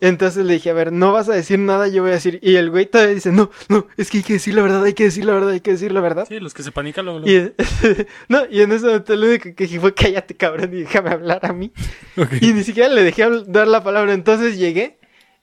Entonces 0.02 0.46
le 0.46 0.54
dije, 0.54 0.72
a 0.72 0.74
ver, 0.74 0.92
no 0.92 1.12
vas 1.12 1.30
a 1.30 1.34
decir 1.34 1.60
nada, 1.60 1.88
yo 1.88 2.02
voy 2.02 2.12
a 2.12 2.16
decir. 2.16 2.40
Y 2.42 2.56
el 2.56 2.72
güey 2.72 2.88
todavía 2.88 3.13
dice, 3.13 3.32
no, 3.32 3.52
no, 3.70 3.88
es 3.98 4.10
que 4.10 4.18
hay 4.18 4.24
que 4.24 4.34
decir 4.34 4.56
la 4.56 4.63
verdad, 4.63 4.84
hay 4.84 4.94
que 4.94 5.04
decir 5.04 5.26
la 5.26 5.34
verdad, 5.34 5.52
hay 5.52 5.62
que 5.62 5.72
decir 5.72 5.92
la 5.92 6.02
verdad. 6.02 6.26
Sí, 6.28 6.40
los 6.40 6.56
que 6.56 6.63
se 6.63 6.72
panican 6.72 7.06
luego. 7.06 7.22
Y, 7.28 7.54
no, 8.30 8.48
y 8.50 8.62
en 8.62 8.72
ese 8.72 8.88
momento 8.88 9.16
lo 9.16 9.28
único 9.28 9.44
que 9.56 9.63
dije 9.63 9.80
fue, 9.80 9.94
cállate, 9.94 10.36
cabrón, 10.36 10.74
y 10.74 10.82
déjame 10.82 11.12
hablar 11.12 11.46
a 11.46 11.54
mí. 11.54 11.72
Y 12.42 12.54
ni 12.54 12.63
siquiera 12.63 12.90
le 12.90 13.04
dejé 13.04 13.28
dar 13.46 13.68
la 13.68 13.84
palabra. 13.84 14.13
Entonces 14.13 14.58
llegué 14.58 14.98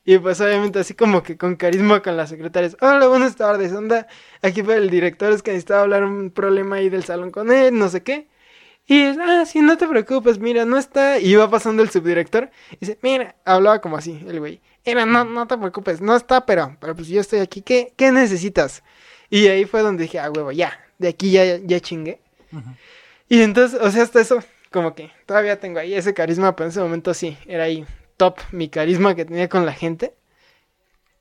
y 0.05 0.19
pues 0.19 0.41
obviamente 0.41 0.79
así 0.79 0.95
como 0.95 1.23
que 1.23 1.37
con 1.37 1.57
carisma 1.57 2.03
con 2.03 2.17
las 2.17 2.29
secretarias. 2.29 2.77
Hola, 2.81 3.09
buenas 3.09 3.37
tardes, 3.37 3.73
onda. 3.73 4.07
Aquí 4.43 4.63
fue 4.63 4.77
el 4.77 4.91
director, 4.91 5.33
es 5.33 5.43
que 5.43 5.53
necesitaba 5.53 5.83
hablar 5.83 6.05
un 6.05 6.31
problema 6.31 6.77
ahí 6.77 6.91
del 6.91 7.05
salón 7.05 7.31
con 7.31 7.51
él, 7.51 7.79
no 7.79 7.89
sé 7.89 8.03
qué. 8.03 8.29
Y 8.87 9.01
es, 9.01 9.17
ah, 9.19 9.45
sí, 9.47 9.61
no 9.61 9.79
te 9.79 9.89
preocupes, 9.89 10.39
mira, 10.39 10.67
no 10.67 10.77
está. 10.77 11.19
Y 11.19 11.31
iba 11.33 11.49
pasando 11.49 11.83
el 11.83 11.89
subdirector. 11.89 12.51
Y 12.73 12.77
dice, 12.81 12.99
mira, 13.01 13.35
hablaba 13.47 13.81
como 13.81 13.97
así, 13.97 14.23
el 14.29 14.41
güey. 14.41 14.61
Mira, 14.85 15.07
no, 15.07 15.25
no 15.25 15.47
te 15.47 15.57
preocupes, 15.57 16.03
no 16.03 16.15
está, 16.15 16.45
pero, 16.45 16.77
pero 16.81 16.95
pues 16.95 17.09
yo 17.09 17.21
estoy 17.21 17.41
aquí, 17.41 17.63
¿qué, 17.63 17.95
qué 17.97 18.13
necesitas? 18.13 18.83
Y 19.31 19.47
ahí 19.47 19.65
fue 19.65 19.81
donde 19.81 20.03
dije, 20.03 20.19
ah, 20.19 20.31
huevo, 20.31 20.53
ya, 20.53 20.79
de 20.99 21.09
aquí 21.09 21.31
ya, 21.31 21.57
ya 21.57 21.81
chingué. 21.81 22.21
Y 23.29 23.41
entonces, 23.41 23.81
o 23.81 23.91
sea, 23.91 24.03
hasta 24.03 24.21
eso, 24.21 24.41
como 24.71 24.95
que 24.95 25.11
todavía 25.25 25.59
tengo 25.59 25.79
ahí 25.79 25.95
ese 25.95 26.13
carisma, 26.13 26.55
pero 26.55 26.67
en 26.67 26.71
ese 26.73 26.81
momento 26.81 27.15
sí, 27.15 27.39
era 27.47 27.65
ahí 27.65 27.87
top 28.17 28.39
mi 28.53 28.69
carisma 28.69 29.15
que 29.15 29.25
tenía 29.25 29.49
con 29.49 29.67
la 29.67 29.73
gente. 29.73 30.15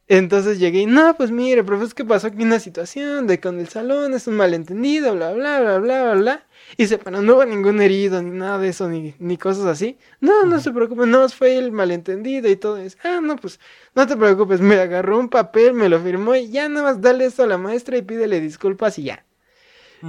Entonces 0.10 0.60
llegué 0.60 0.82
y, 0.82 0.86
no, 0.86 1.15
pues 1.15 1.32
mire, 1.32 1.63
profesor, 1.63 1.88
es 1.88 1.93
que 1.93 2.03
pasó 2.03 2.27
aquí 2.27 2.43
una 2.43 2.60
situación 2.60 3.25
de 3.25 3.39
con 3.39 3.60
el 3.60 3.69
salón, 3.69 4.13
es 4.13 4.27
un 4.27 4.36
malentendido, 4.36 5.15
bla, 5.15 5.32
bla, 5.32 5.62
bla, 5.62 5.79
bla, 5.79 6.03
bla, 6.03 6.13
bla. 6.15 6.47
Y 6.77 6.84
dice, 6.84 6.97
pero 6.97 7.21
no 7.21 7.36
hubo 7.36 7.45
ningún 7.45 7.82
herido, 7.82 8.21
ni 8.21 8.38
nada 8.38 8.60
de 8.60 8.67
eso, 8.67 8.89
ni, 8.89 9.15
ni 9.19 9.38
cosas 9.38 9.65
así. 9.65 9.97
No, 10.19 10.43
no 10.43 10.60
se 10.60 10.71
preocupe, 10.71 11.06
no, 11.06 11.27
fue 11.29 11.58
el 11.58 11.71
malentendido 11.71 12.49
y 12.49 12.58
todo 12.58 12.77
eso. 12.77 12.97
Ah, 13.03 13.21
no, 13.23 13.38
pues, 13.38 13.62
no 13.95 14.06
te 14.06 14.17
preocupes, 14.17 14.60
me 14.60 14.75
agarró 14.75 15.19
un 15.19 15.29
papel, 15.29 15.73
me 15.73 15.88
lo 15.88 15.99
firmó 16.01 16.36
y 16.36 16.49
ya 16.49 16.67
nada 16.67 16.91
más 16.91 17.01
dale 17.01 17.25
esto 17.25 17.43
a 17.43 17.47
la 17.47 17.58
maestra 17.58 17.97
y 17.97 18.01
pídele 18.01 18.41
disculpas 18.41 18.99
y 18.99 19.03
ya. 19.03 19.25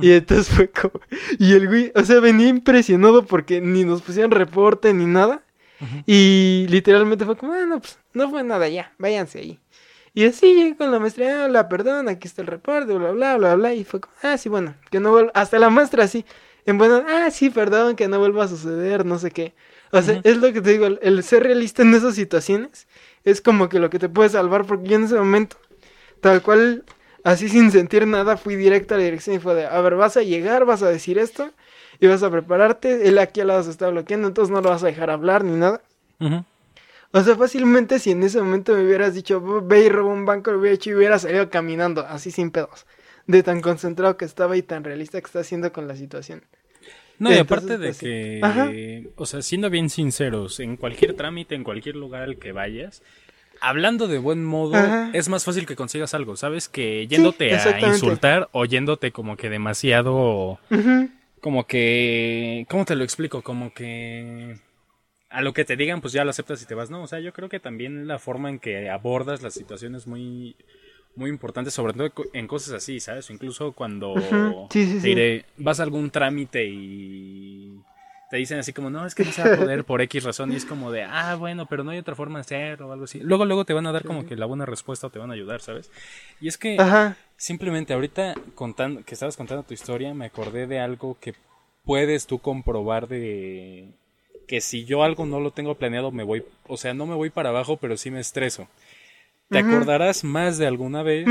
Y 0.02 0.10
entonces 0.10 0.48
fue 0.48 0.68
como, 0.70 1.00
y 1.38 1.52
el 1.54 1.68
güey, 1.68 1.92
o 1.94 2.02
sea, 2.02 2.18
venía 2.18 2.48
impresionado 2.48 3.24
porque 3.24 3.60
ni 3.60 3.84
nos 3.84 4.02
pusieron 4.02 4.32
reporte 4.32 4.92
ni 4.92 5.06
nada. 5.06 5.44
Y 6.06 6.66
literalmente 6.68 7.24
fue 7.24 7.36
como, 7.36 7.52
ah, 7.52 7.66
no, 7.66 7.80
pues 7.80 7.98
no 8.12 8.30
fue 8.30 8.42
nada, 8.42 8.68
ya, 8.68 8.92
váyanse 8.98 9.40
ahí. 9.40 9.60
Y 10.14 10.24
así 10.24 10.54
llegué 10.54 10.76
con 10.76 10.92
la 10.92 11.00
maestra, 11.00 11.44
ah, 11.44 11.48
la 11.48 11.68
perdón, 11.68 12.08
aquí 12.08 12.28
está 12.28 12.42
el 12.42 12.48
reporte, 12.48 12.92
bla, 12.94 13.10
bla, 13.10 13.36
bla, 13.36 13.54
bla. 13.56 13.74
Y 13.74 13.84
fue 13.84 14.00
como, 14.00 14.14
ah, 14.22 14.38
sí, 14.38 14.48
bueno, 14.48 14.74
que 14.90 15.00
no 15.00 15.10
vuelva, 15.10 15.32
hasta 15.34 15.58
la 15.58 15.70
maestra 15.70 16.04
así, 16.04 16.24
en 16.66 16.78
bueno, 16.78 17.04
ah, 17.08 17.30
sí, 17.30 17.50
perdón, 17.50 17.96
que 17.96 18.08
no 18.08 18.18
vuelva 18.18 18.44
a 18.44 18.48
suceder, 18.48 19.04
no 19.04 19.18
sé 19.18 19.30
qué. 19.30 19.54
O 19.90 20.02
sea, 20.02 20.20
es 20.24 20.38
lo 20.38 20.52
que 20.52 20.60
te 20.60 20.70
digo, 20.70 20.86
el, 20.86 21.22
ser 21.22 21.44
realista 21.44 21.82
en 21.82 21.94
esas 21.94 22.14
situaciones 22.16 22.88
es 23.24 23.40
como 23.40 23.68
que 23.68 23.78
lo 23.78 23.90
que 23.90 23.98
te 23.98 24.08
puede 24.08 24.28
salvar, 24.28 24.66
porque 24.66 24.88
yo 24.88 24.96
en 24.96 25.04
ese 25.04 25.14
momento, 25.16 25.56
tal 26.20 26.42
cual, 26.42 26.84
así 27.22 27.48
sin 27.48 27.70
sentir 27.70 28.06
nada, 28.06 28.36
fui 28.36 28.56
directo 28.56 28.94
a 28.94 28.98
la 28.98 29.04
dirección 29.04 29.36
y 29.36 29.38
fue 29.38 29.54
de, 29.54 29.66
a 29.66 29.80
ver, 29.80 29.94
vas 29.94 30.16
a 30.16 30.22
llegar, 30.22 30.64
vas 30.64 30.82
a 30.82 30.88
decir 30.88 31.18
esto, 31.18 31.50
y 32.04 32.08
vas 32.08 32.22
a 32.22 32.30
prepararte, 32.30 33.08
él 33.08 33.18
aquí 33.18 33.40
al 33.40 33.48
lado 33.48 33.62
se 33.62 33.70
está 33.70 33.88
bloqueando, 33.88 34.28
entonces 34.28 34.52
no 34.52 34.60
lo 34.60 34.70
vas 34.70 34.82
a 34.82 34.86
dejar 34.86 35.10
hablar 35.10 35.44
ni 35.44 35.56
nada. 35.56 35.80
O 37.10 37.22
sea, 37.22 37.36
fácilmente 37.36 37.98
si 37.98 38.10
en 38.10 38.22
ese 38.22 38.40
momento 38.40 38.74
me 38.74 38.84
hubieras 38.84 39.14
dicho, 39.14 39.40
ve 39.62 39.84
y 39.84 39.88
roba 39.88 40.12
un 40.12 40.24
banco, 40.24 40.50
lo 40.50 40.58
hubiera 40.58 40.74
hecho 40.74 40.90
y 40.90 40.94
hubiera 40.94 41.18
salido 41.18 41.48
caminando, 41.48 42.02
así 42.06 42.30
sin 42.30 42.50
pedos. 42.50 42.86
De 43.26 43.42
tan 43.42 43.60
concentrado 43.60 44.16
que 44.16 44.24
estaba 44.24 44.56
y 44.56 44.62
tan 44.62 44.84
realista 44.84 45.20
que 45.20 45.26
está 45.26 45.40
haciendo 45.40 45.72
con 45.72 45.88
la 45.88 45.96
situación. 45.96 46.42
No, 47.18 47.32
y 47.32 47.38
aparte 47.38 47.78
de 47.78 47.88
pues, 47.88 47.98
que, 47.98 49.08
o 49.16 49.26
sea, 49.26 49.40
siendo 49.42 49.70
bien 49.70 49.88
sinceros, 49.88 50.58
en 50.60 50.76
cualquier 50.76 51.14
trámite, 51.14 51.54
en 51.54 51.62
cualquier 51.62 51.96
lugar 51.96 52.22
al 52.22 52.36
que 52.36 52.52
vayas, 52.52 53.02
hablando 53.60 54.08
de 54.08 54.18
buen 54.18 54.44
modo, 54.44 54.74
es 55.12 55.28
más 55.28 55.44
fácil 55.44 55.64
que 55.64 55.76
consigas 55.76 56.12
algo, 56.12 56.36
¿sabes? 56.36 56.68
Que 56.68 57.06
yéndote 57.06 57.54
a 57.54 57.80
insultar 57.80 58.48
o 58.52 58.64
yéndote 58.64 59.12
como 59.12 59.36
que 59.36 59.48
demasiado 59.48 60.58
como 61.44 61.66
que, 61.66 62.66
¿cómo 62.70 62.86
te 62.86 62.96
lo 62.96 63.04
explico? 63.04 63.42
Como 63.42 63.74
que 63.74 64.56
a 65.28 65.42
lo 65.42 65.52
que 65.52 65.66
te 65.66 65.76
digan, 65.76 66.00
pues 66.00 66.14
ya 66.14 66.24
lo 66.24 66.30
aceptas 66.30 66.62
y 66.62 66.66
te 66.66 66.74
vas, 66.74 66.88
¿no? 66.88 67.02
O 67.02 67.06
sea, 67.06 67.20
yo 67.20 67.34
creo 67.34 67.50
que 67.50 67.60
también 67.60 68.08
la 68.08 68.18
forma 68.18 68.48
en 68.48 68.58
que 68.58 68.88
abordas 68.88 69.42
las 69.42 69.52
situaciones 69.52 70.06
muy, 70.06 70.56
muy 71.16 71.28
importante, 71.28 71.70
sobre 71.70 71.92
todo 71.92 72.10
en 72.32 72.46
cosas 72.46 72.72
así, 72.72 72.98
¿sabes? 72.98 73.28
Incluso 73.28 73.72
cuando 73.72 74.14
vas 75.58 75.80
a 75.80 75.82
algún 75.82 76.08
trámite 76.08 76.64
y 76.64 77.78
te 78.34 78.38
dicen 78.38 78.58
así 78.58 78.72
como, 78.72 78.90
no, 78.90 79.06
es 79.06 79.14
que 79.14 79.24
no 79.24 79.30
se 79.30 79.44
va 79.44 79.54
a 79.54 79.56
poder 79.56 79.84
por 79.84 80.02
X 80.02 80.24
razón, 80.24 80.50
y 80.50 80.56
es 80.56 80.64
como 80.64 80.90
de, 80.90 81.04
ah, 81.04 81.36
bueno, 81.36 81.66
pero 81.66 81.84
no 81.84 81.92
hay 81.92 81.98
otra 81.98 82.16
forma 82.16 82.40
de 82.40 82.40
hacerlo 82.40 82.88
o 82.88 82.92
algo 82.92 83.04
así. 83.04 83.20
Luego, 83.20 83.44
luego 83.44 83.64
te 83.64 83.74
van 83.74 83.86
a 83.86 83.92
dar 83.92 84.02
como 84.02 84.26
que 84.26 84.34
la 84.34 84.44
buena 84.44 84.66
respuesta 84.66 85.06
o 85.06 85.10
te 85.10 85.20
van 85.20 85.30
a 85.30 85.34
ayudar, 85.34 85.60
¿sabes? 85.60 85.88
Y 86.40 86.48
es 86.48 86.58
que 86.58 86.76
simplemente 87.36 87.94
ahorita 87.94 88.34
contando, 88.56 89.04
que 89.04 89.14
estabas 89.14 89.36
contando 89.36 89.62
tu 89.62 89.72
historia, 89.72 90.12
me 90.14 90.24
acordé 90.24 90.66
de 90.66 90.80
algo 90.80 91.16
que 91.20 91.36
puedes 91.84 92.26
tú 92.26 92.40
comprobar 92.40 93.06
de 93.06 93.90
que 94.48 94.60
si 94.60 94.84
yo 94.84 95.04
algo 95.04 95.26
no 95.26 95.38
lo 95.38 95.52
tengo 95.52 95.76
planeado, 95.76 96.10
me 96.10 96.24
voy, 96.24 96.44
o 96.66 96.76
sea, 96.76 96.92
no 96.92 97.06
me 97.06 97.14
voy 97.14 97.30
para 97.30 97.50
abajo, 97.50 97.76
pero 97.76 97.96
sí 97.96 98.10
me 98.10 98.18
estreso. 98.18 98.66
Te 99.48 99.58
acordarás 99.58 100.24
más 100.24 100.58
de 100.58 100.66
alguna 100.66 101.04
vez 101.04 101.28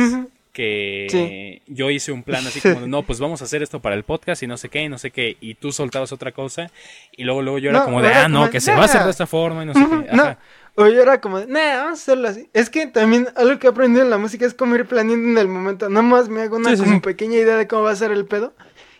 que 0.53 1.61
yo 1.67 1.89
hice 1.89 2.11
un 2.11 2.23
plan 2.23 2.45
así 2.45 2.61
como, 2.61 2.87
no, 2.87 3.03
pues 3.03 3.19
vamos 3.19 3.41
a 3.41 3.45
hacer 3.45 3.63
esto 3.63 3.81
para 3.81 3.95
el 3.95 4.03
podcast 4.03 4.43
y 4.43 4.47
no 4.47 4.55
sé 4.55 4.69
qué, 4.69 4.83
y 4.83 4.89
no 4.89 4.97
sé 4.97 5.11
qué, 5.11 5.35
y 5.41 5.55
tú 5.55 5.71
soltabas 5.71 6.11
otra 6.13 6.31
cosa, 6.31 6.71
y 7.11 7.23
luego, 7.23 7.41
luego 7.41 7.57
yo 7.57 7.71
era 7.71 7.83
como 7.83 8.01
de, 8.01 8.13
ah, 8.13 8.29
no, 8.29 8.49
que 8.49 8.61
se 8.61 8.71
va 8.71 8.83
a 8.83 8.85
hacer 8.85 9.03
de 9.03 9.11
esta 9.11 9.27
forma 9.27 9.63
y 9.63 9.65
no 9.65 9.73
sé 9.73 9.79
qué. 9.79 10.15
No. 10.15 10.37
O 10.75 10.87
yo 10.87 11.01
era 11.01 11.21
como, 11.21 11.39
nah, 11.39 11.77
vamos 11.77 11.99
a 11.99 12.01
hacerlo 12.01 12.27
así. 12.27 12.49
Es 12.51 12.69
que 12.69 12.87
también 12.87 13.27
algo 13.35 13.59
que 13.59 13.67
he 13.67 13.69
aprendido 13.69 14.03
en 14.03 14.09
la 14.09 14.17
música 14.17 14.45
es 14.45 14.55
como 14.55 14.75
ir 14.75 14.87
planeando 14.87 15.29
en 15.29 15.37
el 15.37 15.47
momento. 15.47 15.87
Nada 15.87 16.01
más 16.01 16.29
me 16.29 16.41
hago 16.41 16.55
una 16.55 16.75
como 16.75 16.99
pequeña 16.99 17.37
idea 17.37 17.57
de 17.57 17.67
cómo 17.67 17.83
va 17.83 17.91
a 17.91 17.95
ser 17.95 18.11
el 18.11 18.25
pedo. 18.25 18.53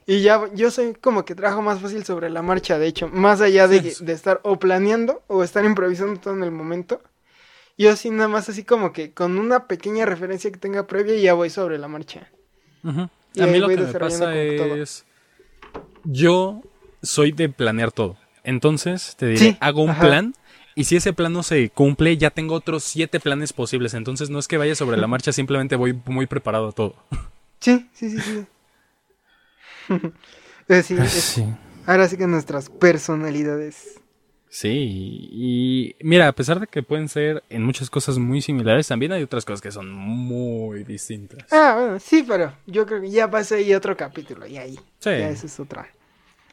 Y 0.06 0.22
ya, 0.22 0.42
yo 0.54 0.70
soy 0.70 0.94
como 0.94 1.26
que 1.26 1.34
trabajo 1.34 1.64
más 1.64 1.80
fácil 1.80 2.06
sobre 2.06 2.30
la 2.30 2.44
marcha, 2.44 2.78
de 2.78 2.86
hecho. 2.86 3.08
Más 3.08 3.42
allá 3.42 3.68
de, 3.68 3.96
de 4.00 4.14
estar 4.14 4.40
o 4.44 4.60
planeando 4.60 5.24
o 5.26 5.44
estar 5.44 5.66
improvisando 5.66 6.20
todo 6.20 6.36
en 6.36 6.44
el 6.44 6.52
momento. 6.52 7.02
Yo 7.78 7.96
sí 7.96 8.10
nada 8.12 8.28
más 8.28 8.50
así 8.50 8.64
como 8.64 8.94
que 8.94 9.12
con 9.12 9.38
una 9.38 9.68
pequeña 9.68 10.06
referencia 10.06 10.52
que 10.52 10.60
tenga 10.60 10.86
previa 10.86 11.16
ya 11.16 11.34
voy 11.34 11.50
sobre 11.50 11.78
la 11.78 11.88
marcha. 11.88 12.30
A 12.84 13.46
mí 13.48 13.60
lo 13.60 13.68
que 13.68 13.78
me 13.78 13.94
pasa 13.94 14.36
es... 14.36 15.06
Yo 16.04 16.62
soy 17.02 17.32
de 17.32 17.50
planear 17.50 17.92
todo. 17.92 18.18
Entonces, 18.44 19.16
te 19.18 19.28
diré, 19.28 19.58
hago 19.62 19.84
un 19.84 19.98
plan 19.98 20.36
y 20.76 20.86
si 20.86 20.96
ese 20.96 21.14
plan 21.14 21.32
no 21.32 21.44
se 21.44 21.70
cumple, 21.70 22.18
ya 22.18 22.32
tengo 22.32 22.56
otros 22.56 22.84
siete 22.84 23.20
planes 23.20 23.54
posibles. 23.54 23.94
Entonces 23.94 24.30
no 24.30 24.40
es 24.40 24.48
que 24.48 24.58
vaya 24.58 24.76
sobre 24.76 24.98
la 24.98 25.08
marcha, 25.08 25.32
simplemente 25.32 25.76
voy 25.76 26.00
muy 26.06 26.26
preparado 26.26 26.70
a 26.70 26.72
todo. 26.72 26.96
Sí, 27.60 27.90
sí, 27.94 28.10
sí, 28.10 28.20
sí. 28.20 28.46
Sí, 30.82 31.46
Ahora 31.86 32.08
sí 32.08 32.16
que 32.16 32.26
nuestras 32.26 32.70
personalidades 32.70 34.00
Sí, 34.56 35.30
y 35.32 35.96
mira, 36.02 36.28
a 36.28 36.32
pesar 36.32 36.60
de 36.60 36.68
que 36.68 36.84
pueden 36.84 37.10
ser 37.10 37.44
en 37.50 37.64
muchas 37.64 37.90
cosas 37.90 38.20
muy 38.20 38.40
similares, 38.40 38.88
también 38.88 39.12
hay 39.12 39.24
otras 39.24 39.46
cosas 39.46 39.62
que 39.62 39.72
son 39.72 39.92
muy 39.92 40.84
distintas. 40.84 41.52
Ah, 41.52 41.74
bueno, 41.76 42.00
sí, 42.00 42.24
pero 42.28 42.54
yo 42.68 42.86
creo 42.86 43.02
que 43.02 43.10
ya 43.10 43.32
pasé 43.32 43.56
ahí 43.56 43.74
otro 43.74 43.98
capítulo 43.98 44.46
y 44.46 44.58
ahí. 44.60 44.76
Sí. 45.00 45.10
Ya 45.10 45.30
eso 45.30 45.48
es 45.48 45.60
otra. 45.60 45.88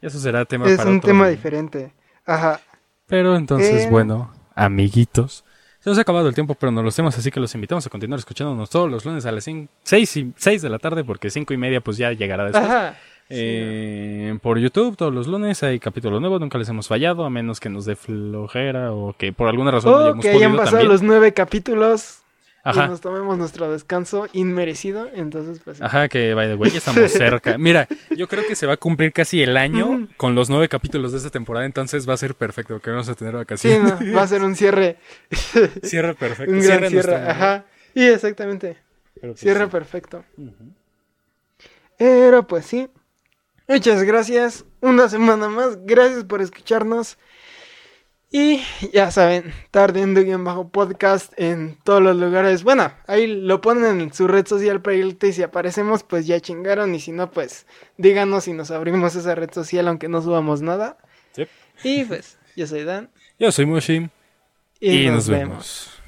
Eso 0.00 0.18
será 0.18 0.46
tema 0.46 0.66
es 0.66 0.82
un 0.82 1.02
tema 1.02 1.28
diferente. 1.28 1.92
Ajá. 2.24 2.58
Pero 3.06 3.36
entonces, 3.36 3.90
bueno, 3.90 4.32
amiguitos, 4.54 5.44
Se 5.80 5.88
nos 5.88 5.98
ha 5.98 6.02
acabado 6.02 6.28
el 6.28 6.34
tiempo, 6.34 6.54
pero 6.54 6.70
no 6.70 6.82
los 6.82 6.94
temas, 6.94 7.16
así 7.16 7.30
que 7.30 7.40
los 7.40 7.54
invitamos 7.54 7.86
a 7.86 7.90
continuar 7.90 8.18
escuchándonos 8.18 8.68
todos 8.68 8.90
los 8.90 9.06
lunes 9.06 9.24
a 9.24 9.32
las 9.32 9.44
6, 9.44 10.16
y 10.16 10.32
6 10.36 10.62
de 10.62 10.68
la 10.68 10.78
tarde, 10.78 11.04
porque 11.04 11.30
5 11.30 11.54
y 11.54 11.56
media 11.56 11.80
pues 11.80 11.96
ya 11.96 12.12
llegará 12.12 12.44
después. 12.44 12.64
Ajá. 12.64 12.98
Eh, 13.32 14.36
por 14.42 14.58
YouTube 14.58 14.96
todos 14.96 15.14
los 15.14 15.26
lunes 15.28 15.62
hay 15.62 15.78
capítulo 15.78 16.18
nuevo, 16.20 16.38
nunca 16.38 16.58
les 16.58 16.68
hemos 16.68 16.88
fallado, 16.88 17.24
a 17.24 17.30
menos 17.30 17.60
que 17.60 17.68
nos 17.68 17.84
dé 17.84 17.94
flojera 17.96 18.92
o 18.92 19.14
que 19.16 19.32
por 19.32 19.48
alguna 19.48 19.70
razón 19.70 19.92
no 19.92 19.96
O 19.98 20.00
hayamos 20.02 20.22
que 20.24 20.30
hayan 20.30 20.52
pasado 20.56 20.70
también. 20.78 20.88
los 20.92 21.02
nueve 21.02 21.32
capítulos 21.32 22.18
Ajá. 22.64 22.84
y 22.84 22.88
nos 22.88 23.00
tomemos 23.00 23.38
nuestro 23.38 23.70
descanso 23.72 24.26
inmerecido. 24.32 25.08
Entonces, 25.14 25.60
pues. 25.64 25.78
sí. 25.78 25.82
Ajá, 25.82 26.08
que 26.08 26.34
by 26.34 26.48
the 26.48 26.54
way, 26.56 26.70
ya 26.72 26.78
estamos 26.78 27.10
cerca. 27.10 27.56
Mira, 27.58 27.86
yo 28.16 28.26
creo 28.28 28.44
que 28.46 28.54
se 28.56 28.66
va 28.66 28.74
a 28.74 28.76
cumplir 28.76 29.12
casi 29.12 29.42
el 29.42 29.56
año 29.56 30.08
con 30.16 30.34
los 30.34 30.50
nueve 30.50 30.68
capítulos 30.68 31.12
de 31.12 31.18
esta 31.18 31.30
temporada, 31.30 31.64
entonces 31.66 32.08
va 32.08 32.14
a 32.14 32.16
ser 32.18 32.34
perfecto, 32.34 32.80
que 32.80 32.90
vamos 32.90 33.08
a 33.08 33.14
tener 33.14 33.32
Sí, 33.32 33.38
vacaciones. 33.38 34.00
no, 34.00 34.12
va 34.16 34.22
a 34.22 34.26
ser 34.26 34.42
un 34.42 34.56
cierre. 34.56 34.96
Cierre 35.84 36.14
perfecto. 36.14 36.52
un 36.52 36.60
Cierre 36.62 36.76
gran 36.78 36.90
cierre. 36.90 37.12
nuestro- 37.12 37.30
Ajá. 37.30 37.64
Y 37.94 38.04
exactamente. 38.06 38.76
Pues 39.20 39.38
Cierre 39.40 39.64
sí. 39.64 39.70
perfecto. 39.70 40.24
Pero 41.96 42.46
pues 42.46 42.66
sí. 42.66 42.88
Muchas 43.70 44.02
gracias. 44.02 44.64
Una 44.80 45.08
semana 45.08 45.48
más. 45.48 45.78
Gracias 45.86 46.24
por 46.24 46.42
escucharnos. 46.42 47.18
Y 48.32 48.60
ya 48.92 49.12
saben, 49.12 49.52
tarde 49.70 50.00
en 50.02 50.44
bajo 50.44 50.70
podcast 50.70 51.32
en 51.36 51.78
todos 51.84 52.02
los 52.02 52.16
lugares. 52.16 52.64
Bueno, 52.64 52.92
ahí 53.06 53.28
lo 53.28 53.60
ponen 53.60 54.00
en 54.00 54.12
su 54.12 54.26
red 54.26 54.44
social 54.44 54.82
para 54.82 54.96
irte 54.96 55.28
y 55.28 55.32
si 55.32 55.44
aparecemos, 55.44 56.02
pues 56.02 56.26
ya 56.26 56.40
chingaron. 56.40 56.92
Y 56.96 56.98
si 56.98 57.12
no, 57.12 57.30
pues 57.30 57.64
díganos 57.96 58.44
si 58.44 58.54
nos 58.54 58.72
abrimos 58.72 59.14
esa 59.14 59.36
red 59.36 59.52
social, 59.52 59.86
aunque 59.86 60.08
no 60.08 60.20
subamos 60.20 60.62
nada. 60.62 60.98
Sí. 61.30 61.46
Y 61.84 62.04
pues, 62.04 62.38
yo 62.56 62.66
soy 62.66 62.82
Dan. 62.82 63.08
Yo 63.38 63.52
soy 63.52 63.66
Mushi 63.66 64.10
Y, 64.80 65.02
y, 65.02 65.06
nos, 65.06 65.14
nos 65.14 65.28
vemos. 65.28 65.48
vemos. 65.48 65.99